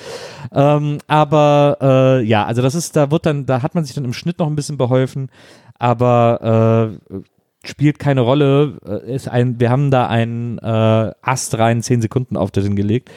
[0.52, 4.04] Ähm, aber äh, ja, also das ist, da wird dann, da hat man sich dann
[4.04, 5.30] im Schnitt noch ein bisschen beholfen,
[5.78, 8.78] aber äh, spielt keine Rolle.
[8.84, 13.10] Äh, Ist ein, wir haben da einen äh, astreinen 10 Sekunden Auftritt hingelegt.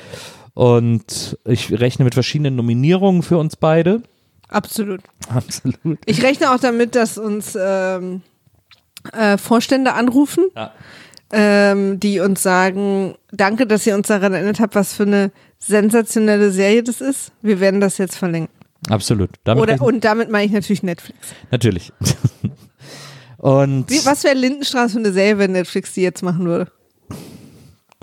[0.53, 4.03] Und ich rechne mit verschiedenen Nominierungen für uns beide.
[4.53, 5.01] Absolut.
[5.29, 5.99] Absolut.
[6.05, 8.21] Ich rechne auch damit, dass uns ähm,
[9.11, 10.71] äh, Vorstände anrufen, Ja.
[11.31, 16.51] ähm, die uns sagen, danke, dass ihr uns daran erinnert habt, was für eine sensationelle
[16.51, 17.31] Serie das ist.
[17.41, 18.49] Wir werden das jetzt verlängern.
[18.89, 19.29] Absolut.
[19.43, 21.19] Damit Oder, und damit meine ich natürlich Netflix.
[21.51, 21.91] natürlich.
[23.37, 26.71] Und Wie, was wäre Lindenstraße für eine Serie, wenn Netflix die jetzt machen würde?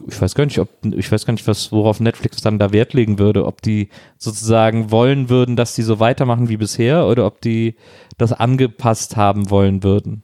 [0.09, 2.93] Ich weiß gar nicht, ob ich weiß gar nicht, was worauf Netflix dann da Wert
[2.95, 7.41] legen würde, ob die sozusagen wollen würden, dass die so weitermachen wie bisher oder ob
[7.41, 7.75] die
[8.19, 10.23] das angepasst haben wollen würden.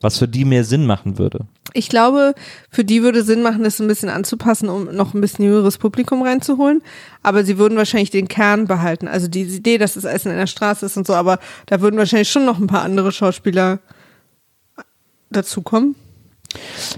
[0.00, 1.40] Was für die mehr Sinn machen würde.
[1.74, 2.34] Ich glaube,
[2.70, 6.22] für die würde Sinn machen, das ein bisschen anzupassen, um noch ein bisschen jüngeres Publikum
[6.22, 6.82] reinzuholen.
[7.24, 9.08] Aber sie würden wahrscheinlich den Kern behalten.
[9.08, 11.96] Also die Idee, dass es alles in einer Straße ist und so, aber da würden
[11.98, 13.80] wahrscheinlich schon noch ein paar andere Schauspieler
[15.30, 15.94] dazukommen.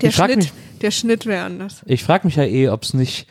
[0.02, 0.52] Der Ich Schnitt, mich-
[0.82, 1.82] der Schnitt wäre anders.
[1.86, 3.26] Ich frage mich ja eh, ob es nicht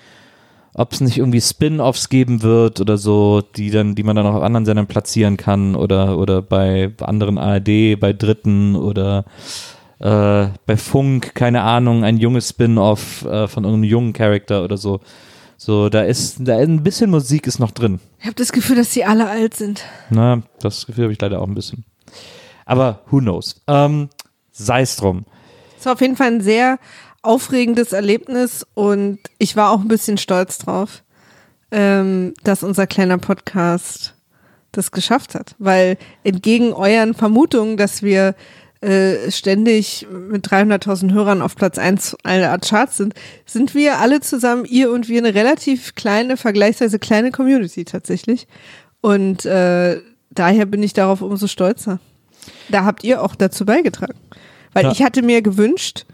[0.74, 4.36] ob es nicht irgendwie Spin-offs geben wird oder so, die dann, die man dann auch
[4.36, 9.26] auf anderen Sendern platzieren kann oder oder bei anderen ARD, bei Dritten oder
[10.00, 15.02] äh, bei Funk, keine Ahnung, ein junges Spin-off äh, von irgendeinem jungen Charakter oder so.
[15.58, 18.00] So, da ist, da ein bisschen Musik ist noch drin.
[18.20, 19.84] Ich habe das Gefühl, dass sie alle alt sind.
[20.10, 21.84] Na, das Gefühl habe ich leider auch ein bisschen.
[22.66, 23.62] Aber who knows?
[23.68, 24.08] Ähm,
[24.54, 25.26] Sei es drum.
[25.78, 26.80] Es war auf jeden Fall ein sehr
[27.22, 31.04] aufregendes Erlebnis und ich war auch ein bisschen stolz drauf,
[31.72, 34.16] ähm, dass unser kleiner Podcast
[34.72, 35.56] das geschafft hat.
[35.60, 38.36] Weil entgegen euren Vermutungen, dass wir
[38.82, 43.14] äh, ständig mit 300.000 Hörern auf Platz 1 aller Art Charts sind,
[43.46, 48.48] sind wir alle zusammen, ihr und wir, eine relativ kleine, vergleichsweise kleine Community tatsächlich.
[49.02, 50.00] Und äh,
[50.32, 52.00] daher bin ich darauf umso stolzer.
[52.70, 54.18] Da habt ihr auch dazu beigetragen.
[54.74, 54.92] Weil Ja.
[54.92, 56.06] ich hatte mir gewünscht,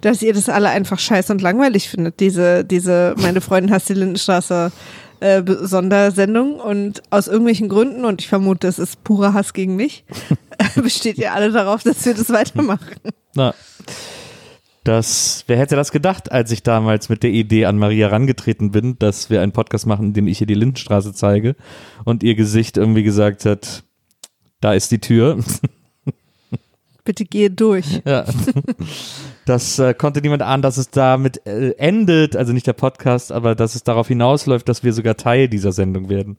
[0.00, 3.94] dass ihr das alle einfach scheiße und langweilig findet, diese, diese, meine Freundin hasst die
[3.94, 4.72] Lindenstraße
[5.20, 10.04] äh, Sondersendung und aus irgendwelchen Gründen, und ich vermute, es ist purer Hass gegen mich,
[10.76, 12.96] besteht ihr alle darauf, dass wir das weitermachen.
[13.34, 13.54] Na,
[14.88, 18.98] das, wer hätte das gedacht, als ich damals mit der Idee an Maria rangetreten bin,
[18.98, 21.56] dass wir einen Podcast machen, in dem ich ihr die Lindenstraße zeige
[22.04, 23.84] und ihr Gesicht irgendwie gesagt hat,
[24.62, 25.44] da ist die Tür.
[27.04, 28.00] Bitte gehe durch.
[28.06, 28.24] Ja.
[29.48, 33.54] Das äh, konnte niemand ahnen, dass es damit äh, endet, also nicht der Podcast, aber
[33.54, 36.36] dass es darauf hinausläuft, dass wir sogar Teil dieser Sendung werden.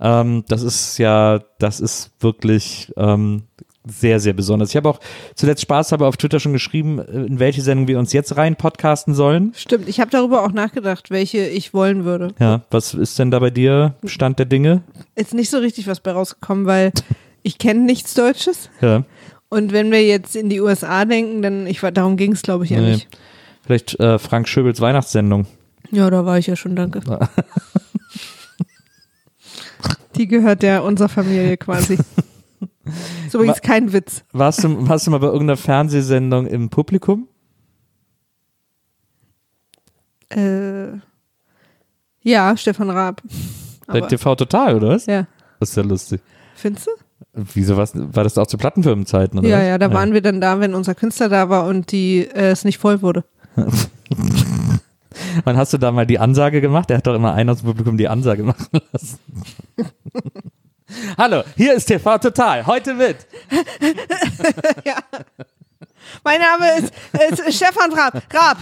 [0.00, 3.44] Ähm, das ist ja, das ist wirklich ähm,
[3.86, 4.68] sehr, sehr besonders.
[4.68, 5.00] Ich habe auch
[5.34, 8.56] zuletzt Spaß habe auf Twitter schon geschrieben, äh, in welche Sendung wir uns jetzt rein
[8.56, 9.52] podcasten sollen.
[9.56, 12.34] Stimmt, ich habe darüber auch nachgedacht, welche ich wollen würde.
[12.38, 14.82] Ja, was ist denn da bei dir Stand der Dinge?
[15.14, 16.92] Ist nicht so richtig was bei rausgekommen, weil
[17.42, 18.68] ich kenne nichts Deutsches.
[18.82, 19.04] Ja,
[19.52, 22.64] Und wenn wir jetzt in die USA denken, dann, ich war, darum ging es, glaube
[22.64, 22.92] ich, ja Nee.
[22.92, 23.08] nicht.
[23.62, 25.46] vielleicht äh, Frank Schöbels Weihnachtssendung.
[25.90, 27.00] Ja, da war ich ja schon, danke.
[30.16, 31.94] Die gehört ja unserer Familie quasi.
[33.26, 34.24] Ist übrigens kein Witz.
[34.32, 37.28] Warst du, warst du mal bei irgendeiner Fernsehsendung im Publikum?
[40.30, 40.92] Äh,
[42.22, 43.20] ja, Stefan Raab.
[43.86, 45.04] Bei TV Total, oder was?
[45.04, 45.26] ja.
[45.60, 46.22] Das ist ja lustig.
[46.54, 46.90] Findest du?
[47.32, 49.48] Wieso was, war das auch zu Plattenfirmenzeiten, oder?
[49.48, 49.66] Ja, was?
[49.66, 52.64] ja, da waren wir dann da, wenn unser Künstler da war und die äh, es
[52.64, 53.24] nicht voll wurde.
[55.44, 56.90] Wann hast du da mal die Ansage gemacht?
[56.90, 59.18] Er hat doch immer einen aus dem Publikum die Ansage machen lassen.
[61.16, 62.66] Hallo, hier ist TV Total.
[62.66, 63.16] Heute mit.
[64.84, 64.96] ja.
[66.24, 66.92] Mein Name ist,
[67.48, 68.22] ist Stefan Raab.
[68.32, 68.58] Raab.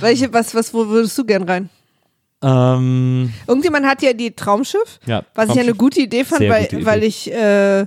[0.00, 1.70] Welche, was, was, wo würdest du gern rein?
[2.42, 6.50] Ähm, Irgendjemand hat ja die Traumschiff, ja, was ich ja eine gute Idee fand, Sehr
[6.50, 6.84] weil, Idee.
[6.84, 7.86] weil ich äh,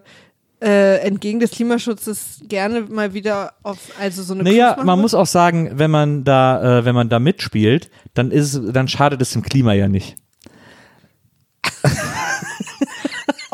[0.61, 5.26] äh, entgegen des Klimaschutzes gerne mal wieder auf also so eine Naja, man muss auch
[5.26, 9.41] sagen, wenn man da, äh, wenn man da mitspielt, dann ist, dann schadet es dem
[9.41, 10.15] Klima ja nicht.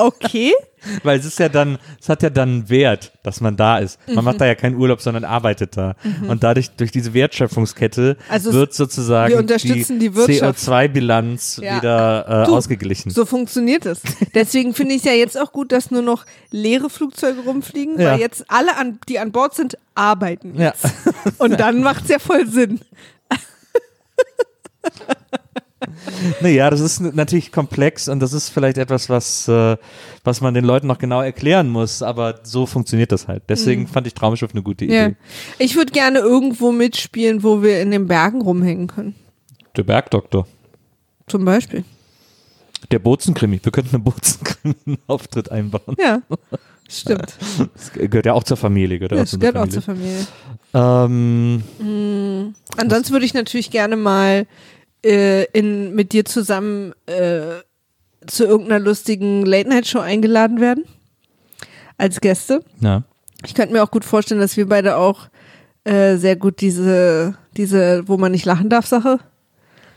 [0.01, 0.53] Okay.
[1.03, 3.99] Weil es ist ja dann, es hat ja dann einen Wert, dass man da ist.
[4.07, 4.23] Man Mhm.
[4.23, 5.95] macht da ja keinen Urlaub, sondern arbeitet da.
[6.27, 10.57] Und dadurch, durch diese Wertschöpfungskette Also wird sozusagen wir die Wirtschaft.
[10.59, 11.77] CO2-Bilanz Ja.
[11.77, 13.11] wieder äh, Du, ausgeglichen.
[13.11, 14.01] So funktioniert es.
[14.33, 18.13] Deswegen finde ich es ja jetzt auch gut, dass nur noch leere Flugzeuge rumfliegen, Ja.
[18.13, 20.59] weil jetzt alle, an, die an Bord sind, arbeiten.
[20.59, 20.73] Ja.
[21.37, 22.79] Und dann macht es ja voll Sinn.
[26.41, 29.77] Naja, das ist natürlich komplex und das ist vielleicht etwas, was, äh,
[30.23, 33.43] was man den Leuten noch genau erklären muss, aber so funktioniert das halt.
[33.49, 35.09] Deswegen fand ich Traumschiff eine gute Idee.
[35.09, 35.09] Mhm.
[35.11, 35.15] Ja.
[35.59, 39.15] Ich würde gerne irgendwo mitspielen, wo wir in den Bergen rumhängen können.
[39.75, 40.47] Der Bergdoktor.
[41.27, 41.83] Zum Beispiel.
[42.91, 43.59] Der Bozenkrimi.
[43.63, 45.95] Wir könnten einen Bozenkrimi-Auftritt einbauen.
[45.99, 46.21] Ja,
[46.89, 47.37] stimmt.
[47.73, 48.99] Das gehört ja auch zur Familie.
[48.99, 50.27] Gehört ja auch Das gehört der auch zur Familie.
[50.73, 51.63] Familie.
[51.83, 54.45] Ähm, Ansonsten würde ich natürlich gerne mal
[55.05, 57.61] äh, in, mit dir zusammen äh,
[58.27, 60.85] zu irgendeiner lustigen Late-Night-Show eingeladen werden.
[61.97, 62.63] Als Gäste.
[62.79, 63.03] ja.
[63.43, 65.27] Ich könnte mir auch gut vorstellen, dass wir beide auch
[65.83, 69.19] äh, sehr gut diese, diese, wo man nicht lachen darf, Sache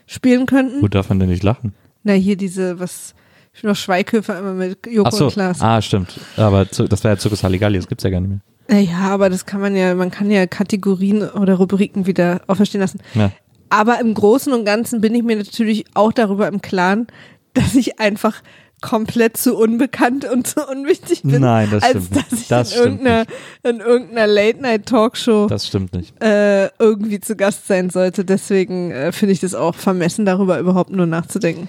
[0.07, 0.81] spielen könnten.
[0.81, 1.75] Wo darf man denn nicht lachen?
[2.05, 3.15] Na, hier diese, was
[3.63, 5.25] noch Schweighöfer immer mit Joko Ach so.
[5.27, 5.61] und Klaas.
[5.61, 6.19] Ah, stimmt.
[6.37, 8.41] Aber das war ja Zirkus Halligalli, das gibt's ja gar nicht mehr.
[8.69, 13.01] Naja, aber das kann man ja, man kann ja Kategorien oder Rubriken wieder auferstehen lassen.
[13.15, 13.31] Ja.
[13.75, 17.09] Aber im Großen und Ganzen bin ich mir natürlich auch darüber im Klaren,
[17.55, 18.41] dass ich einfach
[18.81, 21.41] komplett zu unbekannt und zu unwichtig bin.
[21.41, 22.43] Nein, das als stimmt dass nicht.
[22.43, 23.25] ich Das in, irgendeiner,
[23.63, 26.23] in irgendeiner Late-Night-Talkshow Das stimmt nicht.
[26.23, 28.25] äh, irgendwie zu Gast sein sollte.
[28.25, 31.67] Deswegen äh, finde ich das auch vermessen, darüber überhaupt nur nachzudenken.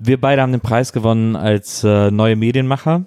[0.00, 3.04] Wir beide haben den Preis gewonnen als äh, neue Medienmacher.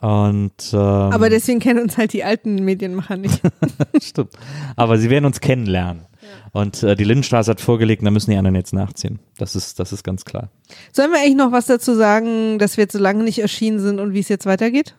[0.00, 3.40] Und ähm, Aber deswegen kennen uns halt die alten Medienmacher nicht.
[4.02, 4.32] stimmt.
[4.74, 6.06] Aber sie werden uns kennenlernen.
[6.52, 9.18] Und äh, die Lindenstraße hat vorgelegt, da müssen die anderen jetzt nachziehen.
[9.38, 10.50] Das ist, das ist ganz klar.
[10.92, 13.98] Sollen wir eigentlich noch was dazu sagen, dass wir jetzt so lange nicht erschienen sind
[14.00, 14.94] und wie es jetzt weitergeht?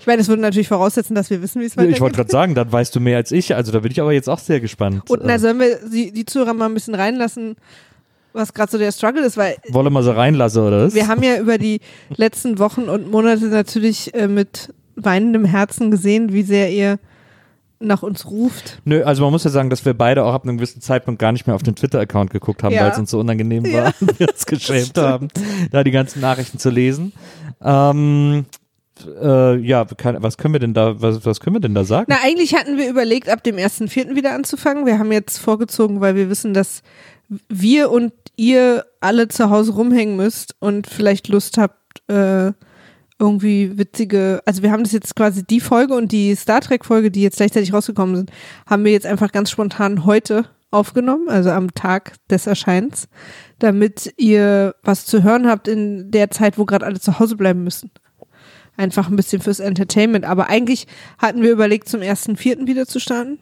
[0.00, 1.96] Ich meine, das würde natürlich voraussetzen, dass wir wissen, wie es weitergeht.
[1.96, 3.54] Ich wollte gerade sagen, dann weißt du mehr als ich.
[3.54, 5.08] Also da bin ich aber jetzt auch sehr gespannt.
[5.08, 7.54] Und na, Äh, sollen wir die, die Zuhörer mal ein bisschen reinlassen,
[8.34, 10.94] was gerade so der Struggle ist, weil Wolle mal so reinlasse, oder was?
[10.94, 11.80] wir haben ja über die
[12.16, 16.98] letzten Wochen und Monate natürlich äh, mit weinendem Herzen gesehen, wie sehr ihr
[17.84, 18.80] nach uns ruft.
[18.84, 21.32] Nö, also man muss ja sagen, dass wir beide auch ab einem gewissen Zeitpunkt gar
[21.32, 22.82] nicht mehr auf den Twitter-Account geguckt haben, Ja.
[22.82, 23.84] weil es uns so unangenehm Ja.
[23.84, 25.28] war und wir uns geschämt haben,
[25.70, 27.12] da die ganzen Nachrichten zu lesen.
[27.62, 28.46] Ähm,
[29.20, 32.06] äh, ja, kann, was können wir denn da, was, was können wir denn da sagen?
[32.08, 34.14] Na, eigentlich hatten wir überlegt, ab dem 1.4.
[34.14, 34.86] wieder anzufangen.
[34.86, 36.82] Wir haben jetzt vorgezogen, weil wir wissen, dass
[37.48, 41.76] wir und ihr alle zu Hause rumhängen müsst und vielleicht Lust habt,
[42.08, 42.52] äh,
[43.18, 47.10] irgendwie witzige, also wir haben das jetzt quasi die Folge und die Star Trek Folge,
[47.10, 48.30] die jetzt gleichzeitig rausgekommen sind,
[48.66, 53.08] haben wir jetzt einfach ganz spontan heute aufgenommen, also am Tag des Erscheins,
[53.60, 57.62] damit ihr was zu hören habt in der Zeit, wo gerade alle zu Hause bleiben
[57.62, 57.90] müssen.
[58.76, 60.24] Einfach ein bisschen fürs Entertainment.
[60.24, 60.88] Aber eigentlich
[61.18, 62.66] hatten wir überlegt, zum 1.4.
[62.66, 63.38] wieder zu starten.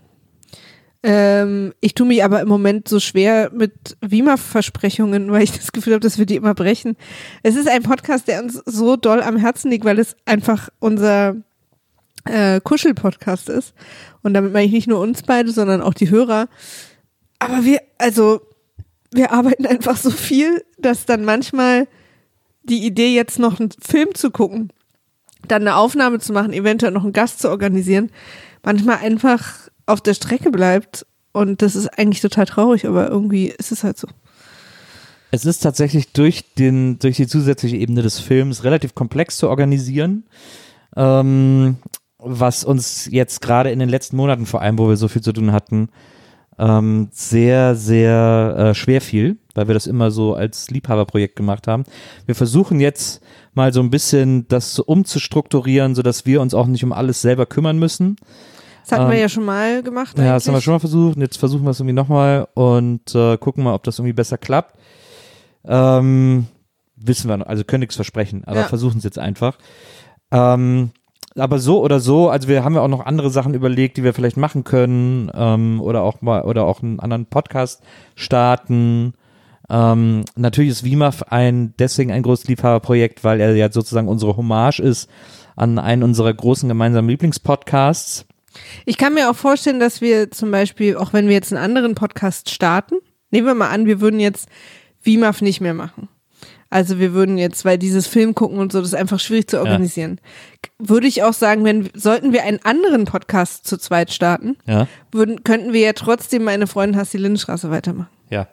[1.04, 5.94] Ähm, ich tue mich aber im Moment so schwer mit WIMA-Versprechungen, weil ich das Gefühl
[5.94, 6.96] habe, dass wir die immer brechen.
[7.42, 11.36] Es ist ein Podcast, der uns so doll am Herzen liegt, weil es einfach unser
[12.24, 13.74] äh, Kuschel-Podcast ist.
[14.22, 16.48] Und damit meine ich nicht nur uns beide, sondern auch die Hörer.
[17.40, 18.42] Aber wir, also,
[19.12, 21.88] wir arbeiten einfach so viel, dass dann manchmal
[22.62, 24.72] die Idee, jetzt noch einen Film zu gucken,
[25.48, 28.12] dann eine Aufnahme zu machen, eventuell noch einen Gast zu organisieren,
[28.62, 31.06] manchmal einfach auf der Strecke bleibt.
[31.32, 34.08] Und das ist eigentlich total traurig, aber irgendwie ist es halt so.
[35.30, 40.24] Es ist tatsächlich durch, den, durch die zusätzliche Ebene des Films relativ komplex zu organisieren.
[40.94, 41.76] Ähm,
[42.18, 45.32] was uns jetzt gerade in den letzten Monaten, vor allem, wo wir so viel zu
[45.32, 45.88] tun hatten,
[46.58, 49.38] ähm, sehr, sehr äh, schwer fiel.
[49.54, 51.84] weil wir das immer so als Liebhaberprojekt gemacht haben.
[52.24, 56.84] Wir versuchen jetzt mal so ein bisschen das so umzustrukturieren, sodass wir uns auch nicht
[56.84, 58.16] um alles selber kümmern müssen.
[58.82, 60.18] Das hatten wir Ähm, ja schon mal gemacht.
[60.18, 60.64] Ja, das haben wir eigentlich.
[60.64, 61.16] schon mal versucht.
[61.16, 64.38] und Jetzt versuchen wir es irgendwie nochmal und äh, gucken mal, ob das irgendwie besser
[64.38, 64.74] klappt.
[65.64, 66.46] Ähm,
[66.96, 68.64] wissen wir noch, also können nichts versprechen, aber Ja.
[68.68, 69.56] versuchen es jetzt einfach.
[70.30, 70.90] Ähm,
[71.36, 74.12] aber so oder so, also wir haben ja auch noch andere Sachen überlegt, die wir
[74.12, 77.82] vielleicht machen können ähm, oder auch mal oder auch einen anderen Podcast
[78.16, 79.14] starten.
[79.70, 84.80] Ähm, natürlich ist WIMAF ein deswegen ein großes Liebhaberprojekt, weil er ja sozusagen unsere Hommage
[84.80, 85.08] ist
[85.56, 88.26] an einen unserer großen gemeinsamen Lieblingspodcasts.
[88.86, 91.94] Ich kann mir auch vorstellen, dass wir zum Beispiel, auch wenn wir jetzt einen anderen
[91.94, 92.96] Podcast starten,
[93.30, 94.48] nehmen wir mal an, wir würden jetzt
[95.02, 96.08] WIMAF nicht mehr machen.
[96.70, 99.58] Also wir würden jetzt, weil dieses Film gucken und so, das ist einfach schwierig zu
[99.58, 100.18] organisieren.
[100.78, 104.88] Würde ich auch sagen, wenn sollten wir einen anderen Podcast zu zweit starten, Ja.
[105.10, 108.08] würden, könnten wir ja trotzdem meine Freundin Hassi Lindenstraße weitermachen.
[108.30, 108.48] Ja.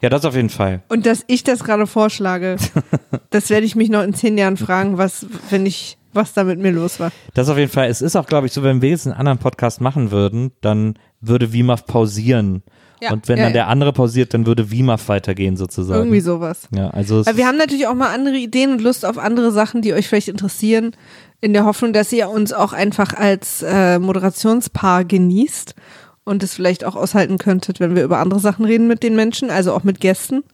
[0.00, 0.82] Ja, das auf jeden Fall.
[0.88, 2.56] Und dass ich das gerade vorschlage,
[3.30, 6.58] das werde ich mich noch in zehn Jahren fragen, was, wenn ich, was da mit
[6.58, 7.10] mir los war.
[7.34, 7.88] Das auf jeden Fall.
[7.88, 10.94] Es ist auch, glaube ich, so, wenn wir jetzt einen anderen Podcast machen würden, dann
[11.20, 12.62] würde WIMAF pausieren.
[13.00, 16.00] Ja, Und wenn ja, dann der andere pausiert, dann würde WIMAF weitergehen sozusagen.
[16.00, 16.68] Irgendwie sowas.
[16.74, 19.92] Ja, also wir haben natürlich auch mal andere Ideen und Lust auf andere Sachen, die
[19.92, 20.92] euch vielleicht interessieren,
[21.40, 25.74] in der Hoffnung, dass ihr uns auch einfach als äh, Moderationspaar genießt
[26.22, 29.50] und es vielleicht auch aushalten könntet, wenn wir über andere Sachen reden mit den Menschen,
[29.50, 30.44] also auch mit Gästen.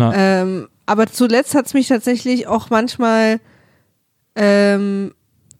[0.00, 3.40] Ähm, aber zuletzt hat es mich tatsächlich auch manchmal,
[4.36, 5.12] ähm,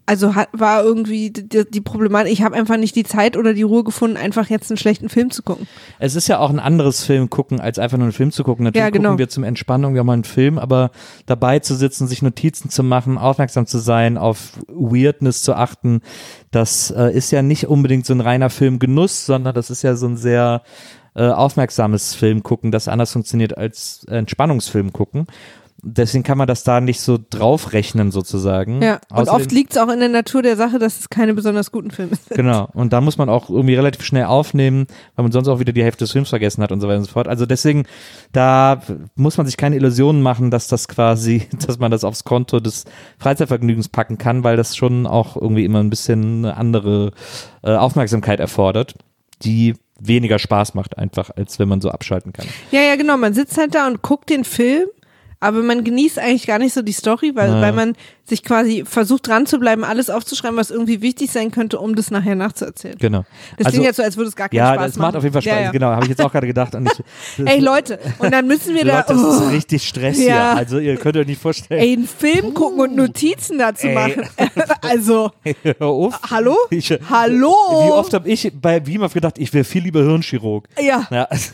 [0.05, 3.63] also hat, war irgendwie die, die Problematik, ich habe einfach nicht die Zeit oder die
[3.63, 5.69] Ruhe gefunden, einfach jetzt einen schlechten Film zu gucken.
[6.01, 8.65] es ist ja auch ein anderes Film gucken, als einfach nur einen Film zu gucken.
[8.65, 9.11] Natürlich Ja, genau.
[9.11, 10.91] gucken wir zum Entspannung ja mal einen Film, aber
[11.27, 16.03] dabei zu sitzen, sich Notizen zu machen, aufmerksam zu sein, auf Weirdness zu achten,
[16.51, 20.07] das äh, ist ja nicht unbedingt so ein reiner Filmgenuss, sondern das ist ja so
[20.07, 20.63] ein sehr
[21.15, 25.27] äh, aufmerksames Film gucken, das anders funktioniert als Entspannungsfilm gucken.
[25.85, 28.81] Deswegen kann man das da nicht so draufrechnen sozusagen.
[28.83, 31.35] Ja, und Außerdem- oft liegt es auch in der Natur der Sache, dass es keine
[31.35, 32.37] besonders guten Filme sind.
[32.37, 34.87] Genau, und da muss man auch irgendwie relativ schnell aufnehmen,
[35.17, 37.05] weil man sonst auch wieder die Hälfte des Films vergessen hat und so weiter und
[37.05, 37.27] so fort.
[37.27, 37.85] Also deswegen,
[38.33, 38.81] da
[39.17, 42.85] muss man sich keine Illusionen machen, dass das quasi, dass man das aufs Konto des
[43.19, 47.11] Freizeitvergnügens packen kann, weil das schon auch irgendwie immer ein bisschen eine andere
[47.65, 48.95] äh, Aufmerksamkeit erfordert,
[49.43, 52.47] die weniger Spaß macht einfach, als wenn man so abschalten kann.
[52.71, 53.17] Ja, ja, genau.
[53.17, 54.87] Man sitzt halt da und guckt den Film,
[55.43, 57.63] aber man genießt eigentlich gar nicht so die Story, weil, Naja.
[57.63, 57.97] weil man
[58.33, 62.11] sich quasi versucht dran zu bleiben, alles aufzuschreiben, was irgendwie wichtig sein könnte, um das
[62.11, 62.97] nachher nachzuerzählen.
[62.99, 63.25] Genau.
[63.59, 65.07] Das also, klingt jetzt so, als würde es gar keinen ja, Spaß das machen.
[65.09, 65.55] macht auf jeden Fall Spaß.
[65.55, 65.71] Ja, ja.
[65.71, 66.75] Genau, habe ich jetzt auch gerade gedacht.
[66.75, 70.25] Ich, Ey Leute, und dann müssen wir da, Leute, das oh, ist richtig Stress Ja.
[70.25, 70.57] hier.
[70.57, 71.79] Also ihr könnt euch nicht vorstellen.
[71.81, 73.95] ey, einen Film gucken und Notizen dazu Ey.
[73.95, 74.29] machen.
[74.81, 75.31] also,
[75.63, 76.19] Hör auf.
[76.31, 76.57] hallo?
[76.71, 77.53] Ich, Hallo?
[77.87, 80.69] Wie oft habe ich bei WIMAF gedacht, ich wäre viel lieber Hirnchirurg.
[80.81, 81.51] Ja, Ja, also,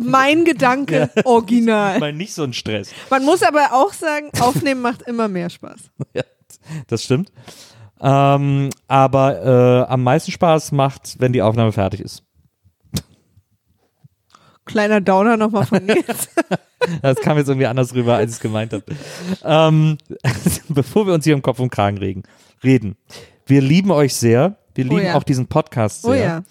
[0.00, 2.00] mein Gedanke, original.
[2.00, 2.90] mal nicht so ein Stress.
[3.10, 5.78] Man muss aber auch sagen, aufnehmen macht immer mehr Spaß.
[6.86, 7.32] Das stimmt.
[8.00, 12.22] Ähm, aber äh, am meisten Spaß macht, wenn die Aufnahme fertig ist.
[14.66, 16.28] Kleiner Downer nochmal von Nils.
[17.02, 18.84] Das kam jetzt irgendwie anders rüber, als ich es gemeint habe.
[19.42, 19.98] Ähm,
[20.68, 22.22] bevor wir uns hier im Kopf und Kragen reden,
[22.62, 22.96] reden.
[23.46, 24.56] Wir lieben euch sehr.
[24.74, 25.14] Wir Oh lieben ja.
[25.14, 26.10] auch diesen Podcast sehr.
[26.10, 26.42] Oh ja.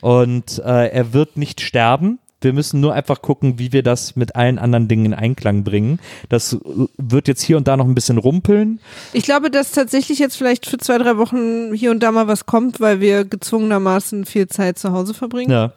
[0.00, 2.18] Und äh, er wird nicht sterben.
[2.40, 5.98] Wir müssen nur einfach gucken, wie wir das mit allen anderen Dingen in Einklang bringen.
[6.28, 6.58] Das
[6.96, 8.78] wird jetzt hier und da noch ein bisschen rumpeln.
[9.12, 12.46] Ich glaube, dass tatsächlich jetzt vielleicht für zwei, drei Wochen hier und da mal was
[12.46, 15.50] kommt, weil wir gezwungenermaßen viel Zeit zu Hause verbringen.
[15.50, 15.72] Ja.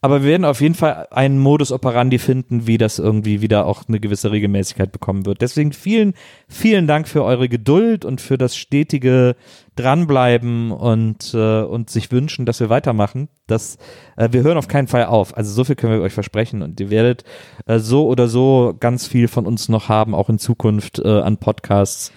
[0.00, 3.88] Aber wir werden auf jeden Fall einen Modus operandi finden, wie das irgendwie wieder auch
[3.88, 5.42] eine gewisse Regelmäßigkeit bekommen wird.
[5.42, 6.14] Deswegen vielen,
[6.48, 9.34] vielen Dank für eure Geduld und für das stetige
[9.78, 13.28] Dranbleiben und, äh, und sich wünschen, dass wir weitermachen.
[13.46, 13.78] Das,
[14.16, 15.36] äh, wir hören auf keinen Fall auf.
[15.36, 17.22] Also so viel können wir euch versprechen und ihr werdet
[17.66, 21.36] äh, so oder so ganz viel von uns noch haben, auch in Zukunft äh, an
[21.36, 22.12] Podcasts.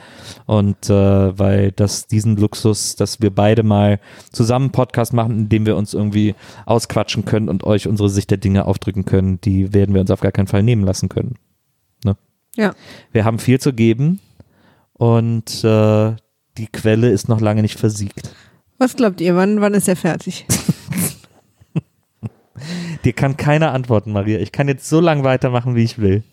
[0.47, 3.99] Und äh, weil das diesen Luxus, dass wir beide mal
[4.31, 6.33] zusammen einen Podcast machen, in dem wir uns irgendwie
[6.65, 10.21] ausquatschen können und euch unsere Sicht der Dinge aufdrücken können, die werden wir uns auf
[10.21, 11.35] gar keinen Fall nehmen lassen können.
[12.03, 12.17] Ne?
[12.55, 12.73] Ja.
[13.11, 14.19] Wir haben viel zu geben
[14.93, 16.15] und äh,
[16.57, 18.33] die Quelle ist noch lange nicht versiegt.
[18.77, 20.45] Was glaubt ihr, wann, wann ist er fertig?
[23.03, 24.39] Dir kann keiner antworten, Maria.
[24.39, 26.23] Ich kann jetzt so lange weitermachen, wie ich will.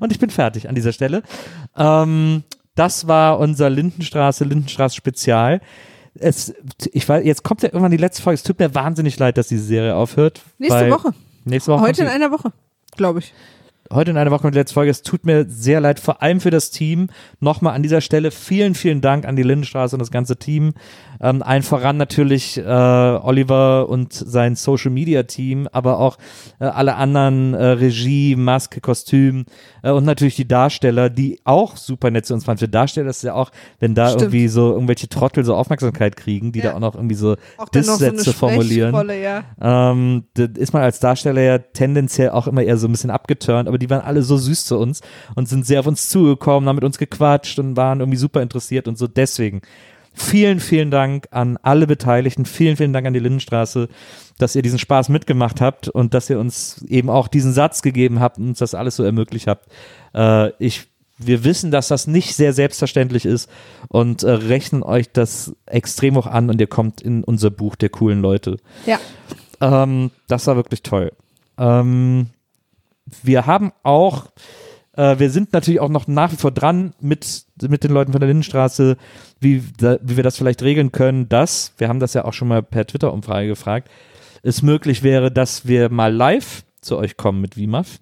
[0.00, 1.22] Und ich bin fertig an dieser Stelle.
[1.76, 2.44] Ähm,
[2.74, 5.60] das war unser Lindenstraße, Lindenstraße Spezial.
[6.14, 6.54] Es,
[6.92, 8.36] ich weiß, jetzt kommt ja irgendwann die letzte Folge.
[8.36, 10.42] Es tut mir wahnsinnig leid, dass diese Serie aufhört.
[10.58, 11.14] Nächste Woche.
[11.44, 11.82] Nächste Woche.
[11.82, 12.52] Heute in einer Woche,
[12.96, 13.32] glaube ich.
[13.92, 14.90] Heute in einer Woche mit der letzten Folge.
[14.90, 17.08] Es tut mir sehr leid, vor allem für das Team.
[17.40, 20.74] Nochmal an dieser Stelle vielen, vielen Dank an die Lindenstraße und das ganze Team.
[21.20, 26.18] Ähm, allen voran natürlich äh, Oliver und sein Social Media Team, aber auch
[26.60, 29.44] äh, alle anderen äh, Regie, Maske, Kostüm
[29.82, 32.58] äh, und natürlich die Darsteller, die auch super nett zu uns waren.
[32.58, 34.22] Für Darsteller ist es ja auch, wenn da Stimmt.
[34.22, 36.70] irgendwie so irgendwelche Trottel so Aufmerksamkeit kriegen, die Ja.
[36.70, 37.68] da auch noch irgendwie so noch
[38.18, 38.94] so formulieren.
[39.22, 39.44] Ja.
[39.60, 43.68] Ähm, da ist man als Darsteller ja tendenziell auch immer eher so ein bisschen abgeturnt,
[43.68, 45.00] aber die waren alle so süß zu uns
[45.34, 48.88] und sind sehr auf uns zugekommen, haben mit uns gequatscht und waren irgendwie super interessiert
[48.88, 49.06] und so.
[49.06, 49.62] Deswegen
[50.16, 53.88] vielen, vielen Dank an alle Beteiligten, vielen, vielen Dank an die Lindenstraße,
[54.38, 58.18] dass ihr diesen Spaß mitgemacht habt und dass ihr uns eben auch diesen Satz gegeben
[58.20, 59.68] habt und uns das alles so ermöglicht habt.
[60.14, 60.88] Äh, ich
[61.18, 63.50] wir wissen, dass das nicht sehr selbstverständlich ist
[63.88, 67.88] und äh, rechnen euch das extrem auch an und ihr kommt in unser Buch der
[67.88, 68.58] coolen Leute.
[68.84, 68.98] Ja.
[69.60, 71.12] Ähm, das war wirklich toll.
[71.58, 72.28] Ähm,
[73.22, 74.26] wir haben auch,
[74.96, 78.20] äh, wir sind natürlich auch noch nach wie vor dran mit, mit den Leuten von
[78.20, 78.96] der Lindenstraße,
[79.40, 82.48] wie, da, wie wir das vielleicht regeln können, dass, wir haben das ja auch schon
[82.48, 83.90] mal per Twitter-Umfrage gefragt,
[84.42, 87.98] es möglich wäre, dass wir mal live zu euch kommen mit WIMAF.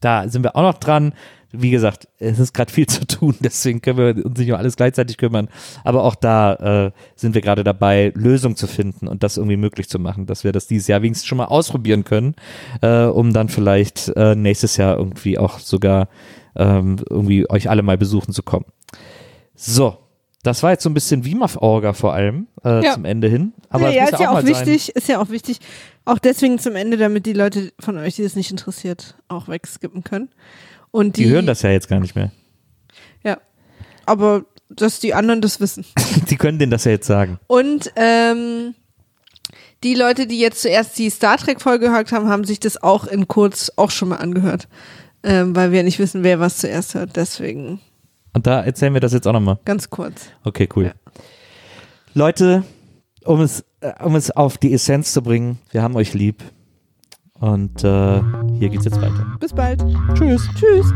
[0.00, 1.14] Da sind wir auch noch dran.
[1.50, 4.76] Wie gesagt, es ist gerade viel zu tun, deswegen können wir uns nicht um alles
[4.76, 5.48] gleichzeitig kümmern.
[5.82, 9.88] Aber auch da äh, sind wir gerade dabei, Lösungen zu finden und das irgendwie möglich
[9.88, 12.34] zu machen, dass wir das dieses Jahr wenigstens schon mal ausprobieren können,
[12.82, 16.08] äh, um dann vielleicht äh, nächstes Jahr irgendwie auch sogar
[16.56, 18.66] ähm, irgendwie euch alle mal besuchen zu kommen.
[19.54, 19.98] So,
[20.42, 22.94] das war jetzt so ein bisschen WIMAF-Orga vor allem äh, Ja.
[22.94, 23.52] zum Ende hin.
[23.70, 25.58] Aber es ja, muss ist ja auch mal wichtig, ist ja auch wichtig.
[26.04, 30.04] Auch deswegen zum Ende, damit die Leute von euch, die es nicht interessiert, auch wegskippen
[30.04, 30.28] können.
[30.90, 32.30] Und die, Die hören das ja jetzt gar nicht mehr.
[33.22, 33.38] Ja.
[34.06, 35.84] Aber dass die anderen das wissen.
[36.30, 37.38] Die können denen das ja jetzt sagen.
[37.46, 38.74] Und ähm,
[39.84, 43.28] die Leute, die jetzt zuerst die Star Trek-Folge gehört haben, haben sich das auch in
[43.28, 44.68] kurz auch schon mal angehört.
[45.22, 47.16] Ähm, weil wir nicht wissen, wer was zuerst hört.
[47.16, 47.80] Deswegen
[48.34, 49.58] Und da erzählen wir das jetzt auch nochmal.
[49.64, 50.26] ganz kurz.
[50.44, 50.86] Okay, cool.
[50.86, 50.92] Ja.
[52.14, 52.64] Leute,
[53.24, 56.42] um es, äh, um es auf die Essenz zu bringen, wir haben euch lieb.
[57.40, 58.20] Und äh,
[58.58, 59.26] hier geht's jetzt weiter.
[59.38, 59.84] Bis bald.
[60.14, 60.48] Tschüss.
[60.56, 60.92] Tschüss.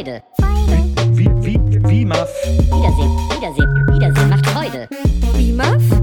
[0.00, 0.22] Freude.
[1.12, 2.08] Wie, wie, wie, wie,
[2.72, 4.88] Wiedersehen, Wiedersehen, Wiedersehen macht Freude.
[5.36, 5.99] Wie, Muff?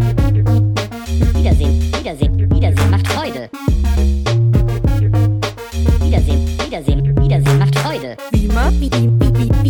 [8.72, 9.66] ビビビビ